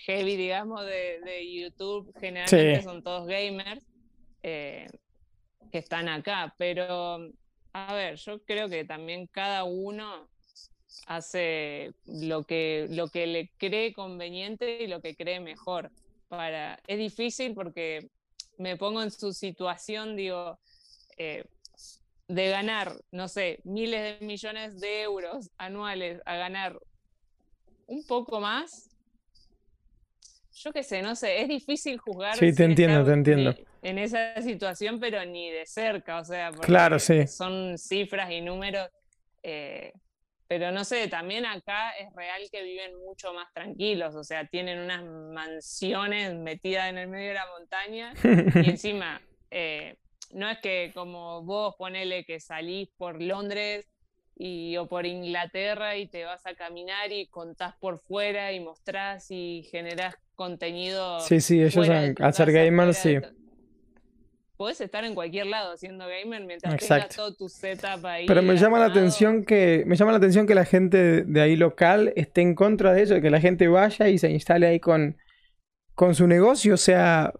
heavy, 0.00 0.36
digamos, 0.36 0.84
de, 0.84 1.20
de 1.24 1.50
YouTube, 1.60 2.12
generalmente 2.20 2.78
Sí. 2.80 2.84
son 2.84 3.02
todos 3.02 3.26
gamers 3.26 3.84
eh, 4.42 4.86
que 5.72 5.78
están 5.78 6.08
acá, 6.08 6.54
pero 6.58 7.18
a 7.72 7.94
ver, 7.94 8.16
yo 8.16 8.42
creo 8.44 8.68
que 8.68 8.84
también 8.84 9.26
cada 9.26 9.64
uno 9.64 10.28
hace 11.06 11.94
lo 12.06 12.44
que, 12.44 12.86
lo 12.90 13.08
que 13.08 13.26
le 13.26 13.50
cree 13.58 13.92
conveniente 13.92 14.82
y 14.82 14.86
lo 14.86 15.00
que 15.00 15.14
cree 15.14 15.40
mejor. 15.40 15.90
Para... 16.28 16.78
Es 16.86 16.98
difícil 16.98 17.54
porque 17.54 18.10
me 18.58 18.76
pongo 18.76 19.02
en 19.02 19.10
su 19.10 19.32
situación, 19.32 20.16
digo, 20.16 20.58
eh, 21.16 21.44
de 22.28 22.50
ganar, 22.50 22.92
no 23.10 23.28
sé, 23.28 23.60
miles 23.64 24.20
de 24.20 24.26
millones 24.26 24.80
de 24.80 25.02
euros 25.02 25.50
anuales 25.56 26.20
a 26.26 26.36
ganar 26.36 26.78
un 27.86 28.06
poco 28.06 28.40
más. 28.40 28.90
Yo 30.52 30.72
qué 30.72 30.82
sé, 30.82 31.02
no 31.02 31.14
sé, 31.14 31.40
es 31.42 31.48
difícil 31.48 31.98
juzgar. 31.98 32.36
Sí, 32.36 32.52
te 32.54 32.64
entiendo, 32.64 33.04
te 33.04 33.12
entiendo. 33.12 33.54
En 33.82 33.98
esa 33.98 34.40
situación, 34.42 34.98
pero 35.00 35.24
ni 35.24 35.50
de 35.50 35.64
cerca, 35.66 36.18
o 36.20 36.24
sea, 36.24 36.50
porque 36.50 36.66
Claro, 36.66 36.98
sí. 36.98 37.26
son 37.26 37.78
cifras 37.78 38.30
y 38.30 38.40
números. 38.40 38.88
eh, 39.42 39.92
pero 40.48 40.72
no 40.72 40.82
sé, 40.82 41.08
también 41.08 41.44
acá 41.44 41.90
es 41.90 42.10
real 42.14 42.40
que 42.50 42.62
viven 42.62 42.96
mucho 43.04 43.34
más 43.34 43.52
tranquilos, 43.52 44.14
o 44.14 44.24
sea, 44.24 44.46
tienen 44.46 44.78
unas 44.78 45.04
mansiones 45.04 46.34
metidas 46.34 46.88
en 46.88 46.96
el 46.96 47.08
medio 47.08 47.28
de 47.28 47.34
la 47.34 47.46
montaña 47.58 48.14
y 48.64 48.70
encima, 48.70 49.20
eh, 49.50 49.96
no 50.32 50.48
es 50.48 50.58
que 50.60 50.90
como 50.94 51.42
vos 51.42 51.74
ponele 51.76 52.24
que 52.24 52.40
salís 52.40 52.88
por 52.96 53.20
Londres 53.20 53.86
y, 54.36 54.76
o 54.78 54.86
por 54.86 55.04
Inglaterra 55.04 55.96
y 55.96 56.06
te 56.06 56.24
vas 56.24 56.46
a 56.46 56.54
caminar 56.54 57.12
y 57.12 57.26
contás 57.26 57.74
por 57.78 58.00
fuera 58.00 58.50
y 58.52 58.60
mostrás 58.60 59.30
y 59.30 59.68
generás 59.70 60.14
contenido. 60.34 61.20
Sí, 61.20 61.40
sí, 61.40 61.62
ellos 61.62 61.88
al 61.88 62.34
ser 62.34 62.52
gamers, 62.52 62.96
sí. 62.96 63.18
Puedes 64.58 64.80
estar 64.82 65.04
en 65.04 65.14
cualquier 65.14 65.46
lado 65.46 65.76
siendo 65.78 66.06
gamer 66.06 66.44
mientras 66.44 66.76
tengas 66.76 67.16
todo 67.16 67.34
tu 67.34 67.48
setup 67.48 68.04
ahí. 68.04 68.26
Pero 68.26 68.42
me 68.42 68.56
llama 68.56 68.78
la 68.78 68.86
atención 68.86 69.44
que 69.44 69.84
me 69.86 69.96
llama 69.96 70.10
la 70.10 70.18
atención 70.18 70.46
que 70.46 70.54
la 70.54 70.66
gente 70.66 71.22
de 71.22 71.40
ahí 71.40 71.56
local 71.56 72.12
esté 72.16 72.42
en 72.42 72.54
contra 72.54 72.92
de 72.92 73.02
eso, 73.02 73.20
que 73.22 73.30
la 73.30 73.40
gente 73.40 73.68
vaya 73.68 74.08
y 74.08 74.18
se 74.18 74.30
instale 74.30 74.66
ahí 74.66 74.80
con 74.80 75.16
con 75.98 76.14
su 76.14 76.28
negocio, 76.28 76.74
o 76.74 76.76
sea, 76.76 77.32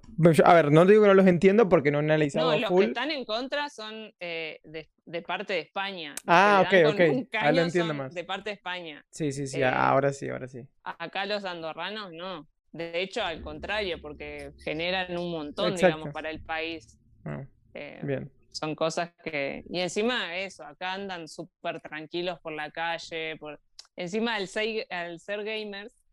a 0.44 0.54
ver, 0.54 0.72
no 0.72 0.84
digo 0.84 1.02
que 1.02 1.06
no 1.06 1.14
los 1.14 1.28
entiendo 1.28 1.68
porque 1.68 1.92
no 1.92 1.98
he 1.98 2.02
analizado 2.02 2.50
No, 2.50 2.58
los 2.58 2.68
que 2.68 2.86
están 2.86 3.12
en 3.12 3.24
contra 3.24 3.68
son 3.68 4.12
eh, 4.18 4.60
de, 4.64 5.22
parte 5.22 5.52
de 5.52 5.60
España. 5.60 6.12
Ah, 6.26 6.64
ok, 6.66 6.92
ok. 6.92 7.00
Ahora 7.34 7.52
lo 7.52 7.62
entiendo 7.62 7.94
más. 7.94 8.12
De 8.12 8.24
parte 8.24 8.50
de 8.50 8.54
España. 8.54 9.06
Sí, 9.10 9.30
sí, 9.30 9.46
sí, 9.46 9.60
eh, 9.60 9.64
ahora 9.64 10.12
sí, 10.12 10.28
ahora 10.28 10.48
sí. 10.48 10.66
Acá 10.82 11.24
los 11.24 11.44
andorranos 11.44 12.12
no. 12.12 12.48
De 12.72 13.00
hecho, 13.00 13.22
al 13.22 13.42
contrario, 13.42 14.02
porque 14.02 14.50
generan 14.64 15.16
un 15.16 15.30
montón, 15.30 15.76
digamos, 15.76 16.12
para 16.12 16.28
el 16.28 16.42
país. 16.42 16.98
Ah, 17.24 17.44
eh, 17.74 18.00
bien. 18.02 18.30
Son 18.52 18.74
cosas 18.74 19.12
que... 19.22 19.64
Y 19.68 19.80
encima 19.80 20.36
eso, 20.36 20.64
acá 20.64 20.94
andan 20.94 21.28
súper 21.28 21.80
tranquilos 21.80 22.40
por 22.40 22.52
la 22.52 22.70
calle. 22.70 23.36
Por... 23.36 23.60
Encima, 23.96 24.34
al 24.34 24.48
ser, 24.48 24.86
al 24.90 25.20
ser 25.20 25.44
gamers, 25.44 26.04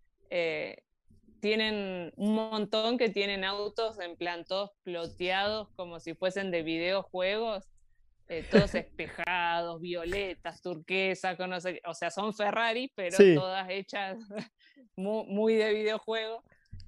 tienen 1.45 2.11
un 2.15 2.33
montón 2.33 2.97
que 2.97 3.09
tienen 3.09 3.43
autos 3.43 3.99
en 3.99 4.15
plan 4.15 4.45
todos 4.45 4.71
ploteados 4.81 5.69
como 5.75 5.99
si 5.99 6.15
fuesen 6.15 6.49
de 6.49 6.63
videojuegos, 6.63 7.69
eh, 8.27 8.43
todos 8.49 8.73
espejados, 8.75 9.79
violetas, 9.79 10.63
turquesa, 10.63 11.37
o 11.85 11.93
sea, 11.93 12.09
son 12.09 12.33
Ferrari, 12.33 12.91
pero 12.95 13.15
todas 13.35 13.69
hechas 13.69 14.17
muy, 14.95 15.53
de 15.53 15.71
videojuego. 15.71 16.43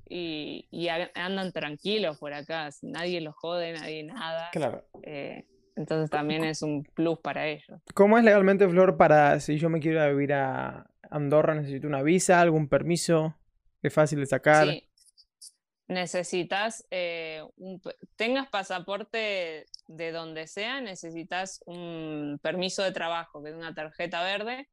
Y, 0.09 0.87
andan 1.15 1.51
tranquilos 1.51 2.17
por 2.17 2.33
acá, 2.33 2.69
nadie 2.81 3.21
los 3.21 3.35
jode, 3.35 3.73
nadie 3.73 4.03
nada. 4.03 4.49
Claro. 4.51 4.85
Eh, 5.03 5.45
entonces 5.75 6.09
también 6.09 6.43
es 6.43 6.61
un 6.61 6.83
plus 6.83 7.19
para 7.19 7.47
ellos. 7.47 7.79
¿Cómo 7.93 8.17
es 8.17 8.23
legalmente, 8.23 8.67
Flor, 8.67 8.97
para 8.97 9.39
si 9.39 9.57
yo 9.57 9.69
me 9.69 9.79
quiero 9.79 9.97
ir 9.97 10.03
a 10.03 10.09
vivir 10.09 10.33
a 10.33 10.89
Andorra, 11.09 11.53
necesito 11.55 11.87
una 11.87 12.01
visa, 12.01 12.41
algún 12.41 12.67
permiso? 12.67 13.37
Es 13.83 13.93
fácil 13.93 14.19
de 14.19 14.25
sacar. 14.25 14.67
Sí. 14.67 14.83
Necesitas, 15.87 16.85
eh, 16.91 17.43
tengas 18.17 18.49
pasaporte 18.49 19.67
de 19.87 20.11
donde 20.11 20.47
sea, 20.47 20.81
necesitas 20.81 21.61
un 21.65 22.39
permiso 22.41 22.83
de 22.83 22.91
trabajo, 22.91 23.41
que 23.41 23.51
es 23.51 23.55
una 23.55 23.73
tarjeta 23.73 24.21
verde, 24.21 24.67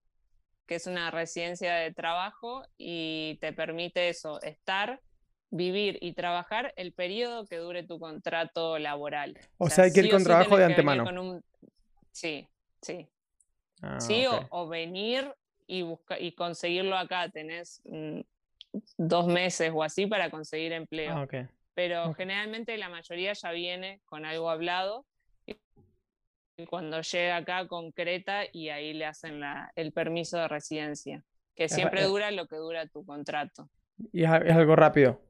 que 0.67 0.77
es 0.77 0.87
una 0.87 1.11
residencia 1.11 1.75
de 1.75 1.93
trabajo 1.93 2.65
y 2.77 3.39
te 3.41 3.53
permite 3.53 4.09
eso, 4.09 4.41
estar, 4.43 5.01
vivir 5.51 5.99
y 6.01 6.13
trabajar 6.15 6.73
el 6.77 6.93
periodo 6.93 7.47
que 7.47 7.57
dure 7.57 7.83
tu 7.83 7.99
contrato 7.99 8.79
laboral. 8.79 9.39
O, 9.59 9.71
sea, 9.71 9.85
hay 9.85 9.93
que 9.93 10.01
ir 10.01 10.11
con 10.11 10.25
trabajo 10.25 10.57
de 10.57 10.65
antemano. 10.65 11.43
Sí, 12.13 12.47
sí. 12.81 13.09
Ah, 13.83 14.01
sí, 14.01 14.25
o, 14.51 14.69
venir 14.69 15.33
y, 15.67 15.85
y 16.19 16.33
conseguirlo 16.33 16.97
acá. 16.97 17.29
Tenés 17.29 17.83
dos 18.97 19.27
meses 19.27 19.71
o 19.75 19.83
así 19.83 20.07
para 20.07 20.31
conseguir 20.31 20.73
empleo. 20.73 21.17
Ah, 21.17 21.49
Pero 21.75 22.15
generalmente 22.15 22.77
la 22.79 22.89
mayoría 22.89 23.33
ya 23.33 23.51
viene 23.51 24.01
con 24.05 24.25
algo 24.25 24.51
hablado 24.51 25.05
y 26.57 26.67
cuando 26.67 27.01
llega 27.01 27.37
acá 27.37 27.67
concreta 27.67 28.43
y 28.53 28.69
ahí 28.69 28.93
le 28.93 29.07
hacen 29.07 29.41
la, 29.41 29.73
el 29.75 29.93
permiso 29.93 30.39
de 30.39 30.49
residencia, 30.49 31.25
que 31.55 31.69
siempre 31.69 32.03
eh 32.03 32.07
dura 32.07 32.31
lo 32.31 32.47
que 32.47 32.57
dura 32.57 32.87
tu 32.87 33.05
contrato. 33.05 33.69
Y 34.13 34.23
es, 34.23 34.31
algo 34.31 34.77
rápido. 34.77 35.21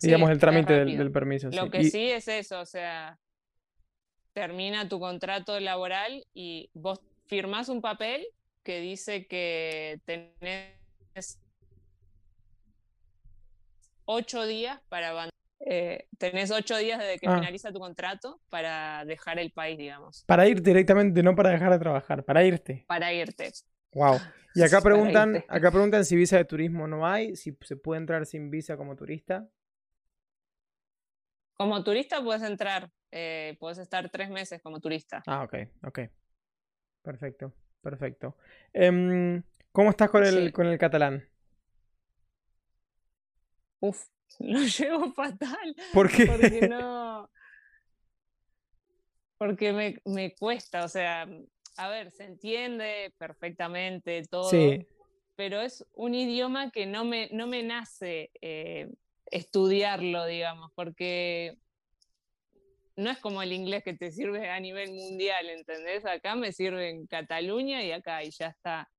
Digamos 0.00 0.30
el 0.30 0.38
trámite 0.38 0.84
del, 0.84 1.10
permiso. 1.10 1.48
Lo 1.50 1.70
que 1.70 1.84
sí 1.84 2.10
es 2.10 2.28
eso, 2.28 2.60
o 2.60 2.66
sea, 2.66 3.18
termina 4.32 4.88
tu 4.88 5.00
contrato 5.00 5.58
laboral 5.60 6.26
y 6.34 6.70
vos 6.74 7.00
firmás 7.26 7.68
un 7.68 7.80
papel 7.80 8.26
que 8.62 8.80
dice 8.80 9.26
que 9.26 10.00
tenés 10.04 11.38
ocho 14.04 14.46
días 14.46 14.80
para 14.88 15.30
eh, 15.60 16.06
tenés 16.18 16.50
ocho 16.50 16.76
días 16.76 16.98
desde 16.98 17.18
que 17.18 17.28
ah. 17.28 17.36
finaliza 17.36 17.72
tu 17.72 17.78
contrato 17.78 18.40
para 18.50 19.04
dejar 19.04 19.38
el 19.38 19.50
país, 19.50 19.78
digamos. 19.78 20.24
Para 20.26 20.46
ir 20.46 20.62
directamente, 20.62 21.22
no 21.22 21.34
para 21.34 21.50
dejar 21.50 21.72
de 21.72 21.78
trabajar, 21.78 22.24
para 22.24 22.44
irte. 22.44 22.84
Para 22.86 23.12
irte. 23.12 23.52
Wow. 23.92 24.18
Y 24.54 24.62
acá 24.62 24.80
preguntan, 24.80 25.44
acá 25.48 25.70
preguntan 25.70 26.04
si 26.04 26.16
visa 26.16 26.36
de 26.36 26.44
turismo 26.44 26.86
no 26.86 27.06
hay, 27.06 27.36
si 27.36 27.56
se 27.62 27.76
puede 27.76 28.00
entrar 28.00 28.26
sin 28.26 28.50
visa 28.50 28.76
como 28.76 28.96
turista. 28.96 29.48
Como 31.56 31.82
turista 31.82 32.22
puedes 32.22 32.42
entrar, 32.42 32.90
eh, 33.10 33.56
puedes 33.58 33.78
estar 33.78 34.10
tres 34.10 34.30
meses 34.30 34.60
como 34.62 34.80
turista. 34.80 35.22
Ah, 35.26 35.42
ok, 35.42 35.54
ok. 35.84 36.00
Perfecto. 37.02 37.52
Perfecto. 37.80 38.36
Em, 38.72 39.42
¿Cómo 39.70 39.90
estás 39.90 40.10
con 40.10 40.24
el, 40.24 40.52
con 40.52 40.66
el 40.66 40.76
catalán? 40.76 41.24
Uf, 43.78 44.08
lo 44.40 44.60
llevo 44.60 45.12
fatal. 45.12 45.76
¿Por 45.92 46.10
qué? 46.10 46.26
Porque 46.26 46.68
no. 46.68 47.30
Porque 49.38 49.72
me, 49.72 50.00
me 50.06 50.34
cuesta, 50.34 50.84
o 50.84 50.88
sea, 50.88 51.28
a 51.76 51.88
ver, 51.88 52.10
se 52.10 52.24
entiende 52.24 53.14
perfectamente 53.18 54.22
todo. 54.28 54.50
Sí. 54.50 54.84
Pero 55.36 55.60
es 55.60 55.86
un 55.92 56.14
idioma 56.14 56.70
que 56.70 56.86
no 56.86 57.04
me, 57.04 57.28
no 57.32 57.46
me 57.46 57.62
nace 57.62 58.30
eh, 58.40 58.90
estudiarlo, 59.30 60.26
digamos, 60.26 60.70
porque 60.74 61.58
no 62.96 63.10
es 63.10 63.18
como 63.18 63.42
el 63.42 63.52
inglés 63.52 63.84
que 63.84 63.94
te 63.94 64.10
sirve 64.10 64.48
a 64.50 64.58
nivel 64.58 64.92
mundial, 64.92 65.48
¿entendés? 65.50 66.04
Acá 66.06 66.34
me 66.34 66.52
sirve 66.52 66.90
en 66.90 67.06
Cataluña 67.06 67.82
y 67.82 67.92
acá 67.92 68.24
y 68.24 68.30
ya 68.30 68.48
está. 68.48 68.90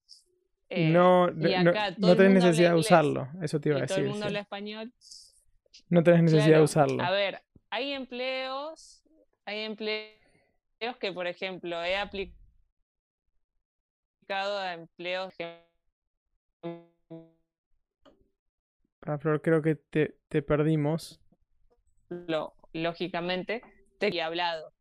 Eh, 0.69 0.89
no, 0.89 1.28
no, 1.28 2.15
tenés 2.15 2.43
necesidad 2.43 2.71
de 2.71 2.78
usarlo, 2.78 3.30
eso 3.41 3.59
te 3.59 3.69
iba 3.69 3.78
a 3.80 3.82
decir. 3.82 3.95
Todo 3.95 4.05
el 4.05 4.11
mundo 4.11 4.25
habla 4.25 4.41
español. 4.41 4.93
No 5.89 6.03
tenés 6.03 6.23
necesidad 6.23 6.57
de 6.57 6.63
usarlo. 6.63 7.01
A 7.03 7.11
ver, 7.11 7.41
hay 7.69 7.93
empleos, 7.93 9.03
hay 9.45 9.61
empleos 9.61 10.11
que, 10.99 11.11
por 11.13 11.25
ejemplo, 11.25 11.82
he 11.84 11.95
aplicado 11.95 12.36
a 14.59 14.73
empleos 14.73 15.34
que... 15.38 15.65
Para 18.99 19.17
Flor, 19.19 19.41
creo 19.41 19.61
que 19.61 19.75
te, 19.75 20.16
te 20.30 20.41
perdimos. 20.41 21.21
Lo, 22.09 22.53
lógicamente, 22.73 23.61
te 23.99 24.15
he 24.15 24.21
hablado. 24.21 24.73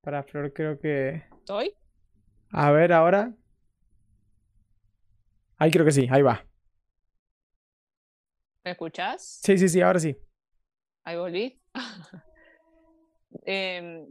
Para 0.00 0.22
Flor, 0.22 0.52
creo 0.52 0.78
que. 0.78 1.24
¿Estoy? 1.38 1.74
A 2.50 2.70
ver, 2.70 2.92
ahora. 2.92 3.34
Ahí 5.56 5.70
creo 5.70 5.84
que 5.84 5.92
sí, 5.92 6.08
ahí 6.10 6.22
va. 6.22 6.44
¿Me 8.64 8.72
escuchás? 8.72 9.40
Sí, 9.42 9.58
sí, 9.58 9.68
sí, 9.68 9.80
ahora 9.80 9.98
sí. 9.98 10.16
Ahí 11.04 11.16
volví. 11.16 11.60
Em, 13.46 14.06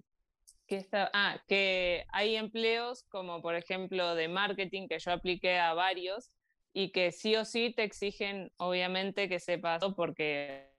está? 0.77 1.09
Ah, 1.13 1.41
que 1.47 2.05
hay 2.11 2.35
empleos 2.35 3.03
como 3.09 3.41
por 3.41 3.55
ejemplo 3.55 4.15
de 4.15 4.27
marketing 4.27 4.87
que 4.87 4.99
yo 4.99 5.11
apliqué 5.11 5.59
a 5.59 5.73
varios 5.73 6.31
y 6.73 6.91
que 6.91 7.11
sí 7.11 7.35
o 7.35 7.45
sí 7.45 7.71
te 7.75 7.83
exigen 7.83 8.51
obviamente 8.57 9.29
que 9.29 9.39
sepas 9.39 9.83
porque 9.95 10.71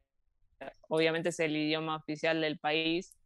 obviamente 0.89 1.29
es 1.29 1.41
el 1.41 1.57
idioma 1.57 1.97
oficial 1.97 2.41
del 2.41 2.59
país. 2.59 3.17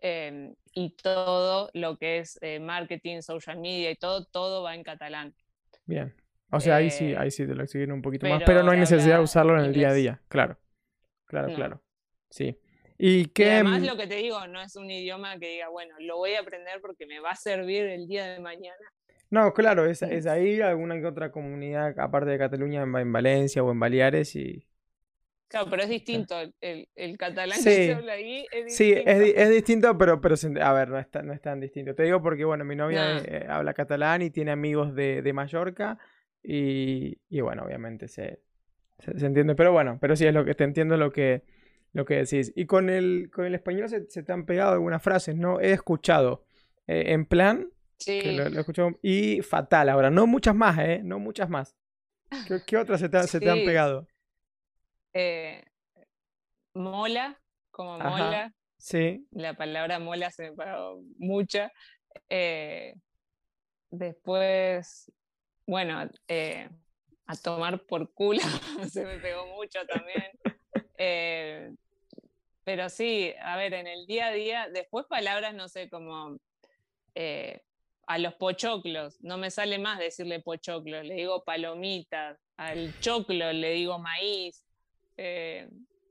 Em, 0.00 0.54
y 0.72 0.90
todo 0.90 1.70
lo 1.74 1.98
que 1.98 2.18
es 2.18 2.38
eh, 2.40 2.60
marketing, 2.60 3.20
social 3.20 3.58
media 3.58 3.90
y 3.90 3.96
todo, 3.96 4.24
todo 4.26 4.62
va 4.62 4.74
en 4.74 4.84
catalán. 4.84 5.34
Bien. 5.86 6.14
O 6.50 6.60
sea, 6.60 6.76
ahí 6.76 6.90
sí, 6.90 7.12
eh, 7.12 7.16
ahí 7.18 7.30
sí 7.30 7.46
te 7.46 7.54
lo 7.54 7.62
exigen 7.62 7.92
un 7.92 8.00
poquito 8.00 8.26
más, 8.26 8.42
pero 8.46 8.62
no 8.62 8.70
hay 8.70 8.78
necesidad 8.78 9.18
de 9.18 9.24
usarlo 9.24 9.58
en 9.58 9.66
el 9.66 9.72
día 9.74 9.90
a 9.90 9.92
día. 9.92 10.22
Claro, 10.28 10.58
claro, 11.26 11.54
claro. 11.54 11.82
Sí. 12.30 12.58
Y, 12.96 13.26
que, 13.26 13.50
además 13.50 13.82
lo 13.82 13.96
que 13.96 14.06
te 14.06 14.16
digo, 14.16 14.46
no 14.46 14.60
es 14.60 14.74
un 14.76 14.90
idioma 14.90 15.38
que 15.38 15.48
diga, 15.50 15.68
bueno, 15.68 15.94
lo 16.00 16.16
voy 16.16 16.34
a 16.34 16.40
aprender 16.40 16.80
porque 16.80 17.06
me 17.06 17.20
va 17.20 17.30
a 17.30 17.36
servir 17.36 17.84
el 17.84 18.08
día 18.08 18.26
de 18.26 18.40
mañana. 18.40 18.74
No, 19.30 19.52
claro, 19.52 19.84
es, 19.84 20.02
es 20.02 20.26
ahí 20.26 20.60
alguna 20.60 20.98
que 20.98 21.06
otra 21.06 21.30
comunidad, 21.30 21.98
aparte 21.98 22.30
de 22.30 22.38
Cataluña, 22.38 22.82
en, 22.82 23.12
Valencia 23.12 23.62
o 23.62 23.70
en 23.70 23.80
Baleares 23.80 24.34
y... 24.36 24.66
Claro, 25.48 25.68
pero 25.70 25.82
es 25.82 25.88
distinto, 25.88 26.34
el, 26.60 26.88
el, 26.94 27.16
catalán 27.16 27.56
que 27.56 27.62
se 27.62 27.94
habla 27.94 28.12
ahí 28.12 28.46
es 28.52 28.66
distinto. 28.66 29.00
Sí, 29.00 29.02
es, 29.06 29.34
es, 29.34 29.50
distinto, 29.50 29.96
pero, 29.96 30.20
pero 30.20 30.34
a 30.62 30.72
ver, 30.74 30.90
no 30.90 30.98
es, 30.98 31.10
tan, 31.10 31.26
no 31.26 31.32
es 31.32 31.40
tan 31.40 31.58
distinto. 31.58 31.94
Te 31.94 32.02
digo 32.02 32.22
porque, 32.22 32.44
bueno, 32.44 32.66
mi 32.66 32.76
novia 32.76 33.18
eh, 33.24 33.46
habla 33.48 33.72
catalán 33.72 34.20
y 34.20 34.30
tiene 34.30 34.50
amigos 34.50 34.94
de, 34.94 35.22
de 35.22 35.32
Mallorca 35.32 35.98
y, 36.42 37.18
y, 37.30 37.40
bueno, 37.40 37.64
obviamente 37.64 38.08
se, 38.08 38.42
se, 38.98 39.26
entiende. 39.26 39.54
Pero 39.54 39.72
bueno, 39.72 39.96
pero 40.00 40.16
sí 40.16 40.26
es 40.26 40.34
lo 40.34 40.44
que 40.44 40.54
te 40.54 40.64
entiendo 40.64 40.98
lo 40.98 41.10
que, 41.12 41.44
lo 41.94 42.04
que 42.04 42.16
decís. 42.16 42.52
Y 42.54 42.66
con 42.66 42.90
el, 42.90 43.30
con 43.32 43.46
el 43.46 43.54
español 43.54 43.88
se, 43.88 44.00
te 44.00 44.32
han 44.32 44.44
pegado 44.44 44.72
algunas 44.72 45.02
frases, 45.02 45.34
¿no? 45.34 45.60
He 45.60 45.72
escuchado. 45.72 46.44
Eh, 46.86 47.12
en 47.14 47.24
plan, 47.24 47.70
sí. 47.98 48.22
lo, 48.22 48.60
escuchado, 48.60 48.98
y 49.02 49.42
fatal 49.42 49.88
ahora. 49.88 50.10
No 50.10 50.26
muchas 50.26 50.54
más, 50.54 50.78
¿eh? 50.78 51.00
No 51.02 51.18
muchas 51.18 51.48
más. 51.48 51.76
¿Qué, 52.66 52.76
otras 52.76 53.00
se 53.00 53.08
te, 53.08 53.22
se 53.24 53.40
te, 53.40 53.50
han 53.50 53.64
pegado? 53.64 54.06
Eh, 55.14 55.64
mola, 56.74 57.40
como 57.70 57.98
mola. 57.98 58.54
Sí. 58.76 59.26
La 59.30 59.54
palabra 59.54 59.98
mola 59.98 60.30
se 60.30 60.50
me 60.50 60.56
pegó 60.56 61.02
mucha. 61.18 61.72
Eh, 62.28 62.94
después, 63.90 65.10
bueno, 65.66 66.08
eh, 66.28 66.68
a 67.26 67.36
tomar 67.36 67.80
por 67.86 68.12
culo 68.12 68.40
se 68.90 69.04
me 69.04 69.18
pegó 69.18 69.46
mucho 69.46 69.80
también. 69.86 71.76
Pero 72.64 72.90
sí, 72.90 73.32
a 73.40 73.56
ver, 73.56 73.72
en 73.72 73.86
el 73.86 74.06
día 74.06 74.26
a 74.26 74.32
día, 74.32 74.68
después 74.68 75.06
palabras, 75.06 75.54
no 75.54 75.68
sé, 75.68 75.88
como 75.88 76.38
a 78.08 78.18
los 78.18 78.34
pochoclos, 78.34 79.20
no 79.20 79.36
me 79.36 79.50
sale 79.50 79.78
más 79.78 79.98
decirle 79.98 80.40
pochoclos, 80.40 81.04
le 81.04 81.14
digo 81.14 81.44
palomitas, 81.44 82.38
al 82.56 82.98
choclo 83.00 83.52
le 83.52 83.72
digo 83.72 83.98
maíz. 83.98 84.64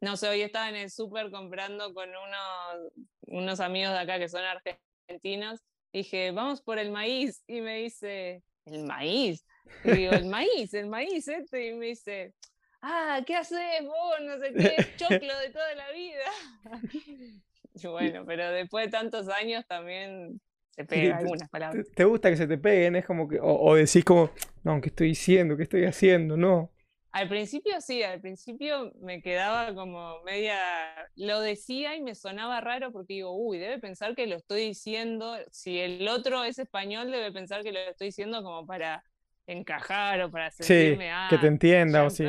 no 0.01 0.15
sé, 0.15 0.29
hoy 0.29 0.41
estaba 0.41 0.69
en 0.69 0.75
el 0.75 0.91
súper 0.91 1.31
comprando 1.31 1.93
con 1.93 2.09
unos, 2.09 2.93
unos 3.21 3.59
amigos 3.59 3.93
de 3.93 3.99
acá 3.99 4.19
que 4.19 4.29
son 4.29 4.43
argentinos 4.43 5.61
dije, 5.91 6.31
vamos 6.31 6.61
por 6.61 6.79
el 6.79 6.91
maíz. 6.91 7.43
Y 7.47 7.61
me 7.61 7.77
dice, 7.77 8.43
¿el 8.65 8.83
maíz? 8.83 9.45
Y 9.83 9.91
digo, 9.91 10.13
el 10.13 10.25
maíz, 10.25 10.73
el 10.73 10.87
maíz 10.87 11.27
este. 11.27 11.67
Y 11.67 11.73
me 11.73 11.87
dice, 11.87 12.33
ah, 12.81 13.21
¿qué 13.25 13.35
haces 13.35 13.59
vos? 13.83 14.15
No 14.21 14.37
sé 14.39 14.53
qué, 14.53 14.95
choclo 14.97 15.37
de 15.39 15.49
toda 15.49 15.75
la 15.75 15.91
vida. 15.91 16.25
Y 17.79 17.85
bueno, 17.85 18.23
pero 18.25 18.49
después 18.49 18.85
de 18.85 18.91
tantos 18.91 19.29
años 19.29 19.63
también 19.67 20.41
se 20.77 20.85
pegan 20.85 21.17
algunas 21.17 21.49
palabras. 21.49 21.87
¿Te 21.95 22.05
gusta 22.05 22.29
que 22.29 22.37
se 22.37 22.47
te 22.47 22.57
peguen? 22.57 22.95
Es 22.95 23.05
como 23.05 23.27
que, 23.27 23.39
o, 23.39 23.47
o 23.47 23.75
decís 23.75 24.05
como, 24.05 24.29
no, 24.63 24.79
¿qué 24.79 24.89
estoy 24.89 25.07
diciendo? 25.09 25.57
¿Qué 25.57 25.63
estoy 25.63 25.85
haciendo? 25.85 26.37
No. 26.37 26.71
Al 27.11 27.27
principio 27.27 27.81
sí, 27.81 28.03
al 28.03 28.21
principio 28.21 28.93
me 29.01 29.23
quedaba 29.23 29.73
como 29.73 30.21
media, 30.23 30.59
lo 31.15 31.39
decía 31.39 31.95
y 31.95 32.01
me 32.01 32.13
sonaba 32.13 32.61
raro 32.61 32.91
porque 32.91 33.15
digo, 33.15 33.31
uy, 33.35 33.57
debe 33.57 33.79
pensar 33.79 34.13
que 34.13 34.27
lo 34.27 34.35
estoy 34.35 34.67
diciendo, 34.67 35.35
si 35.49 35.79
el 35.79 36.07
otro 36.09 36.43
es 36.43 36.59
español, 36.59 37.09
debe 37.09 37.31
pensar 37.31 37.63
que 37.63 37.71
lo 37.71 37.79
estoy 37.79 38.09
diciendo 38.09 38.43
como 38.43 38.67
para 38.67 39.03
encajar 39.47 40.21
o 40.21 40.29
para 40.29 40.51
sentirme, 40.51 41.09
sí, 41.09 41.29
que 41.29 41.37
te 41.39 41.47
ah, 41.47 41.49
entienda 41.49 42.03
o 42.03 42.11
sí. 42.11 42.25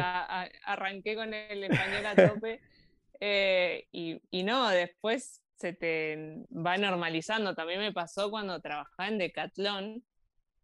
arranqué 0.64 1.16
con 1.16 1.34
el 1.34 1.64
español 1.64 2.06
a 2.06 2.14
tope 2.14 2.60
eh, 3.20 3.88
y, 3.92 4.22
y 4.30 4.42
no, 4.42 4.70
después 4.70 5.42
se 5.58 5.72
te 5.72 6.44
va 6.50 6.76
normalizando. 6.76 7.54
También 7.54 7.80
me 7.80 7.92
pasó 7.92 8.30
cuando 8.30 8.60
trabajaba 8.60 9.08
en 9.08 9.18
Decathlon. 9.18 10.04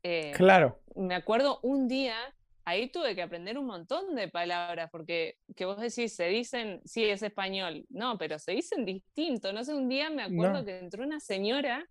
Eh, 0.03 0.33
claro. 0.35 0.81
Me 0.95 1.15
acuerdo 1.15 1.61
un 1.63 1.89
día 1.89 2.17
ahí 2.65 2.89
tuve 2.89 3.15
que 3.15 3.23
aprender 3.23 3.59
un 3.59 3.67
montón 3.67 4.15
de 4.15 4.29
palabras, 4.29 4.91
porque 4.91 5.39
que 5.55 5.65
vos 5.65 5.81
decís, 5.81 6.15
se 6.15 6.29
dicen, 6.29 6.81
sí, 6.85 7.05
es 7.05 7.23
español, 7.23 7.85
no, 7.91 8.19
pero 8.19 8.39
se 8.39 8.53
dicen 8.53 8.85
distinto. 8.85 9.53
No 9.53 9.65
sé, 9.65 9.75
un 9.75 9.89
día 9.89 10.11
me 10.11 10.23
acuerdo 10.23 10.65
que 10.65 10.79
entró 10.79 11.05
una 11.05 11.21
señora 11.21 11.87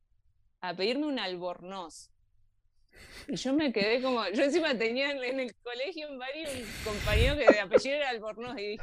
a 0.62 0.76
pedirme 0.76 1.06
un 1.06 1.20
albornoz. 1.20 2.12
Y 3.28 3.36
yo 3.36 3.54
me 3.54 3.72
quedé 3.72 4.02
como, 4.02 4.28
yo 4.30 4.44
encima 4.44 4.78
tenía 4.78 5.12
en, 5.12 5.39
el 5.39 5.56
colegio 5.56 6.10
un 6.10 6.20
varios 6.20 6.50
compañero 6.84 7.38
que 7.38 7.54
de 7.54 7.60
apellido 7.60 7.96
era 7.96 8.10
Albornoz 8.10 8.58
y 8.58 8.72
dije... 8.72 8.82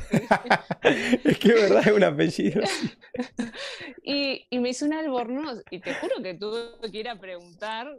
es 1.24 1.38
que 1.38 1.52
verdad 1.52 1.86
es 1.86 1.92
un 1.92 2.04
apellido. 2.04 2.62
y, 4.02 4.46
y, 4.48 4.58
me 4.58 4.70
hizo 4.70 4.86
un 4.86 4.94
Albornoz 4.94 5.62
y 5.70 5.80
te 5.80 5.94
juro 5.94 6.22
que 6.22 6.34
tuve 6.34 6.90
que 6.90 6.98
ir 6.98 7.08
a 7.08 7.20
preguntar 7.20 7.94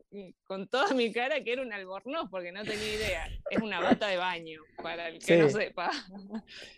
con 0.45 0.68
toda 0.68 0.93
mi 0.93 1.12
cara 1.12 1.43
que 1.43 1.53
era 1.53 1.62
un 1.62 1.74
Albornoz 1.74 2.30
porque 2.30 2.51
no 2.51 2.64
tenía 2.64 2.95
idea. 2.95 3.28
Es 3.49 3.62
una 3.62 3.80
bata 3.80 4.07
de 4.07 4.18
baño, 4.18 4.62
para 4.82 5.09
el 5.09 5.20
que 5.20 5.38
no 5.38 5.49
sepa. 5.49 5.91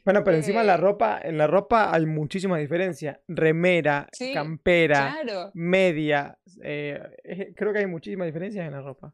Bueno, 0.03 0.23
pero 0.23 0.37
encima 0.37 0.61
en 0.61 0.67
la 0.67 0.75
eh, 0.75 0.77
ropa, 0.77 1.21
en 1.23 1.37
la 1.37 1.47
ropa 1.47 1.93
hay 1.93 2.05
muchísimas 2.05 2.59
diferencias. 2.59 3.19
Remera, 3.27 4.07
campera, 4.33 5.15
media. 5.53 6.37
Eh, 6.61 6.99
creo 7.55 7.71
que 7.71 7.79
hay 7.79 7.87
muchísimas 7.87 8.27
diferencias 8.27 8.65
en 8.65 8.73
la 8.73 8.81
ropa. 8.81 9.13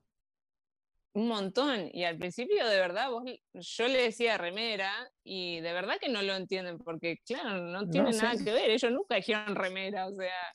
Un 1.14 1.28
montón. 1.28 1.89
Y 1.91 2.03
al 2.03 2.18
principio, 2.18 2.68
de 2.68 2.80
verdad, 2.80 3.10
vos, 3.10 3.24
yo 3.53 3.88
le 3.88 4.03
decía 4.03 4.38
remera 4.38 4.91
y 5.24 5.60
de 5.60 5.74
verdad 5.74 5.95
que 5.99 6.10
no 6.10 6.22
lo 6.22 6.36
entienden 6.36 6.78
porque, 6.78 7.18
claro, 7.26 7.62
no 7.64 7.89
tiene 7.89 8.12
nada 8.12 8.34
que 8.43 8.51
ver. 8.51 8.70
Ellos 8.70 8.91
nunca 8.91 9.16
dijeron 9.16 9.55
remera, 9.55 10.07
o 10.07 10.14
sea. 10.16 10.53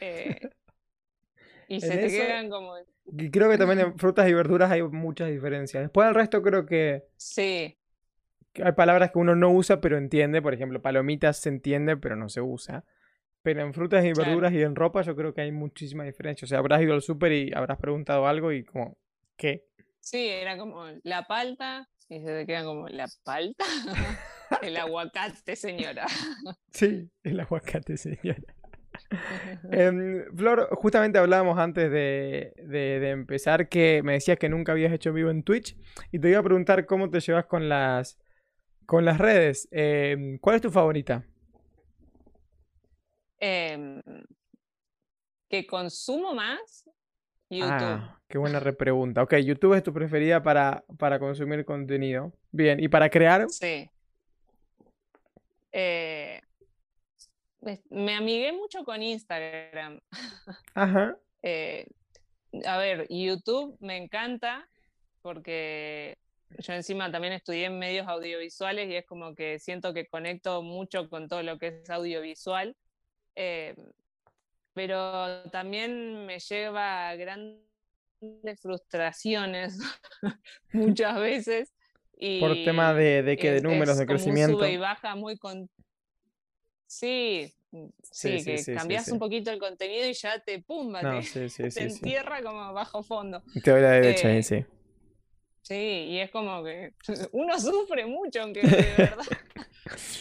Eh, 0.00 0.40
y 1.68 1.80
se 1.80 1.96
te 1.96 2.08
quedan 2.08 2.50
como. 2.50 2.74
Creo 3.32 3.50
que 3.50 3.58
también 3.58 3.80
en 3.80 3.98
frutas 3.98 4.28
y 4.28 4.34
verduras 4.34 4.70
hay 4.70 4.82
muchas 4.82 5.30
diferencias. 5.30 5.82
Después 5.82 6.06
del 6.06 6.14
resto, 6.14 6.42
creo 6.42 6.66
que. 6.66 7.04
Sí. 7.16 7.78
hay 8.62 8.72
palabras 8.76 9.12
que 9.12 9.18
uno 9.18 9.34
no 9.34 9.50
usa, 9.50 9.80
pero 9.80 9.96
entiende. 9.96 10.42
Por 10.42 10.52
ejemplo, 10.52 10.82
palomitas 10.82 11.38
se 11.38 11.48
entiende, 11.48 11.96
pero 11.96 12.16
no 12.16 12.28
se 12.28 12.42
usa. 12.42 12.84
Pero 13.40 13.62
en 13.62 13.72
frutas 13.72 14.04
y 14.04 14.12
verduras 14.12 14.52
y 14.52 14.60
en 14.60 14.74
ropa, 14.74 15.02
yo 15.02 15.16
creo 15.16 15.32
que 15.32 15.40
hay 15.40 15.52
muchísima 15.52 16.04
diferencia. 16.04 16.44
O 16.44 16.48
sea, 16.48 16.58
habrás 16.58 16.82
ido 16.82 16.92
al 16.92 17.00
súper 17.00 17.32
y 17.32 17.52
habrás 17.54 17.78
preguntado 17.78 18.26
algo 18.26 18.52
y 18.52 18.64
como, 18.64 18.98
¿qué? 19.36 19.64
Sí, 20.06 20.28
era 20.28 20.56
como 20.56 20.86
la 21.02 21.26
palta 21.26 21.88
y 22.08 22.20
se 22.20 22.26
te 22.26 22.46
queda 22.46 22.62
como 22.62 22.86
la 22.86 23.08
palta. 23.24 23.64
el 24.62 24.76
aguacate, 24.76 25.56
señora. 25.56 26.06
sí, 26.70 27.10
el 27.24 27.40
aguacate, 27.40 27.96
señora. 27.96 28.54
Em, 29.72 30.24
Flor, 30.36 30.68
justamente 30.76 31.18
hablábamos 31.18 31.58
antes 31.58 31.90
de, 31.90 33.10
empezar 33.10 33.68
que 33.68 34.00
me 34.04 34.12
decías 34.12 34.38
que 34.38 34.48
nunca 34.48 34.72
habías 34.72 34.92
hecho 34.92 35.12
vivo 35.12 35.28
en 35.30 35.42
Twitch 35.42 35.76
y 36.12 36.20
te 36.20 36.30
iba 36.30 36.38
a 36.38 36.44
preguntar 36.44 36.86
cómo 36.86 37.10
te 37.10 37.18
llevas 37.18 37.46
con 37.46 37.68
las, 37.68 38.16
con 38.86 39.04
las 39.04 39.18
redes. 39.18 39.68
Em, 39.72 40.38
¿Cuál 40.38 40.56
es 40.56 40.62
tu 40.62 40.70
favorita? 40.70 41.26
Em, 43.40 44.00
que 45.48 45.66
consumo 45.66 46.32
más 46.32 46.88
YouTube. 47.50 47.72
Ah, 47.72 48.15
qué 48.28 48.38
buena 48.38 48.60
repregunta. 48.60 49.22
Ok, 49.22 49.34
YouTube 49.36 49.74
es 49.74 49.82
tu 49.82 49.92
preferida 49.92 50.42
para, 50.42 50.84
para 50.98 51.18
consumir 51.18 51.64
contenido. 51.64 52.32
Bien, 52.50 52.80
¿y 52.80 52.88
para 52.88 53.10
crear? 53.10 53.48
Sí. 53.48 53.90
Eh, 55.72 56.40
me 57.90 58.14
amigué 58.14 58.52
mucho 58.52 58.84
con 58.84 59.02
Instagram. 59.02 60.00
Ajá. 60.74 61.16
Eh, 61.42 61.86
a 62.64 62.78
ver, 62.78 63.06
YouTube 63.10 63.76
me 63.80 63.96
encanta 63.96 64.68
porque 65.22 66.18
yo 66.58 66.72
encima 66.72 67.10
también 67.10 67.32
estudié 67.32 67.66
en 67.66 67.78
medios 67.78 68.06
audiovisuales 68.06 68.88
y 68.88 68.94
es 68.94 69.04
como 69.04 69.34
que 69.34 69.58
siento 69.58 69.92
que 69.92 70.06
conecto 70.06 70.62
mucho 70.62 71.08
con 71.10 71.28
todo 71.28 71.42
lo 71.42 71.58
que 71.58 71.82
es 71.82 71.90
audiovisual. 71.90 72.76
Eh, 73.34 73.74
pero 74.72 75.42
también 75.50 76.26
me 76.26 76.38
lleva 76.38 77.08
a 77.08 77.16
grandes 77.16 77.66
frustraciones 78.60 79.78
muchas 80.72 81.18
veces. 81.18 81.72
Y 82.18 82.40
Por 82.40 82.54
tema 82.64 82.94
de, 82.94 83.22
de 83.22 83.36
que 83.36 83.52
de 83.52 83.60
números 83.60 83.98
de 83.98 84.06
crecimiento. 84.06 84.58
sube 84.58 84.72
y 84.72 84.76
baja 84.78 85.14
muy 85.14 85.36
con... 85.36 85.68
Sí, 86.86 87.52
sí, 88.10 88.44
que 88.44 88.74
cambias 88.74 89.08
un 89.08 89.18
poquito 89.18 89.50
el 89.50 89.58
contenido 89.58 90.08
y 90.08 90.14
ya 90.14 90.38
te 90.38 90.62
pumba, 90.62 91.00
te, 91.00 91.46
entierra 91.82 92.42
como 92.42 92.72
bajo 92.72 93.02
fondo. 93.02 93.42
Te 93.62 93.70
voy 93.70 93.80
a 93.80 93.82
la 93.82 93.90
derecha 93.90 94.28
ahí, 94.28 94.42
sí. 94.42 94.64
Sí, 95.62 95.74
y 95.74 96.18
es 96.20 96.30
como 96.30 96.62
que 96.62 96.94
uno 97.32 97.58
sufre 97.58 98.06
mucho, 98.06 98.42
aunque 98.42 98.62
de 98.62 98.94
verdad. 98.96 99.24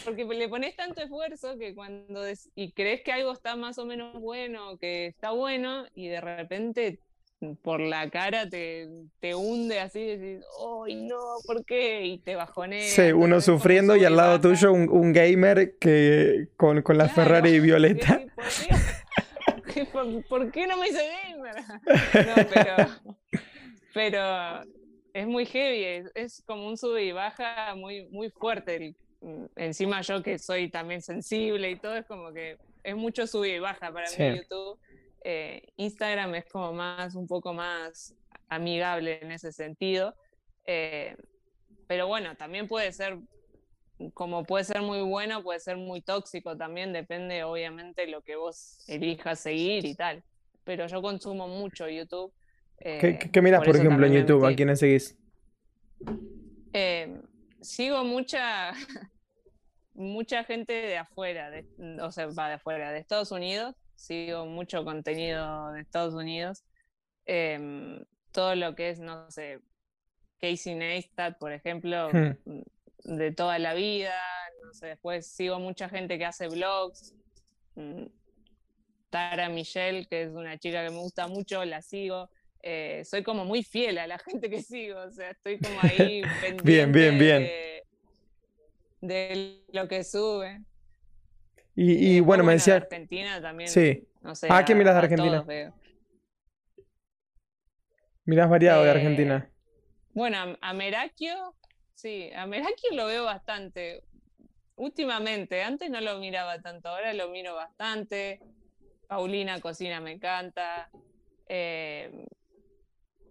Porque 0.03 0.25
le 0.25 0.49
pones 0.49 0.75
tanto 0.75 1.01
esfuerzo 1.01 1.57
que 1.57 1.75
cuando 1.75 2.23
y 2.55 2.71
crees 2.71 3.01
que 3.01 3.11
algo 3.11 3.31
está 3.31 3.55
más 3.55 3.77
o 3.77 3.85
menos 3.85 4.19
bueno, 4.19 4.77
que 4.77 5.07
está 5.07 5.31
bueno, 5.31 5.85
y 5.93 6.07
de 6.07 6.21
repente 6.21 6.99
por 7.61 7.79
la 7.79 8.09
cara 8.09 8.49
te, 8.49 8.87
te 9.19 9.35
hunde 9.35 9.79
así, 9.79 9.99
y 9.99 10.17
decís, 10.17 10.45
¡ay 10.85 10.95
no! 11.03 11.19
¿Por 11.45 11.65
qué? 11.65 12.05
Y 12.05 12.17
te 12.19 12.35
bajonea. 12.35 12.89
Sí, 12.89 13.11
uno 13.11 13.41
sufriendo 13.41 13.95
y 13.95 14.05
al 14.05 14.15
lado 14.15 14.39
tuyo 14.39 14.71
un, 14.71 15.13
gamer 15.13 15.77
que 15.77 16.47
con, 16.57 16.81
con 16.81 16.97
la 16.97 17.09
Ferrari 17.09 17.59
violeta. 17.61 18.21
¿Por 20.29 20.51
qué, 20.51 20.67
no 20.67 20.77
me 20.77 20.87
hice 20.87 21.01
gamer? 21.27 21.55
No, 22.25 22.35
pero, 22.53 22.75
pero 23.93 24.71
es 25.13 25.27
muy 25.27 25.45
heavy, 25.45 26.09
es, 26.13 26.41
como 26.45 26.67
un 26.67 26.77
sube 26.77 27.03
y 27.03 27.11
baja 27.11 27.75
muy, 27.75 28.05
muy 28.07 28.29
fuerte. 28.29 28.95
Encima 29.55 30.01
yo 30.01 30.21
que 30.21 30.37
soy 30.39 30.69
también 30.69 31.01
sensible 31.01 31.71
y 31.71 31.75
todo, 31.77 31.95
es 31.95 32.05
como 32.05 32.31
que 32.31 32.57
es 32.83 32.95
mucho 32.95 33.27
sube 33.27 33.55
y 33.55 33.59
baja 33.59 33.91
para 33.91 34.07
mí 34.09 34.37
YouTube. 34.37 34.79
Eh, 35.27 35.73
Instagram 35.77 36.35
es 36.35 36.45
como 36.45 36.71
más, 36.71 37.15
un 37.15 37.25
poco 37.25 37.51
más 37.51 38.13
amigable 38.47 39.19
en 39.23 39.31
ese 39.31 39.51
sentido. 39.51 40.15
Eh, 40.67 41.17
pero 41.87 42.05
bueno, 42.05 42.35
también 42.35 42.67
puede 42.67 42.91
ser 42.93 43.17
como 44.13 44.43
puede 44.43 44.65
ser 44.65 44.83
muy 44.83 45.01
bueno, 45.01 45.41
puede 45.41 45.59
ser 45.59 45.77
muy 45.77 46.01
tóxico 46.01 46.55
también, 46.55 46.93
depende 46.93 47.43
obviamente 47.43 48.05
lo 48.07 48.21
que 48.21 48.35
vos 48.35 48.83
elijas 48.87 49.39
seguir 49.39 49.85
y 49.85 49.95
tal. 49.95 50.23
Pero 50.63 50.85
yo 50.85 51.01
consumo 51.01 51.47
mucho 51.47 51.89
YouTube. 51.89 52.31
¿Qué, 52.77 53.17
qué, 53.17 53.41
miras, 53.41 53.63
por, 53.65 53.75
ejemplo, 53.75 54.05
en 54.05 54.13
YouTube? 54.13 54.45
¿A 54.45 54.53
quiénes 54.53 54.77
seguís? 54.77 55.17
Eh, 56.71 57.19
sigo 57.61 58.03
mucha, 58.03 58.73
mucha 59.95 60.43
gente 60.43 60.73
de 60.73 60.97
afuera, 60.97 61.49
o 62.01 62.11
sea, 62.11 62.27
va 62.27 62.49
de 62.49 62.53
afuera, 62.55 62.91
de 62.91 62.99
Estados 62.99 63.31
Unidos. 63.31 63.75
Sigo 63.95 64.45
mucho 64.45 64.83
contenido 64.83 65.71
de 65.71 65.81
Estados 65.81 66.13
Unidos. 66.13 66.63
Em, 67.25 68.03
todo 68.31 68.55
lo 68.55 68.75
que 68.75 68.89
es, 68.89 68.99
no 68.99 69.29
sé, 69.31 69.59
Casey 70.39 70.75
Neistat, 70.75 71.37
por 71.37 71.51
ejemplo, 71.51 72.09
hmm. 72.11 72.35
mm, 72.45 73.17
de 73.17 73.31
toda 73.31 73.59
la 73.59 73.73
vida. 73.73 74.13
No 74.63 74.73
sé, 74.73 74.87
después 74.87 75.27
sigo 75.27 75.59
mucha 75.59 75.89
gente 75.89 76.17
que 76.17 76.25
hace 76.25 76.47
blogs. 76.47 77.13
Mm, 77.75 78.05
Tara 79.09 79.47
Michelle, 79.49 80.05
que 80.07 80.23
es 80.23 80.31
una 80.31 80.57
chica 80.57 80.83
que 80.83 80.91
me 80.91 80.99
gusta 80.99 81.27
mucho, 81.27 81.63
la 81.63 81.81
sigo. 81.81 82.29
Eh, 82.61 83.03
soy 83.05 83.23
como 83.23 83.45
muy 83.45 83.63
fiel 83.63 83.97
a 83.99 84.07
la 84.07 84.17
gente 84.25 84.49
que 84.49 84.61
sigo, 84.61 84.99
o 84.99 85.11
sea, 85.11 85.31
estoy 85.31 85.59
como 85.59 85.79
ahí 85.81 86.21
pendiente 86.41 86.63
bien, 86.63 86.91
bien, 86.91 87.19
bien. 87.19 87.49
De, 89.01 89.63
lo 89.71 89.87
que 89.87 90.03
sube. 90.03 90.61
Y, 91.75 92.21
bueno, 92.21 92.43
me 92.43 92.53
decía... 92.53 92.75
Argentina 92.75 93.41
también. 93.41 93.69
Sí. 93.69 94.07
No 94.21 94.33
sé, 94.33 94.47
ah, 94.49 94.63
¿qué 94.63 94.73
miras 94.73 94.95
de 94.95 94.99
Argentina? 94.99 95.45
Miras 98.23 98.49
variado 98.49 98.83
de 98.83 98.87
eh, 98.87 98.91
Argentina. 98.91 99.49
Bueno, 100.13 100.57
a 100.59 100.73
Merakio, 100.73 101.55
sí, 101.93 102.31
a 102.35 102.47
Merakio 102.47 102.91
lo 102.93 103.05
veo 103.05 103.25
bastante. 103.25 104.03
Últimamente, 104.77 105.61
antes 105.61 105.89
no 105.89 106.01
lo 106.01 106.17
miraba 106.19 106.59
tanto, 106.61 106.89
ahora 106.89 107.13
lo 107.13 107.29
miro 107.29 107.55
bastante. 107.55 108.39
Paulina 109.07 109.59
Cocina 109.59 109.99
me 109.99 110.13
encanta. 110.13 110.89
Eh, 111.47 112.25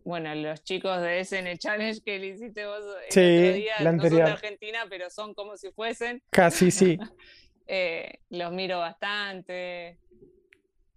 bueno, 0.04 0.34
los 0.34 0.62
chicos 0.62 1.00
de 1.00 1.24
SN 1.24 1.56
Challenge 1.58 2.00
que 2.02 2.18
le 2.18 2.26
hiciste 2.28 2.66
vos 2.66 2.84
el 3.06 3.12
sí, 3.12 3.60
día, 3.60 3.80
no 3.80 4.00
son 4.00 4.16
de 4.16 4.22
Argentina, 4.22 4.86
pero 4.88 5.08
son 5.08 5.34
como 5.34 5.56
si 5.56 5.72
fuesen. 5.72 6.22
Casi, 6.30 6.70
sí. 6.70 6.98
Eh, 7.66 8.20
los 8.30 8.52
miro 8.52 8.78
bastante. 8.78 9.98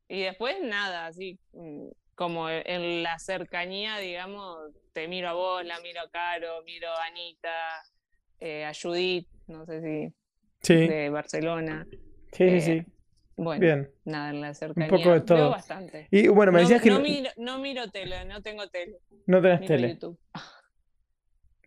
Y 0.09 0.21
después 0.21 0.57
nada, 0.61 1.07
así 1.07 1.39
mm, 1.53 1.87
como 2.15 2.49
en 2.49 3.03
la 3.03 3.19
cercanía, 3.19 3.97
digamos, 3.97 4.71
te 4.93 5.07
miro 5.07 5.29
a 5.29 5.33
vos, 5.33 5.65
la 5.65 5.79
miro 5.81 6.01
a 6.01 6.09
Caro, 6.09 6.63
miro 6.65 6.89
a 6.89 7.05
Anita, 7.05 7.83
eh, 8.39 8.65
a 8.65 8.71
Judith, 8.73 9.27
no 9.47 9.65
sé 9.65 9.81
si 9.81 10.13
de 10.87 11.09
Barcelona. 11.09 11.87
Sí, 12.31 12.49
sí, 12.49 12.61
sí. 12.61 12.85
Bueno, 13.35 13.61
Bien. 13.61 13.91
nada, 14.03 14.31
en 14.31 14.41
la 14.41 14.53
cercanía. 14.53 14.91
Un 14.91 14.97
poco 14.97 15.13
de 15.13 15.21
todo. 15.21 15.51
bastante. 15.51 16.07
Y 16.09 16.27
bueno, 16.27 16.51
me 16.51 16.61
decías 16.61 16.81
que. 16.81 16.89
No 16.89 16.99
miro, 16.99 17.29
no 17.37 17.59
miro 17.59 17.87
tele, 17.89 18.25
no 18.25 18.41
tengo 18.41 18.67
tele. 18.67 18.97
No 19.27 19.41
tenés 19.41 19.65
tele. 19.65 19.89
YouTube. 19.89 20.19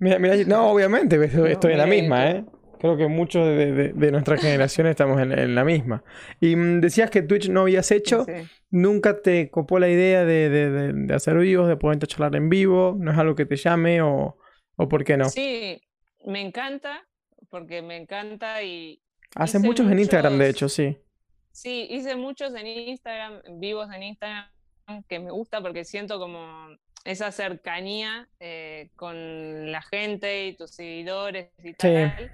Mira, 0.00 0.18
mira, 0.18 0.34
no, 0.46 0.70
obviamente, 0.70 1.22
estoy 1.52 1.72
en 1.72 1.78
la 1.78 1.86
misma, 1.86 2.30
¿eh? 2.30 2.44
Creo 2.80 2.96
que 2.96 3.08
muchos 3.08 3.46
de, 3.46 3.92
de, 3.92 4.10
nuestra 4.10 4.38
generación 4.38 4.86
estamos 4.86 5.20
en, 5.20 5.54
la 5.54 5.64
misma. 5.64 6.02
Y 6.40 6.56
mm, 6.56 6.80
decías 6.80 7.10
que 7.10 7.20
Twitch 7.20 7.50
no 7.50 7.62
habías 7.62 7.90
hecho. 7.90 8.24
¿Nunca 8.70 9.20
te 9.20 9.50
copó 9.50 9.78
la 9.78 9.90
idea 9.90 10.24
de, 10.24 11.06
hacer 11.14 11.36
vivos, 11.36 11.68
de 11.68 11.76
poder 11.76 11.98
charlar 11.98 12.34
en 12.36 12.48
vivo? 12.48 12.96
¿No 12.98 13.12
es 13.12 13.18
algo 13.18 13.34
que 13.34 13.44
te 13.44 13.56
llame 13.56 14.00
o, 14.00 14.38
o 14.76 14.88
por 14.88 15.04
qué 15.04 15.18
no? 15.18 15.28
Sí, 15.28 15.82
me 16.24 16.40
encanta, 16.40 17.06
porque 17.50 17.82
me 17.82 17.96
encanta 17.96 18.62
y... 18.62 19.02
Haces 19.34 19.60
muchos 19.60 19.90
en 19.90 19.98
Instagram, 19.98 20.38
de 20.38 20.48
hecho, 20.48 20.68
sí. 20.68 20.96
Sí, 21.52 21.86
hice 21.90 22.16
muchos 22.16 22.54
en 22.54 22.66
Instagram, 22.66 23.42
vivos 23.60 23.92
en 23.92 24.04
Instagram, 24.04 24.46
que 25.06 25.18
me 25.18 25.30
gusta 25.30 25.60
porque 25.60 25.84
siento 25.84 26.18
como 26.18 26.68
esa 27.04 27.30
cercanía 27.30 28.28
eh, 28.40 28.90
con 28.96 29.70
la 29.70 29.82
gente 29.82 30.46
y 30.46 30.56
tus 30.56 30.70
seguidores 30.70 31.50
y 31.62 31.74
tal, 31.74 32.32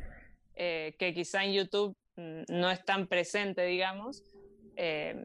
eh, 0.56 0.96
que 0.98 1.14
quizá 1.14 1.44
en 1.44 1.52
YouTube 1.52 1.96
mm, 2.16 2.42
no 2.48 2.70
es 2.70 2.84
tan 2.84 3.06
presente, 3.06 3.64
digamos. 3.64 4.24
Eh, 4.76 5.24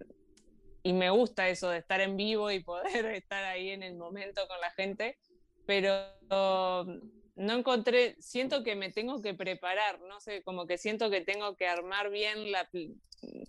y 0.84 0.94
me 0.94 1.10
gusta 1.10 1.50
eso 1.50 1.70
de 1.70 1.78
estar 1.78 2.02
en 2.02 2.18
vivo 2.18 2.52
y 2.52 2.64
poder 2.64 3.06
estar 3.16 3.44
ahí 3.44 3.70
en 3.70 3.84
el 3.84 3.96
momento 3.96 4.48
con 4.48 4.60
la 4.62 4.72
gente, 4.72 5.18
pero 5.66 6.06
no 7.36 7.54
encontré, 7.54 8.16
siento 8.20 8.64
que 8.64 8.76
me 8.76 8.92
tengo 8.92 9.22
que 9.22 9.34
preparar, 9.34 10.00
no 10.02 10.20
sé, 10.20 10.44
como 10.44 10.68
que 10.68 10.78
siento 10.78 11.10
que 11.10 11.22
tengo 11.22 11.56
que 11.56 11.68
armar 11.68 12.10
bien 12.10 12.52
la, 12.52 12.70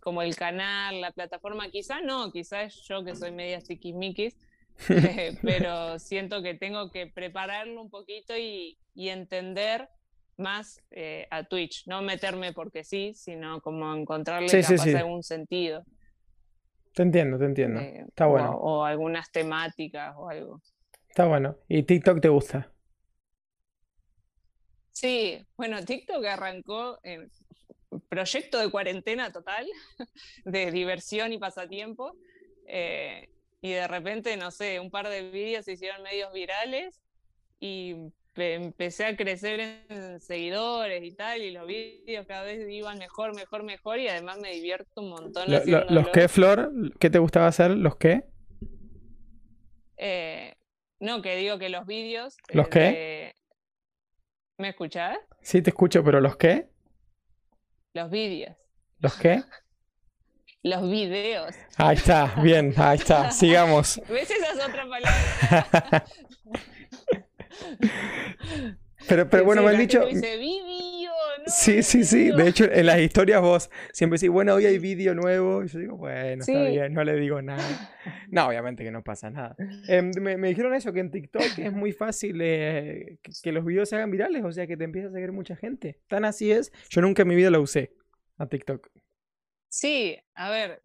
como 0.00 0.22
el 0.22 0.36
canal, 0.36 1.00
la 1.00 1.12
plataforma, 1.12 1.70
quizá 1.70 2.00
no, 2.00 2.32
quizás 2.32 2.74
yo 2.88 3.04
que 3.04 3.16
soy 3.16 3.32
media 3.32 3.60
tiquismiquis, 3.60 4.36
eh, 4.88 5.36
pero 5.42 5.98
siento 5.98 6.42
que 6.42 6.54
tengo 6.54 6.90
que 6.90 7.06
prepararlo 7.06 7.82
un 7.82 7.90
poquito 7.90 8.36
y, 8.36 8.78
entender 8.94 9.88
más 10.36 10.82
eh, 10.90 11.26
a 11.30 11.44
Twitch, 11.44 11.86
no 11.86 12.02
meterme 12.02 12.52
porque 12.52 12.84
sí, 12.84 13.12
sino 13.14 13.60
como 13.60 13.94
encontrarle 13.94 14.48
algún 14.96 15.22
sentido. 15.22 15.84
Te 16.94 17.02
entiendo, 17.02 17.38
te 17.38 17.46
entiendo. 17.46 17.80
Eh, 17.80 18.04
Está 18.08 18.26
bueno. 18.26 18.56
o 18.56 18.84
algunas 18.84 19.30
temáticas 19.30 20.14
o 20.16 20.28
algo. 20.28 20.60
Está 21.08 21.26
bueno. 21.26 21.56
¿Y 21.68 21.82
TikTok 21.82 22.20
te 22.20 22.28
gusta? 22.28 22.70
Sí, 24.92 25.44
bueno, 25.56 25.82
TikTok 25.84 26.24
arrancó 26.24 26.98
en 27.02 27.30
proyecto 28.08 28.58
de 28.58 28.70
cuarentena 28.70 29.32
total, 29.32 29.66
de 30.44 30.70
diversión 30.70 31.32
y 31.32 31.38
pasatiempo. 31.38 32.14
Eh, 32.66 33.28
y 33.60 33.72
de 33.72 33.86
repente, 33.86 34.36
no 34.36 34.50
sé, 34.50 34.80
un 34.80 34.90
par 34.90 35.08
de 35.08 35.30
vídeos 35.30 35.64
se 35.64 35.72
hicieron 35.72 36.02
medios 36.02 36.32
virales 36.32 37.00
y 37.60 37.94
empecé 38.34 39.04
a 39.04 39.16
crecer 39.16 39.84
en 39.88 40.20
seguidores 40.20 41.02
y 41.04 41.12
tal, 41.12 41.42
y 41.42 41.50
los 41.50 41.66
vídeos 41.66 42.26
cada 42.26 42.42
vez 42.42 42.68
iban 42.68 42.98
mejor, 42.98 43.34
mejor, 43.34 43.62
mejor, 43.62 43.98
y 43.98 44.08
además 44.08 44.38
me 44.38 44.52
divierto 44.52 45.00
un 45.00 45.10
montón. 45.10 45.44
¿Los 45.48 46.08
qué, 46.08 46.28
Flor? 46.28 46.72
¿Qué 46.98 47.10
te 47.10 47.18
gustaba 47.18 47.46
hacer? 47.46 47.72
¿Los 47.72 47.96
qué? 47.96 48.24
Eh, 49.96 50.54
no, 51.00 51.20
que 51.22 51.36
digo 51.36 51.58
que 51.58 51.68
los 51.68 51.86
vídeos... 51.86 52.36
¿Los 52.52 52.68
qué? 52.68 53.34
¿Me 54.58 54.70
escuchás? 54.70 55.18
Sí, 55.42 55.62
te 55.62 55.70
escucho, 55.70 56.02
pero 56.04 56.20
¿los 56.20 56.36
qué? 56.36 56.68
Los 57.94 58.10
vídeos. 58.10 58.56
¿Los 59.00 59.14
qué? 59.16 59.42
Los 60.64 60.88
videos. 60.88 61.56
Ahí 61.76 61.96
está, 61.96 62.36
bien, 62.40 62.72
ahí 62.76 62.96
está, 62.96 63.32
sigamos. 63.32 64.00
¿Ves 64.08 64.30
esas 64.30 64.64
otras 64.64 64.86
palabras? 64.86 66.12
pero, 69.08 69.28
pero 69.28 69.44
bueno, 69.44 69.62
me 69.62 69.70
han 69.70 69.78
dicho... 69.78 70.04
Dice, 70.06 70.36
video, 70.36 71.12
sí, 71.46 71.82
sí, 71.82 72.04
sí. 72.04 72.30
De 72.30 72.48
hecho, 72.48 72.64
en 72.64 72.86
las 72.86 73.00
historias 73.00 73.40
vos 73.40 73.70
siempre 73.92 74.18
decís, 74.18 74.30
bueno, 74.30 74.54
hoy 74.54 74.66
hay 74.66 74.78
vídeo 74.78 75.14
nuevo. 75.14 75.64
Y 75.64 75.68
yo 75.68 75.78
digo, 75.78 75.96
bueno, 75.96 76.42
está 76.42 76.62
bien, 76.64 76.92
no 76.92 77.04
le 77.04 77.16
digo 77.16 77.40
nada. 77.42 77.62
No, 78.30 78.48
obviamente 78.48 78.82
que 78.82 78.90
no 78.90 79.04
pasa 79.04 79.28
nada. 79.30 79.54
Em, 79.86 80.10
me, 80.18 80.48
dijeron 80.48 80.74
eso, 80.74 80.92
que 80.92 81.00
en 81.00 81.10
TikTok 81.10 81.58
es 81.58 81.72
muy 81.72 81.92
fácil 81.92 82.40
eh, 82.40 83.18
que, 83.22 83.52
los 83.52 83.62
videos 83.62 83.90
se 83.90 83.96
hagan 83.96 84.10
virales, 84.10 84.42
o 84.42 84.50
sea, 84.50 84.66
que 84.66 84.76
te 84.76 84.84
empieza 84.84 85.08
a 85.08 85.12
seguir 85.12 85.32
mucha 85.32 85.54
gente. 85.54 86.00
Tan 86.08 86.24
así 86.24 86.50
es. 86.50 86.72
Yo 86.88 87.02
nunca 87.02 87.22
en 87.22 87.28
mi 87.28 87.34
vida 87.34 87.50
lo 87.50 87.60
usé 87.60 87.92
a 88.38 88.46
TikTok. 88.46 88.88
Sí, 89.68 90.18
a 90.34 90.50
ver, 90.50 90.80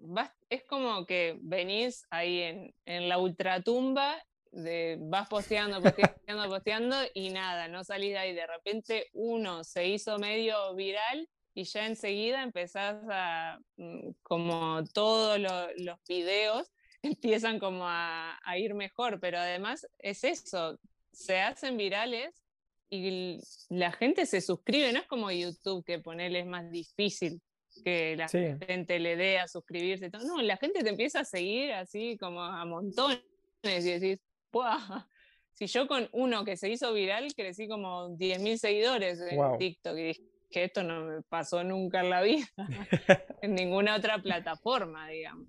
es 0.49 0.63
como 0.63 1.05
que 1.05 1.37
venís 1.41 2.05
ahí 2.09 2.41
en, 2.41 2.75
en 2.85 3.09
la 3.09 3.17
ultratumba 3.17 4.15
de, 4.57 4.97
vas 4.99 5.27
posteando, 5.27 5.81
posteando, 5.81 6.49
posteando 6.49 6.95
y 7.13 7.29
nada, 7.29 7.67
no 7.67 7.83
salís 7.83 8.11
de 8.11 8.17
ahí. 8.17 8.33
De 8.33 8.47
repente 8.47 9.09
uno 9.13 9.63
se 9.63 9.87
hizo 9.87 10.17
medio 10.17 10.73
viral 10.75 11.29
y 11.53 11.63
ya 11.63 11.85
enseguida 11.85 12.43
empezás 12.43 12.97
a, 13.09 13.59
mm, 13.77 14.11
como 14.23 14.83
todos 14.93 15.39
los 15.39 15.99
videos 16.07 16.71
empiezan 17.01 17.59
como 17.59 17.83
a, 17.85 18.37
ir 18.57 18.73
mejor, 18.73 19.19
pero 19.19 19.37
además 19.37 19.87
es 19.99 20.23
eso, 20.23 20.79
se 21.11 21.39
hacen 21.39 21.77
virales 21.77 22.43
y 22.89 23.39
la 23.69 23.91
gente 23.91 24.25
se 24.25 24.41
suscribe, 24.41 24.91
no 24.91 24.99
es 24.99 25.07
como 25.07 25.31
YouTube 25.31 25.85
que 25.85 25.99
ponerle 25.99 26.39
es 26.39 26.45
más 26.45 26.69
difícil 26.71 27.41
que 27.83 28.15
la 28.15 28.27
gente 28.27 28.97
le 28.97 29.15
dé 29.15 29.37
a 29.37 29.47
suscribirse. 29.47 30.09
No, 30.09 30.41
la 30.41 30.57
gente 30.57 30.83
te 30.83 30.89
empieza 30.89 31.19
a 31.19 31.25
seguir 31.25 31.73
así 31.73 32.17
como 32.17 32.41
a 32.41 32.65
montones 32.65 33.21
y 33.63 33.99
decís, 33.99 34.19
si 35.53 35.67
yo 35.67 35.87
con 35.87 36.07
uno 36.11 36.45
que 36.45 36.57
se 36.57 36.69
hizo 36.69 36.93
viral 36.93 37.33
crecí 37.35 37.67
como 37.67 38.09
10.000 38.09 38.57
seguidores 38.57 39.19
en 39.21 39.57
TikTok 39.57 39.97
y 39.97 40.03
dije 40.03 40.23
que 40.49 40.63
esto 40.63 40.83
no 40.83 41.05
me 41.05 41.21
pasó 41.23 41.63
nunca 41.63 42.01
en 42.01 42.09
la 42.09 42.21
vida, 42.21 42.47
en 43.41 43.55
ninguna 43.55 43.95
otra 43.95 44.21
plataforma, 44.21 45.09
digamos. 45.09 45.47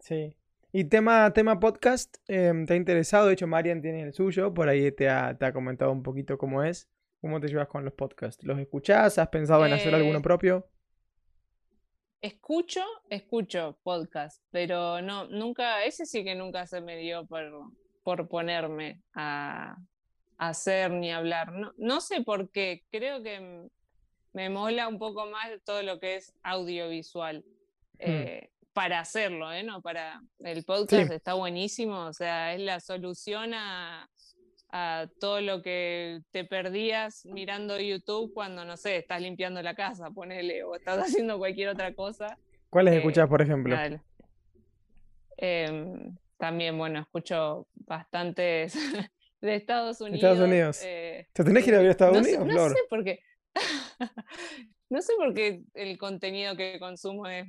Sí. 0.00 0.36
Y 0.72 0.84
tema, 0.84 1.32
tema 1.32 1.60
podcast, 1.60 2.16
em, 2.26 2.66
¿te 2.66 2.74
ha 2.74 2.76
interesado? 2.76 3.28
De 3.28 3.34
hecho, 3.34 3.46
Marian 3.46 3.80
tiene 3.80 4.02
el 4.02 4.12
suyo, 4.12 4.52
por 4.52 4.68
ahí 4.68 4.90
te 4.90 5.08
ha, 5.08 5.36
te 5.38 5.46
ha 5.46 5.52
comentado 5.52 5.92
un 5.92 6.02
poquito 6.02 6.36
cómo 6.36 6.64
es. 6.64 6.88
¿Cómo 7.20 7.40
te 7.40 7.48
llevas 7.48 7.68
con 7.68 7.86
los 7.86 7.94
podcasts? 7.94 8.44
¿Los 8.44 8.58
escuchás? 8.58 9.16
¿Has 9.16 9.28
pensado 9.28 9.64
en 9.64 9.72
hacer 9.72 9.94
alguno 9.94 10.18
Eh, 10.18 10.22
propio? 10.22 10.68
Escucho, 12.20 12.82
escucho 13.08 13.78
podcast, 13.82 14.42
pero 14.50 15.00
no, 15.00 15.26
nunca, 15.28 15.84
ese 15.84 16.04
sí 16.04 16.22
que 16.22 16.34
nunca 16.34 16.66
se 16.66 16.82
me 16.82 16.98
dio 16.98 17.24
por, 17.26 17.44
por 18.04 18.28
ponerme 18.28 19.00
a, 19.14 19.76
a 20.38 20.48
hacer 20.48 20.92
ni 20.92 21.10
hablar. 21.10 21.52
No, 21.52 21.72
no 21.76 22.00
sé 22.00 22.22
por 22.22 22.50
qué, 22.50 22.84
creo 22.92 23.22
que 23.22 23.68
me 24.32 24.50
mola 24.50 24.86
un 24.88 24.98
poco 24.98 25.26
más 25.26 25.48
todo 25.64 25.82
lo 25.82 25.98
que 25.98 26.16
es 26.16 26.32
audiovisual. 26.42 27.44
eh, 27.98 28.50
para 28.72 28.98
hacerlo, 28.98 29.52
¿eh? 29.52 29.62
No, 29.62 29.80
para 29.82 30.20
el 30.40 30.64
podcast 30.64 31.12
está 31.12 31.34
buenísimo, 31.34 32.06
o 32.06 32.12
sea, 32.12 32.54
es 32.54 32.60
la 32.60 32.80
solución 32.80 33.54
a, 33.54 34.10
a 34.72 35.06
todo 35.20 35.40
lo 35.40 35.62
que 35.62 36.20
te 36.32 36.44
perdías 36.44 37.24
mirando 37.24 37.78
YouTube 37.78 38.34
cuando, 38.34 38.64
no 38.64 38.76
sé, 38.76 38.96
estás 38.96 39.22
limpiando 39.22 39.62
la 39.62 39.76
casa, 39.76 40.10
ponele, 40.10 40.64
o 40.64 40.74
estás 40.74 40.98
haciendo 41.06 41.38
cualquier 41.38 41.68
otra 41.68 41.94
cosa. 41.94 42.36
¿Cuáles 42.68 42.94
eh, 42.94 42.96
escuchás, 42.96 43.28
por 43.28 43.40
ejemplo? 43.42 43.76
Em, 45.36 46.16
también, 46.38 46.76
bueno, 46.78 47.00
escucho 47.00 47.66
bastantes 47.74 48.74
de 49.40 49.54
Estados 49.54 50.00
Unidos. 50.00 50.22
Estados 50.22 50.48
Unidos. 50.48 50.80
eh, 50.84 51.28
¿Te 51.32 51.44
tenés 51.44 51.64
que 51.64 51.70
ir 51.70 51.76
a 51.76 51.78
ver 51.78 51.88
a 51.88 51.90
Estados 51.90 52.16
no 52.16 52.24
sé, 52.24 52.38
Unidos, 52.38 52.46
no 52.46 52.52
Flor? 52.52 52.72
sé 52.72 52.78
por 52.88 53.04
qué. 53.04 53.20
No 54.90 55.00
sé 55.00 55.14
por 55.16 55.34
qué 55.34 55.62
el 55.72 55.98
contenido 55.98 56.54
que 56.56 56.78
consumo 56.78 57.26
es 57.26 57.48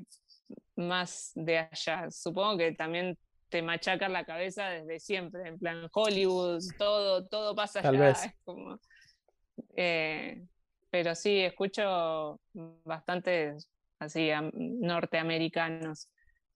más 0.75 1.31
de 1.35 1.59
allá. 1.59 2.09
Supongo 2.09 2.57
que 2.57 2.71
también 2.71 3.17
te 3.49 3.61
machacan 3.61 4.13
la 4.13 4.23
cabeza 4.25 4.69
desde 4.69 4.99
siempre, 4.99 5.47
en 5.49 5.59
plan 5.59 5.87
Hollywood, 5.91 6.59
todo, 6.77 7.27
todo 7.27 7.53
pasa 7.53 7.81
Tal 7.81 7.95
allá. 7.95 8.05
vez. 8.07 8.23
es 8.25 8.31
como, 8.45 8.79
eh, 9.75 10.43
pero 10.89 11.13
sí, 11.13 11.39
escucho 11.41 12.39
bastantes 12.53 13.69
así 13.99 14.31
am- 14.31 14.51
norteamericanos. 14.55 16.09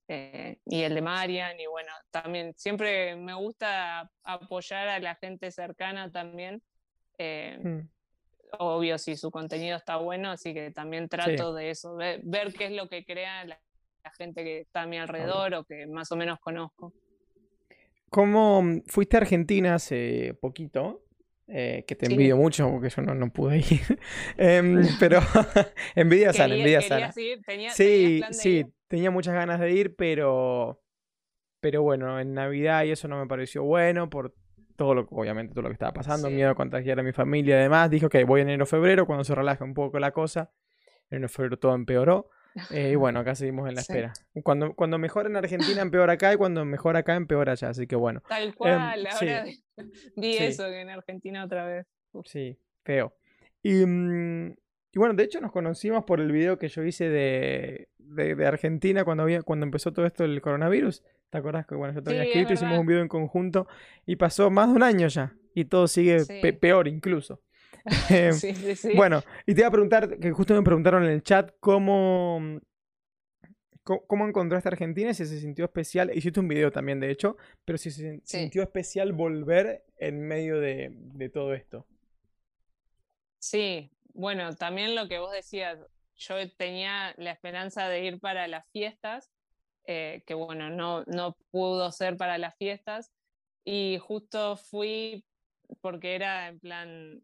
Eh, 0.09 0.57
y 0.65 0.81
el 0.81 0.95
de 0.95 1.01
Marian, 1.01 1.59
y 1.59 1.67
bueno, 1.67 1.91
también 2.11 2.53
siempre 2.57 3.15
me 3.15 3.33
gusta 3.35 4.11
apoyar 4.23 4.87
a 4.89 4.99
la 4.99 5.15
gente 5.15 5.51
cercana 5.51 6.11
también. 6.11 6.61
eh, 7.21 7.59
Mm. 7.63 7.87
obvio 8.59 8.97
si 8.97 9.15
su 9.15 9.29
contenido 9.29 9.77
está 9.77 9.97
bueno, 9.97 10.31
así 10.31 10.53
que 10.53 10.71
también 10.71 11.07
trato 11.09 11.53
de 11.53 11.69
eso, 11.69 11.95
ve- 11.95 12.19
ver, 12.23 12.51
qué 12.53 12.65
es 12.65 12.71
lo 12.71 12.87
que 12.89 13.05
crea 13.05 13.43
la, 13.45 13.59
la 14.03 14.11
gente 14.17 14.43
que 14.43 14.61
está 14.61 14.83
a 14.83 14.87
mi 14.87 14.97
alrededor 14.97 15.53
o 15.53 15.63
que 15.65 15.85
más 15.85 16.11
o 16.11 16.15
menos 16.15 16.39
conozco. 16.39 16.93
¿Cómo 18.09 18.61
mm, 18.63 18.81
fuiste 18.87 19.17
a 19.17 19.19
Argentina 19.19 19.75
hace 19.75 20.33
poquito? 20.41 21.03
Eh, 21.47 21.83
que 21.87 21.95
te 21.95 22.05
Sí. 22.05 22.13
envidio 22.13 22.37
mucho 22.37 22.69
porque 22.71 22.89
yo 22.89 23.01
no, 23.01 23.13
no 23.15 23.31
pude 23.31 23.57
ir. 23.57 23.99
Em, 24.37 24.81
pero 24.99 25.19
envidia 25.95 26.31
sana, 26.33 26.55
Quería- 26.55 26.63
envidia 26.63 26.81
sana. 26.81 27.11
tenía- 27.45 27.71
Sí, 27.71 28.21
sí, 28.31 28.49
ir. 28.59 28.67
Tenía 28.89 29.09
muchas 29.11 29.33
ganas 29.33 29.59
de 29.61 29.71
ir, 29.71 29.95
pero. 29.95 30.81
Pero 31.61 31.81
bueno, 31.83 32.19
en 32.19 32.33
Navidad 32.33 32.83
y 32.83 32.91
eso 32.91 33.07
no 33.07 33.17
me 33.19 33.27
pareció 33.27 33.63
bueno 33.63 34.09
por 34.09 34.33
todo 34.77 34.93
lo 34.95 35.05
que, 35.07 35.13
obviamente, 35.15 35.53
todo 35.53 35.63
lo 35.63 35.69
que 35.69 35.73
estaba 35.73 35.91
pasando, 35.93 36.29
Sí. 36.29 36.33
miedo 36.35 36.49
a 36.51 36.55
contagiar 36.55 36.97
a 36.99 37.03
mi 37.03 37.11
familia 37.11 37.57
y 37.57 37.63
demás. 37.63 37.89
Dijo 37.89 38.07
que 38.09 38.23
voy 38.23 38.41
en 38.41 38.47
enero 38.49 38.65
febrero, 38.65 39.05
cuando 39.05 39.23
se 39.25 39.35
relaje 39.35 39.63
un 39.63 39.73
poco 39.73 39.99
la 39.99 40.11
cosa. 40.11 40.51
En 41.09 41.17
enero 41.17 41.29
febrero 41.29 41.57
todo 41.59 41.75
empeoró. 41.75 42.29
eh, 42.71 42.91
y 42.91 42.95
bueno, 42.95 43.19
acá 43.19 43.35
seguimos 43.35 43.67
en 43.67 43.75
la 43.75 43.81
Sí. 43.81 43.91
espera. 43.91 44.13
Cuando, 44.41 44.73
cuando 44.73 44.97
mejora 44.97 45.27
en 45.29 45.35
Argentina, 45.35 45.81
empeora 45.81 46.13
acá, 46.13 46.33
y 46.33 46.37
cuando 46.37 46.63
mejora 46.63 46.99
acá, 46.99 47.15
empeora 47.15 47.51
allá. 47.51 47.69
Así 47.69 47.87
que 47.87 47.95
bueno, 47.97 48.21
Tal 48.29 48.55
cual, 48.55 49.05
Em, 49.05 49.11
sí. 49.19 49.27
ahora 49.27 49.45
vi 50.15 50.37
eso 50.63 50.65
que 50.65 50.79
en 50.81 50.89
Argentina 50.89 51.43
otra 51.43 51.65
vez. 51.65 51.85
sí, 52.25 52.57
feo. 52.85 53.13
Y, 53.61 53.85
mm, 53.85 54.55
y 54.93 54.99
bueno, 54.99 55.13
de 55.13 55.23
hecho 55.23 55.39
nos 55.41 55.51
conocimos 55.51 56.03
por 56.05 56.19
el 56.19 56.31
video 56.31 56.57
que 56.57 56.67
yo 56.67 56.83
hice 56.83 57.09
de, 57.09 57.89
de, 57.99 58.35
de 58.35 58.45
Argentina 58.47 59.03
cuando, 59.05 59.23
había, 59.23 59.41
cuando 59.43 59.65
empezó 59.65 59.93
todo 59.93 60.05
esto 60.05 60.23
del 60.23 60.41
coronavirus. 60.41 61.03
¿Te 61.29 61.37
acordás 61.37 61.67
que 61.67 61.75
bueno, 61.75 61.93
yo 61.93 62.01
te 62.01 62.09
había 62.09 62.23
Sí, 62.23 62.29
es 62.29 62.35
escrito, 62.35 62.53
hicimos 62.53 62.79
un 62.79 62.87
video 62.87 63.01
en 63.03 63.07
conjunto 63.07 63.67
y 64.05 64.15
pasó 64.15 64.49
más 64.49 64.69
de 64.69 64.75
un 64.75 64.83
año 64.83 65.07
ya 65.07 65.35
y 65.53 65.65
todo 65.65 65.87
sigue 65.87 66.19
Sí. 66.21 66.39
pe- 66.41 66.53
peor 66.53 66.87
incluso. 66.87 67.41
Em, 68.09 68.31
Sí, 68.33 68.53
sí, 68.55 68.75
sí. 68.75 68.93
Bueno, 68.95 69.21
y 69.45 69.53
te 69.53 69.61
iba 69.61 69.67
a 69.67 69.71
preguntar, 69.71 70.17
que 70.17 70.31
justo 70.31 70.53
me 70.55 70.63
preguntaron 70.63 71.03
en 71.03 71.11
el 71.11 71.21
chat 71.23 71.51
cómo, 71.59 72.59
cómo, 73.83 74.01
cómo 74.07 74.27
encontraste 74.27 74.69
Argentina 74.69 75.11
y 75.11 75.13
si 75.13 75.25
se 75.25 75.39
sintió 75.39 75.65
especial. 75.65 76.11
Hiciste 76.15 76.39
un 76.39 76.47
video 76.47 76.71
también, 76.71 76.99
de 76.99 77.11
hecho, 77.11 77.37
pero 77.65 77.77
si 77.77 77.91
se 77.91 78.21
sintió 78.23 78.63
especial 78.63 79.13
volver 79.13 79.83
en 79.97 80.21
medio 80.27 80.59
de, 80.59 80.91
de 80.93 81.29
todo 81.29 81.53
esto. 81.53 81.85
Sí, 83.39 83.89
bueno, 84.13 84.55
también 84.55 84.95
lo 84.95 85.07
que 85.07 85.19
vos 85.19 85.31
decías, 85.31 85.79
yo 86.15 86.35
tenía 86.57 87.13
la 87.17 87.31
esperanza 87.31 87.87
de 87.87 88.03
ir 88.03 88.19
para 88.19 88.47
las 88.47 88.65
fiestas, 88.71 89.31
eh, 89.85 90.23
que 90.25 90.33
bueno, 90.33 90.69
no, 90.69 91.03
no 91.05 91.35
pudo 91.51 91.91
ser 91.91 92.17
para 92.17 92.37
las 92.37 92.55
fiestas, 92.57 93.11
y 93.63 93.97
justo 93.99 94.57
fui 94.57 95.25
porque 95.81 96.15
era 96.15 96.47
en 96.47 96.59
plan, 96.59 97.23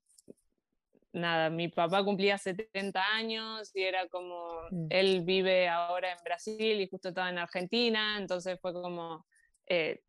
nada, 1.14 1.50
mi 1.50 1.68
papá 1.70 2.04
cumplía 2.04 2.38
70 2.38 3.04
años 3.16 3.72
y 3.74 3.84
era 3.84 4.08
como, 4.08 4.62
Mm. 4.70 4.88
él 4.90 5.22
vive 5.24 5.68
ahora 5.68 6.12
en 6.12 6.18
Brasil 6.24 6.82
y 6.82 6.88
justo 6.88 7.10
estaba 7.10 7.30
en 7.30 7.38
Argentina, 7.38 8.18
entonces 8.18 8.60
fue 8.62 8.74
como, 8.74 9.26
eh, 9.68 10.02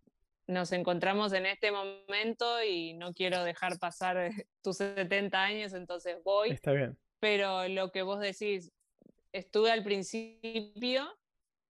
nos 0.46 0.72
encontramos 0.72 1.32
en 1.32 1.46
este 1.46 1.72
momento 1.72 2.62
y 2.62 2.94
no 2.94 3.12
quiero 3.12 3.42
dejar 3.44 3.78
pasar 3.78 4.16
eh, 4.16 4.30
tus 4.62 4.78
70 4.78 5.42
años, 5.42 5.72
entonces 5.72 6.18
voy. 6.24 6.50
Está 6.50 6.72
bien. 6.72 6.96
Pero 7.20 7.66
lo 7.68 7.90
que 7.90 8.02
vos 8.02 8.20
decís, 8.20 8.70
estuve 9.32 9.70
al 9.70 9.82
principio 9.82 11.08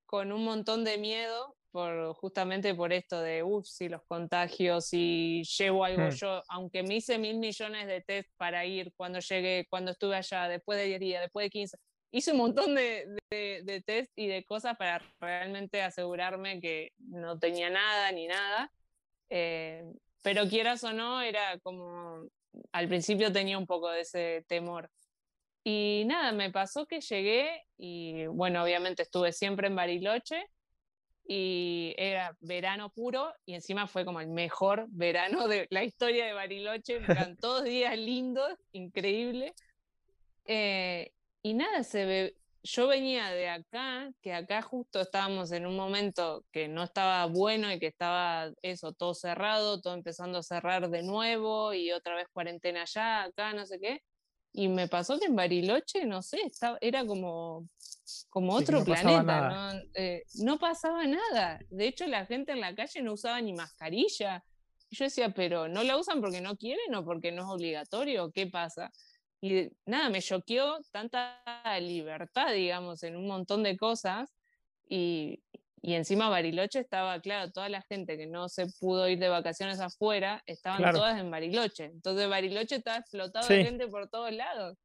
con 0.04 0.32
un 0.32 0.44
montón 0.44 0.84
de 0.84 0.98
miedo 0.98 1.56
por 1.76 2.14
justamente 2.14 2.74
por 2.74 2.92
esto 2.92 3.20
de, 3.20 3.42
uff, 3.42 3.66
si 3.66 3.90
los 3.90 4.02
contagios, 4.04 4.86
si 4.86 5.42
llevo 5.58 5.84
algo 5.84 6.08
Hmm. 6.08 6.10
yo, 6.10 6.42
aunque 6.48 6.82
me 6.82 6.96
hice 6.96 7.18
mil 7.18 7.38
millones 7.38 7.86
de 7.86 8.00
test 8.00 8.30
para 8.38 8.64
ir 8.64 8.94
cuando 8.96 9.18
llegué, 9.20 9.66
cuando 9.68 9.90
estuve 9.90 10.16
allá, 10.16 10.48
después 10.48 10.78
de 10.78 10.86
10 10.86 11.00
días, 11.00 11.20
después 11.20 11.44
de 11.44 11.50
15, 11.50 11.76
hice 12.10 12.32
un 12.32 12.38
montón 12.38 12.74
de, 12.74 13.18
de, 13.30 13.82
test 13.84 14.12
y 14.16 14.26
de 14.26 14.44
cosas 14.44 14.76
para 14.76 15.02
realmente 15.20 15.82
asegurarme 15.82 16.60
que 16.60 16.92
no 16.98 17.38
tenía 17.38 17.70
nada 17.70 18.12
ni 18.12 18.26
nada. 18.26 18.72
Eh, 19.28 19.84
pero 20.22 20.48
quieras 20.48 20.82
o 20.84 20.92
no, 20.92 21.22
era 21.22 21.58
como, 21.60 22.28
al 22.72 22.88
principio 22.88 23.32
tenía 23.32 23.58
un 23.58 23.66
poco 23.66 23.90
de 23.90 24.00
ese 24.00 24.44
temor. 24.48 24.90
Y 25.64 26.04
nada, 26.06 26.32
me 26.32 26.50
pasó 26.50 26.86
que 26.86 27.00
llegué 27.00 27.64
y 27.76 28.26
bueno, 28.26 28.62
obviamente 28.62 29.02
estuve 29.02 29.32
siempre 29.32 29.66
en 29.66 29.76
Bariloche 29.76 30.46
y 31.26 31.92
era 31.98 32.36
verano 32.40 32.90
puro 32.90 33.34
y 33.44 33.54
encima 33.54 33.88
fue 33.88 34.04
como 34.04 34.20
el 34.20 34.28
mejor 34.28 34.86
verano 34.90 35.48
de 35.48 35.66
la 35.70 35.82
historia 35.82 36.26
de 36.26 36.32
Bariloche, 36.32 36.96
eran 36.96 37.36
todos 37.36 37.64
días 37.64 37.98
lindos, 37.98 38.52
increíble. 38.72 39.54
Eh, 40.44 41.10
y 41.46 41.54
nada, 41.54 41.84
se 41.84 42.04
ve, 42.04 42.36
yo 42.64 42.88
venía 42.88 43.30
de 43.30 43.48
acá, 43.48 44.10
que 44.20 44.34
acá 44.34 44.62
justo 44.62 45.00
estábamos 45.00 45.52
en 45.52 45.64
un 45.64 45.76
momento 45.76 46.44
que 46.50 46.66
no 46.66 46.82
estaba 46.82 47.24
bueno 47.26 47.72
y 47.72 47.78
que 47.78 47.86
estaba 47.86 48.50
eso, 48.62 48.92
todo 48.92 49.14
cerrado, 49.14 49.80
todo 49.80 49.94
empezando 49.94 50.38
a 50.38 50.42
cerrar 50.42 50.90
de 50.90 51.04
nuevo 51.04 51.72
y 51.72 51.92
otra 51.92 52.16
vez 52.16 52.26
cuarentena 52.32 52.82
allá, 52.82 53.22
acá, 53.22 53.52
no 53.52 53.64
sé 53.64 53.78
qué. 53.78 54.02
Y 54.52 54.66
me 54.66 54.88
pasó 54.88 55.20
que 55.20 55.26
en 55.26 55.36
Bariloche, 55.36 56.04
no 56.04 56.20
sé, 56.20 56.40
estaba, 56.44 56.78
era 56.80 57.06
como, 57.06 57.68
como 58.28 58.58
Sí, 58.58 58.64
otro 58.64 58.80
no 58.80 58.84
pasaba 58.84 59.22
planeta, 59.22 59.40
nada. 59.48 59.74
¿no? 59.74 59.80
Eh, 59.94 60.24
no 60.40 60.58
pasaba 60.58 61.06
nada. 61.06 61.60
De 61.70 61.86
hecho, 61.86 62.08
la 62.08 62.26
gente 62.26 62.50
en 62.50 62.60
la 62.60 62.74
calle 62.74 63.02
no 63.02 63.12
usaba 63.12 63.40
ni 63.40 63.52
mascarilla. 63.52 64.42
Y 64.90 64.96
yo 64.96 65.04
decía, 65.04 65.28
pero 65.28 65.68
¿no 65.68 65.84
la 65.84 65.96
usan 65.96 66.20
porque 66.20 66.40
no 66.40 66.56
quieren 66.56 66.92
o 66.96 67.04
porque 67.04 67.30
no 67.30 67.42
es 67.42 67.48
obligatorio? 67.48 68.32
¿Qué 68.32 68.48
pasa? 68.48 68.90
Y 69.40 69.70
nada, 69.84 70.08
me 70.10 70.22
choqueó 70.22 70.78
tanta 70.90 71.42
libertad, 71.80 72.52
digamos, 72.52 73.02
en 73.02 73.16
un 73.16 73.26
montón 73.26 73.62
de 73.62 73.76
cosas. 73.76 74.30
Y, 74.88 75.42
y 75.82 75.94
encima 75.94 76.28
Bariloche 76.28 76.80
estaba, 76.80 77.20
claro, 77.20 77.52
toda 77.52 77.68
la 77.68 77.82
gente 77.82 78.16
que 78.16 78.26
no 78.26 78.48
se 78.48 78.66
pudo 78.80 79.08
ir 79.08 79.18
de 79.18 79.28
vacaciones 79.28 79.78
afuera, 79.80 80.42
estaban 80.46 80.78
Claro. 80.78 80.98
todas 80.98 81.18
en 81.20 81.30
Bariloche. 81.30 81.84
Entonces 81.84 82.28
Bariloche 82.28 82.76
estaba 82.76 82.96
explotado 82.98 83.46
Sí. 83.46 83.54
de 83.54 83.64
gente 83.64 83.86
por 83.88 84.08
todos 84.08 84.32
lados. 84.32 84.78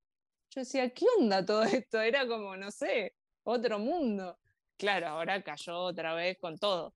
Yo 0.54 0.62
decía, 0.62 0.90
¿qué 0.90 1.06
onda 1.20 1.46
todo 1.46 1.64
esto? 1.86 2.02
Era 2.02 2.28
como, 2.28 2.56
no 2.58 2.72
sé, 2.72 3.16
otro 3.44 3.80
mundo. 3.80 4.38
Claro, 4.78 5.08
ahora 5.08 5.42
cayó 5.44 5.78
otra 5.80 6.14
vez 6.14 6.38
con 6.40 6.58
todo. 6.58 6.94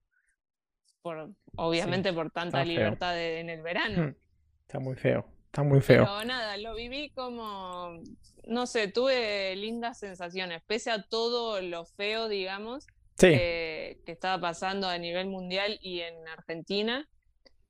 Por, 1.02 1.30
obviamente 1.56 2.12
por 2.12 2.30
tanta 2.32 2.58
está 2.62 2.64
libertad 2.64 3.14
de- 3.14 3.40
en 3.40 3.48
el 3.50 3.62
verano. 3.62 4.08
Hmm, 4.08 4.16
Está 4.62 4.78
muy 4.80 4.96
feo. 4.96 5.24
Está 5.56 5.62
muy 5.62 5.80
feo. 5.80 6.04
Pero 6.04 6.24
nada, 6.26 6.58
lo 6.58 6.74
viví 6.74 7.08
como, 7.14 7.98
no 8.46 8.66
sé, 8.66 8.88
tuve 8.88 9.56
lindas 9.56 9.98
sensaciones, 9.98 10.60
pese 10.66 10.90
a 10.90 11.02
todo 11.02 11.62
lo 11.62 11.86
feo, 11.86 12.28
digamos, 12.28 12.86
Sí, 13.16 13.28
eh, 13.30 13.98
que 14.04 14.12
estaba 14.12 14.38
pasando 14.38 14.86
a 14.86 14.98
nivel 14.98 15.28
mundial 15.28 15.78
y 15.80 16.00
en 16.00 16.28
Argentina. 16.28 17.08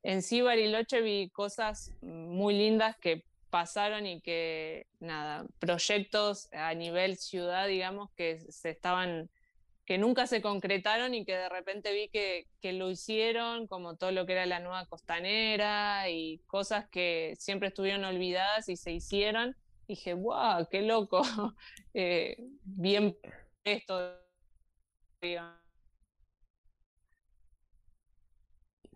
En 0.03 0.23
sí, 0.23 0.41
Bariloche 0.41 1.01
vi 1.01 1.31
cosas 1.31 1.93
muy 2.01 2.59
lindas 2.59 2.97
que 2.97 3.23
pasaron 3.51 4.05
y 4.05 4.21
que, 4.21 4.89
nada, 4.99 5.47
proyectos 5.61 6.53
a 6.53 6.75
nivel 6.75 7.17
ciudad, 7.17 7.69
digamos, 7.69 8.11
que 8.17 8.41
se 8.51 8.71
estaban, 8.71 9.31
que 9.87 9.99
nunca 9.99 10.27
se 10.27 10.43
concretaron 10.43 11.15
y 11.15 11.25
que 11.25 11.37
de 11.37 11.49
repente 11.49 11.93
vi 11.93 12.09
que, 12.09 12.49
que 12.61 12.73
lo 12.73 12.91
hicieron, 12.91 13.69
como 13.69 13.97
todo 13.97 14.11
lo 14.11 14.27
que 14.27 14.33
era 14.33 14.45
la 14.45 14.59
nueva 14.59 14.85
costanera 14.87 16.11
y 16.11 16.43
cosas 16.49 16.89
que 16.91 17.35
siempre 17.39 17.69
estuvieron 17.69 18.05
olvidadas 18.05 18.69
y 18.69 18.77
se 18.77 18.91
hicieron. 18.93 19.57
dije, 19.87 20.15
wow, 20.15 20.67
qué 20.69 20.83
loco, 20.83 21.23
eh, 21.95 22.37
bien 22.65 23.17
esto. 23.65 24.19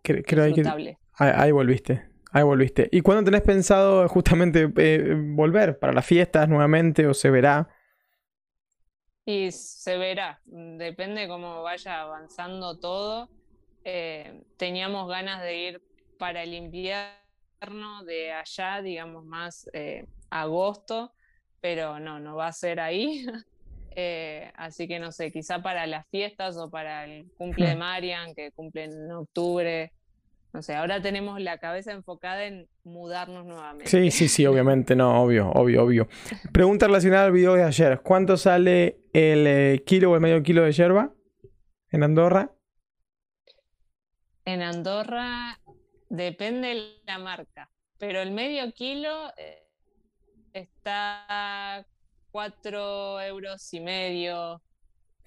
Creo, 0.03 0.55
que 0.55 0.97
ahí 1.19 1.53
volviste. 1.53 2.09
Ahí 2.33 2.43
volviste. 2.43 2.89
¿Y 2.91 3.01
cuándo 3.01 3.25
tenés 3.25 3.43
pensado 3.43 4.09
justamente 4.09 4.73
eh, 4.77 5.15
volver? 5.17 5.79
¿Para 5.79 5.93
las 5.93 6.07
fiestas 6.07 6.49
nuevamente 6.49 7.07
o 7.07 7.15
se 7.15 7.31
verá? 7.31 7.69
Y 9.31 9.53
se 9.53 9.97
verá, 9.97 10.41
depende 10.45 11.29
cómo 11.29 11.63
vaya 11.63 12.01
avanzando 12.01 12.81
todo. 12.81 13.29
Eh, 13.85 14.43
teníamos 14.57 15.09
ganas 15.09 15.41
de 15.41 15.57
ir 15.57 15.83
para 16.19 16.43
el 16.43 16.53
invierno 16.53 18.03
de 18.05 18.33
allá, 18.33 18.83
digamos 18.83 19.25
más 19.25 19.71
eh, 19.73 20.09
agosto, 20.31 21.13
pero 21.61 22.01
no, 22.01 22.19
no 22.19 22.35
va 22.35 22.49
a 22.49 22.53
ser 22.53 22.81
ahí. 22.81 23.25
así 24.57 24.89
que 24.89 24.99
no 24.99 25.13
sé, 25.13 25.31
quizá 25.31 25.63
para 25.63 25.87
las 25.87 26.09
fiestas 26.09 26.57
o 26.57 26.69
para 26.69 27.05
el 27.05 27.31
cumple 27.39 27.69
de 27.69 27.77
hmm. 27.77 27.79
Marian, 27.79 28.35
que 28.35 28.51
cumple 28.51 28.85
en 28.85 29.13
octubre, 29.13 29.93
no 30.53 30.63
sé, 30.63 30.75
ahora 30.75 31.01
tenemos 31.01 31.41
la 31.41 31.59
cabeza 31.59 31.93
enfocada 31.93 32.45
en 32.45 32.69
mudarnos 32.83 33.47
nuevamente. 33.47 33.87
Sí, 33.87 34.11
sí, 34.11 34.29
sí, 34.29 34.47
obviamente, 34.47 34.97
no, 34.97 35.23
obvio, 35.23 35.49
obvio, 35.51 35.85
obvio. 35.85 36.09
Pregunta 36.53 36.87
relacionada 36.87 37.27
al 37.27 37.33
video 37.33 37.55
de 37.55 37.63
ayer. 37.63 38.01
¿Cuánto 38.03 38.37
sale 38.37 39.01
el 39.13 39.47
eh, 39.47 39.83
kilo 39.87 40.11
o 40.11 40.15
el 40.17 40.21
medio 40.21 40.43
kilo 40.43 40.63
de 40.63 40.73
yerba 40.73 41.15
en 41.91 42.03
Andorra? 42.03 42.51
En 44.45 44.63
Andorra 44.63 45.61
depende 46.09 46.69
de 46.69 47.01
la 47.07 47.19
marca, 47.21 47.71
pero 47.99 48.21
el 48.21 48.33
medio 48.33 48.73
kilo 48.73 49.33
eh, 49.37 49.69
está 50.53 51.87
cuatro 52.33 53.21
euros 53.21 53.73
y 53.73 53.79
medio. 53.79 54.61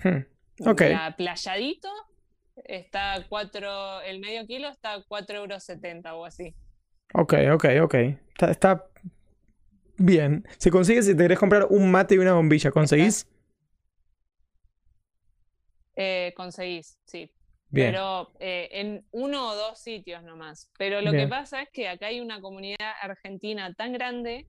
Hmm, 0.03 0.25
ok. 0.67 0.81
playadito 1.15 1.89
está 2.65 3.25
4, 3.27 4.01
el 4.01 4.19
medio 4.19 4.45
kilo 4.45 4.69
está 4.69 4.93
a 4.93 5.03
4,70 5.05 5.35
euros 5.35 5.69
o 6.13 6.25
así. 6.25 6.55
Ok, 7.13 7.33
ok, 7.53 7.65
ok. 7.83 7.95
Está, 8.49 8.87
bien. 9.97 10.45
Se 10.57 10.71
consigue 10.71 11.01
si 11.01 11.15
te 11.15 11.23
querés 11.23 11.39
comprar 11.39 11.67
un 11.69 11.91
mate 11.91 12.15
y 12.15 12.17
una 12.17 12.33
bombilla. 12.33 12.71
¿Conseguís? 12.71 13.27
Eh, 15.95 16.33
conseguís, 16.35 16.97
sí. 17.05 17.31
Pero 17.71 18.31
eh, 18.39 18.69
en 18.71 19.03
uno 19.11 19.49
o 19.49 19.55
dos 19.55 19.79
sitios 19.79 20.21
nomás. 20.23 20.71
Pero 20.77 21.01
lo 21.01 21.11
que 21.11 21.27
pasa 21.27 21.63
es 21.63 21.69
que 21.69 21.87
acá 21.87 22.07
hay 22.07 22.19
una 22.19 22.39
comunidad 22.39 22.93
argentina 23.01 23.73
tan 23.73 23.93
grande 23.93 24.45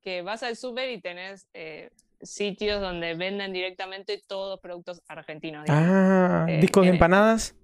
que 0.00 0.22
vas 0.22 0.42
al 0.42 0.56
súper 0.56 0.90
y 0.90 1.00
tenés 1.00 1.46
eh, 1.52 1.90
sitios 2.22 2.80
donde 2.80 3.14
venden 3.14 3.52
directamente 3.52 4.22
todos 4.26 4.60
productos 4.60 5.02
argentinos. 5.08 5.66
Ah, 5.68 6.46
eh, 6.48 6.60
discos 6.60 6.84
de 6.84 6.90
empanadas. 6.90 7.56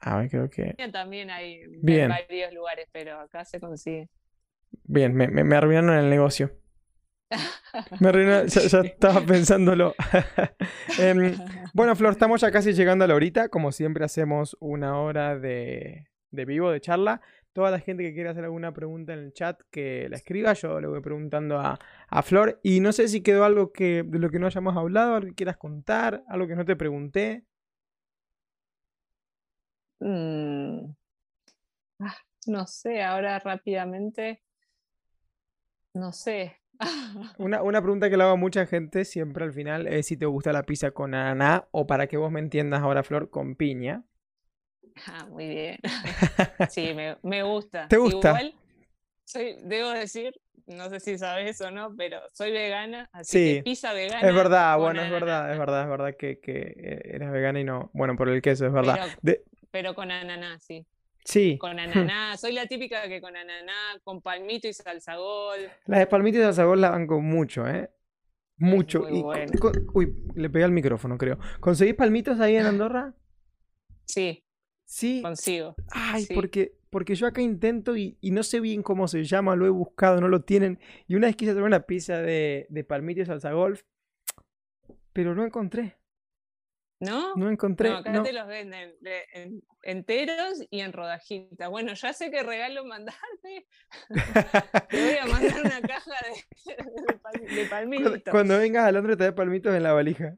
A 0.00 0.18
ver, 0.18 0.30
creo 0.30 0.50
que. 0.50 0.74
También 0.92 1.30
hay 1.30 1.62
en 1.62 2.08
varios 2.08 2.52
lugares, 2.52 2.88
pero 2.92 3.18
acá 3.18 3.44
se 3.44 3.58
consigue. 3.58 4.08
Bien, 4.84 5.14
me, 5.14 5.28
me, 5.28 5.56
arruinaron 5.56 5.96
el 5.96 6.10
negocio. 6.10 6.52
Me 8.00 8.10
arruinaron, 8.10 8.46
ya, 8.46 8.80
estaba 8.80 9.20
pensándolo. 9.22 9.94
Em, 10.98 11.36
bueno, 11.74 11.96
Flor, 11.96 12.12
estamos 12.12 12.40
ya 12.40 12.50
casi 12.50 12.72
llegando 12.72 13.04
a 13.04 13.08
la 13.08 13.14
horita. 13.14 13.48
Como 13.48 13.72
siempre, 13.72 14.04
hacemos 14.04 14.56
una 14.60 14.98
hora 15.00 15.38
de, 15.38 16.06
de 16.30 16.44
vivo, 16.44 16.70
de 16.70 16.80
charla 16.80 17.20
toda 17.56 17.70
la 17.70 17.80
gente 17.80 18.02
que 18.02 18.12
quiera 18.12 18.32
hacer 18.32 18.44
alguna 18.44 18.74
pregunta 18.74 19.14
en 19.14 19.20
el 19.20 19.32
chat 19.32 19.58
que 19.70 20.10
la 20.10 20.16
escriba. 20.16 20.52
Yo 20.52 20.78
le 20.78 20.88
voy 20.88 21.00
preguntando 21.00 21.58
a, 21.58 21.78
Flor. 22.22 22.60
Y 22.62 22.80
no 22.80 22.92
sé 22.92 23.08
si 23.08 23.22
quedó 23.22 23.44
algo 23.44 23.72
que, 23.72 24.02
de 24.06 24.18
lo 24.18 24.28
que 24.28 24.38
no 24.38 24.46
hayamos 24.46 24.76
hablado, 24.76 25.14
algo 25.14 25.28
que 25.30 25.34
quieras 25.34 25.56
contar, 25.56 26.22
algo 26.28 26.46
que 26.46 26.54
no 26.54 26.66
te 26.66 26.76
pregunté. 26.76 27.46
Mm. 30.00 30.94
Ah, 32.00 32.16
no 32.46 32.66
sé, 32.66 33.02
ahora 33.02 33.38
rápidamente. 33.38 34.42
No 35.94 36.12
sé. 36.12 36.60
una, 37.38 37.62
una, 37.62 37.80
pregunta 37.80 38.10
que 38.10 38.18
le 38.18 38.24
hago 38.24 38.32
a 38.32 38.36
mucha 38.36 38.66
gente 38.66 39.06
siempre 39.06 39.44
al 39.44 39.54
final 39.54 39.86
es 39.86 40.08
si 40.08 40.18
te 40.18 40.26
gusta 40.26 40.52
la 40.52 40.64
pizza 40.64 40.90
con 40.90 41.14
ananá 41.14 41.66
o 41.70 41.86
para 41.86 42.06
que 42.06 42.18
vos 42.18 42.30
me 42.30 42.40
entiendas 42.40 42.82
ahora, 42.82 43.02
Flor, 43.02 43.30
con 43.30 43.56
piña. 43.56 44.04
Ah, 45.06 45.26
muy 45.28 45.48
bien. 45.48 45.78
Sí, 46.70 46.94
me, 47.22 47.42
gusta. 47.42 47.88
¿Te 47.88 47.96
gusta? 47.96 48.28
Igual, 48.30 48.54
soy, 49.24 49.56
debo 49.62 49.90
decir, 49.90 50.34
no 50.66 50.88
sé 50.88 51.00
si 51.00 51.18
sabes 51.18 51.60
o 51.60 51.70
no, 51.70 51.94
pero 51.96 52.20
soy 52.32 52.52
vegana, 52.52 53.08
así 53.12 53.56
que 53.56 53.62
pizza 53.62 53.92
vegana. 53.92 54.26
Es 54.26 54.34
verdad, 54.34 54.78
bueno, 54.78 55.02
es 55.02 55.10
verdad, 55.10 55.52
es 55.52 55.58
verdad, 55.58 55.82
es 55.82 55.88
verdad 55.88 56.16
que, 56.16 56.40
que, 56.40 57.02
eres 57.04 57.30
vegana 57.30 57.60
y 57.60 57.64
no. 57.64 57.90
Bueno, 57.92 58.16
por 58.16 58.28
el 58.28 58.40
queso, 58.42 58.66
es 58.66 58.72
verdad. 58.72 58.98
Pero, 59.70 59.94
con 59.94 60.10
ananá, 60.10 60.58
sí. 60.58 60.86
Sí. 61.24 61.58
Con 61.58 61.78
ananá. 61.78 62.36
Soy 62.36 62.52
la 62.52 62.66
típica 62.66 63.08
que 63.08 63.20
con 63.20 63.36
ananá, 63.36 64.00
con 64.02 64.22
palmito 64.22 64.68
y 64.68 64.72
salsa 64.72 65.16
gol. 65.16 65.68
Las 65.86 66.00
de 66.00 66.06
palmito 66.06 66.38
y 66.38 66.42
salsa 66.42 66.64
gol 66.64 66.80
la 66.80 66.90
banco 66.90 67.20
mucho, 67.20 67.68
¿eh? 67.68 67.90
Mucho. 68.58 69.06
uy, 69.92 70.16
le 70.34 70.48
pegué 70.48 70.64
al 70.64 70.72
micrófono, 70.72 71.18
creo. 71.18 71.38
¿Conseguís 71.60 71.94
palmitos 71.94 72.40
ahí 72.40 72.56
en 72.56 72.66
Andorra? 72.66 73.12
Sí. 74.06 74.45
Sí. 74.86 75.20
Consigo. 75.20 75.74
Ay, 75.90 76.26
Porque, 76.34 76.78
porque 76.90 77.14
yo 77.14 77.26
acá 77.26 77.42
intento 77.42 77.96
y, 77.96 78.16
no 78.22 78.42
sé 78.42 78.60
bien 78.60 78.82
cómo 78.82 79.08
se 79.08 79.24
llama, 79.24 79.56
lo 79.56 79.66
he 79.66 79.70
buscado, 79.70 80.20
no 80.20 80.28
lo 80.28 80.42
tienen. 80.42 80.78
Y 81.06 81.16
una 81.16 81.26
vez 81.26 81.36
quise 81.36 81.52
tomar 81.52 81.66
una 81.66 81.86
pizza 81.86 82.22
de, 82.22 82.66
de 82.70 82.84
palmito 82.84 83.20
y 83.20 83.26
salsa 83.26 83.52
golf, 83.52 83.82
pero 85.12 85.34
no 85.34 85.44
encontré. 85.44 85.98
¿No? 87.00 87.34
No 87.34 87.50
encontré. 87.50 87.90
No, 87.90 87.98
acá 87.98 88.22
te 88.22 88.32
los 88.32 88.46
venden 88.46 88.94
enteros 89.86 90.62
y 90.70 90.80
en 90.80 90.92
rodajitas. 90.92 91.70
Bueno, 91.70 91.94
ya 91.94 92.12
sé 92.12 92.30
qué 92.30 92.42
regalo 92.42 92.84
mandarte. 92.84 93.66
te 94.90 95.04
voy 95.04 95.16
a 95.16 95.26
mandar 95.26 95.60
una 95.60 95.80
caja 95.88 96.12
de, 96.66 97.54
de, 97.54 97.66
palmitos. 97.66 98.22
Cuando, 98.30 98.58
vengas 98.58 98.84
a 98.84 98.92
Londres 98.92 99.16
te 99.16 99.24
da 99.24 99.34
palmitos 99.34 99.74
en 99.74 99.82
la 99.82 99.92
valija. 99.92 100.36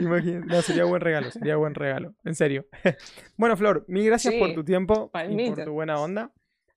Imagínate, 0.00 0.46
no, 0.46 0.62
sería 0.62 0.84
buen 0.84 1.00
regalo, 1.00 1.30
sería 1.30 1.56
buen 1.56 1.74
regalo, 1.74 2.14
en 2.24 2.34
serio. 2.34 2.66
bueno, 3.36 3.56
Flor, 3.56 3.84
mil 3.88 4.04
gracias 4.06 4.34
por 4.34 4.54
tu 4.54 4.64
tiempo 4.64 5.10
y 5.28 5.50
por 5.50 5.64
tu 5.64 5.72
buena 5.72 6.00
onda. 6.00 6.32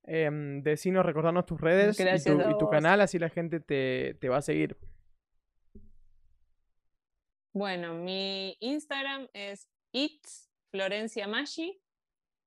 Eh, 0.06 0.30
decinos, 0.64 1.06
recordarnos 1.06 1.46
tus 1.46 1.62
redes 1.62 2.00
y 2.00 2.58
tu, 2.58 2.70
canal, 2.70 3.02
así 3.02 3.20
la 3.20 3.30
gente 3.30 3.60
te, 3.60 4.30
va 4.30 4.38
a 4.38 4.42
seguir. 4.42 4.78
Bueno, 7.54 7.94
mi 7.94 8.58
Instagram 8.60 9.28
es 9.34 9.70
It's 9.92 10.50
Florencia 10.72 11.28
Maggi 11.28 11.80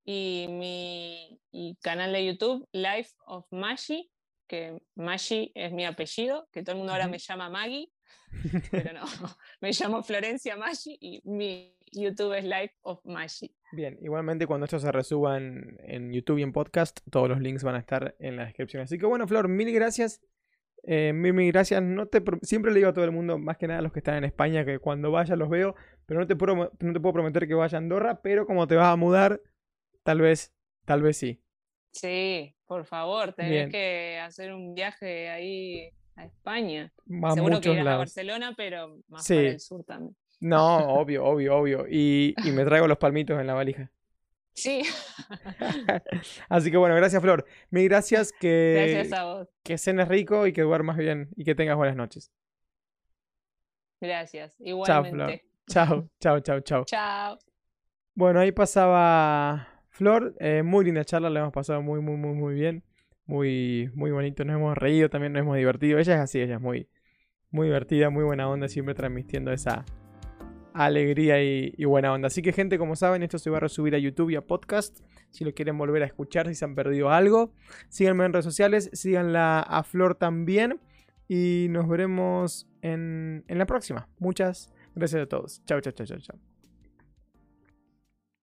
y 0.05 0.47
mi 0.49 1.79
canal 1.83 2.13
de 2.13 2.27
YouTube 2.27 2.69
Life 2.73 3.13
of 3.27 3.47
Maggi, 3.51 4.11
que 4.49 4.83
Maggi 4.97 5.53
es 5.55 5.73
mi 5.73 5.85
apellido, 5.85 6.49
que 6.53 6.63
todo 6.63 6.73
el 6.73 6.79
mundo 6.79 6.93
ahora 6.93 7.09
me 7.09 7.19
llama 7.19 7.49
Maggie 7.49 7.93
pero 8.71 8.93
no, 8.93 9.03
me 9.61 9.71
llamo 9.73 10.03
Florencia 10.03 10.57
Maggi 10.57 10.97
y 11.01 11.23
mi 11.25 11.77
YouTube 11.93 12.35
es 12.35 12.45
Life 12.45 12.75
of 12.83 13.05
Maggi. 13.05 13.55
Bien, 13.73 13.99
igualmente 14.01 14.47
cuando 14.47 14.65
esto 14.65 14.79
se 14.79 14.91
resuba 14.93 15.37
en, 15.37 16.13
YouTube 16.13 16.39
y 16.39 16.43
en 16.43 16.53
podcast, 16.53 17.01
todos 17.11 17.29
los 17.29 17.41
links 17.41 17.63
van 17.65 17.75
a 17.75 17.79
estar 17.79 18.15
en 18.19 18.37
la 18.37 18.45
descripción. 18.45 18.83
Así 18.83 18.99
que 18.99 19.07
bueno, 19.07 19.27
Flor, 19.27 19.49
mil 19.49 19.73
gracias. 19.73 20.23
Eh, 20.85 21.13
mil, 21.15 21.33
mil, 21.33 21.53
gracias. 21.53 21.83
No 21.83 22.07
te, 22.07 22.23
siempre 22.43 22.73
le 22.73 22.79
digo 22.79 22.91
a 22.91 22.93
todo 22.93 23.05
el 23.05 23.13
mundo, 23.13 23.39
más 23.39 23.57
que 23.57 23.69
nada 23.69 23.79
a 23.79 23.83
los 23.83 23.93
que 23.93 24.01
están 24.01 24.17
en 24.17 24.25
España, 24.25 24.65
que 24.65 24.79
cuando 24.79 25.11
vaya 25.11 25.37
los 25.37 25.49
veo, 25.49 25.77
pero 26.07 26.21
no 26.21 26.27
te, 26.27 26.35
puedo, 26.35 26.55
no 26.57 26.93
te 26.93 27.01
puedo 27.01 27.13
prometer 27.13 27.47
que 27.47 27.55
vaya 27.55 27.79
a 27.79 27.81
Andorra, 27.81 28.21
pero 28.21 28.47
como 28.47 28.67
te 28.67 28.75
vas 28.75 28.93
a 28.93 28.97
mudar, 28.97 29.41
tal 30.03 30.21
vez, 30.21 30.53
tal 30.85 31.03
vez 31.03 31.17
sí. 31.17 31.41
Sí, 31.93 32.57
por 32.67 32.85
favor, 32.87 33.35
tenés 33.35 33.71
que 33.71 34.19
hacer 34.19 34.53
un 34.53 34.75
viaje 34.75 35.29
ahí 35.29 35.93
a 36.17 36.25
España. 36.25 36.93
Seguro 37.35 37.61
que 37.61 37.73
irás 37.73 37.87
a 37.87 37.97
Barcelona, 37.97 38.55
pero 38.57 38.99
más 39.09 39.27
para 39.27 39.41
el 39.41 39.61
sur 39.61 39.85
también. 39.85 40.17
No, 40.41 40.79
obvio, 40.95 41.25
obvio, 41.25 41.57
obvio. 41.57 41.87
Y, 41.89 42.35
me 42.53 42.65
traigo 42.65 42.89
los 42.89 42.99
palmitos 42.99 43.41
en 43.41 43.47
la 43.47 43.55
valija. 43.55 43.91
Sí. 44.55 44.83
Así 46.51 46.71
que 46.71 46.77
bueno, 46.77 46.95
gracias 46.95 47.23
Flor. 47.23 47.47
Mil 47.71 47.89
gracias 47.89 48.33
que, 48.39 48.93
gracias 48.93 49.19
a 49.19 49.25
vos. 49.25 49.49
que 49.63 49.79
cenes 49.79 50.09
rico 50.09 50.47
y 50.47 50.53
que 50.53 50.61
duermas 50.61 50.99
bien 50.99 51.31
y 51.37 51.45
que 51.45 51.55
tengas 51.55 51.75
buenas 51.75 51.97
noches. 51.97 52.31
Gracias, 53.99 54.55
igualmente. 54.61 55.43
Chao, 55.69 55.87
Flor. 55.87 56.11
Chao, 56.21 56.41
chao, 56.41 56.41
chao, 56.41 56.61
chao. 56.61 56.85
Chao. 56.85 57.39
Bueno, 58.15 58.41
ahí 58.41 58.53
pasaba 58.53 59.69
Flor. 59.89 60.35
Eh, 60.39 60.63
muy 60.63 60.85
linda 60.85 61.03
charla, 61.03 61.31
la 61.31 61.41
hemos 61.41 61.53
pasado 61.55 61.81
muy, 61.81 62.03
muy, 62.03 62.17
muy, 62.17 62.35
muy 62.35 62.55
bien. 62.55 62.85
Muy, 63.27 63.91
muy 63.95 64.11
bonito. 64.11 64.45
Nos 64.45 64.57
hemos 64.57 64.77
reído 64.77 65.09
también, 65.09 65.33
nos 65.33 65.41
hemos 65.41 65.57
divertido. 65.57 65.99
Ella 65.99 66.15
es 66.15 66.21
así, 66.21 66.41
ella 66.41 66.57
es 66.57 66.61
muy, 66.61 66.89
muy 67.51 67.67
divertida, 67.67 68.11
muy 68.11 68.25
buena 68.25 68.49
onda, 68.49 68.69
siempre 68.69 68.95
transmitiendo 68.95 69.53
esa 69.53 69.85
alegría 70.75 71.43
y, 71.43 71.85
buena 71.85 72.13
onda. 72.13 72.27
Así 72.29 72.43
que, 72.43 72.53
gente, 72.53 72.79
como 72.79 72.97
saben, 72.97 73.23
esto 73.23 73.39
se 73.39 73.51
va 73.51 73.59
a 73.59 73.61
resubir 73.61 73.95
a 73.95 73.99
YouTube 73.99 74.31
y 74.31 74.37
a 74.37 74.47
podcast. 74.47 75.01
Si 75.31 75.45
lo 75.45 75.55
quieren 75.55 75.79
volver 75.79 76.03
a 76.03 76.07
escuchar, 76.07 76.49
si 76.49 76.55
se 76.55 76.65
han 76.65 76.75
perdido 76.75 77.11
algo, 77.11 77.53
síganme 77.89 78.25
en 78.25 78.33
redes 78.33 78.45
sociales, 78.45 78.91
síganla 78.93 79.61
a 79.61 79.83
Flor 79.83 80.15
también. 80.15 80.81
Y 81.29 81.69
nos 81.71 81.89
veremos 81.89 82.69
en, 82.83 83.45
en 83.49 83.59
la 83.59 83.67
próxima. 83.67 84.09
Muchas 84.19 84.73
gracias 84.95 85.23
a 85.23 85.27
todos. 85.27 85.63
Chao, 85.65 85.81
chao, 85.81 85.93
chao, 85.93 86.19
chao. 86.19 86.52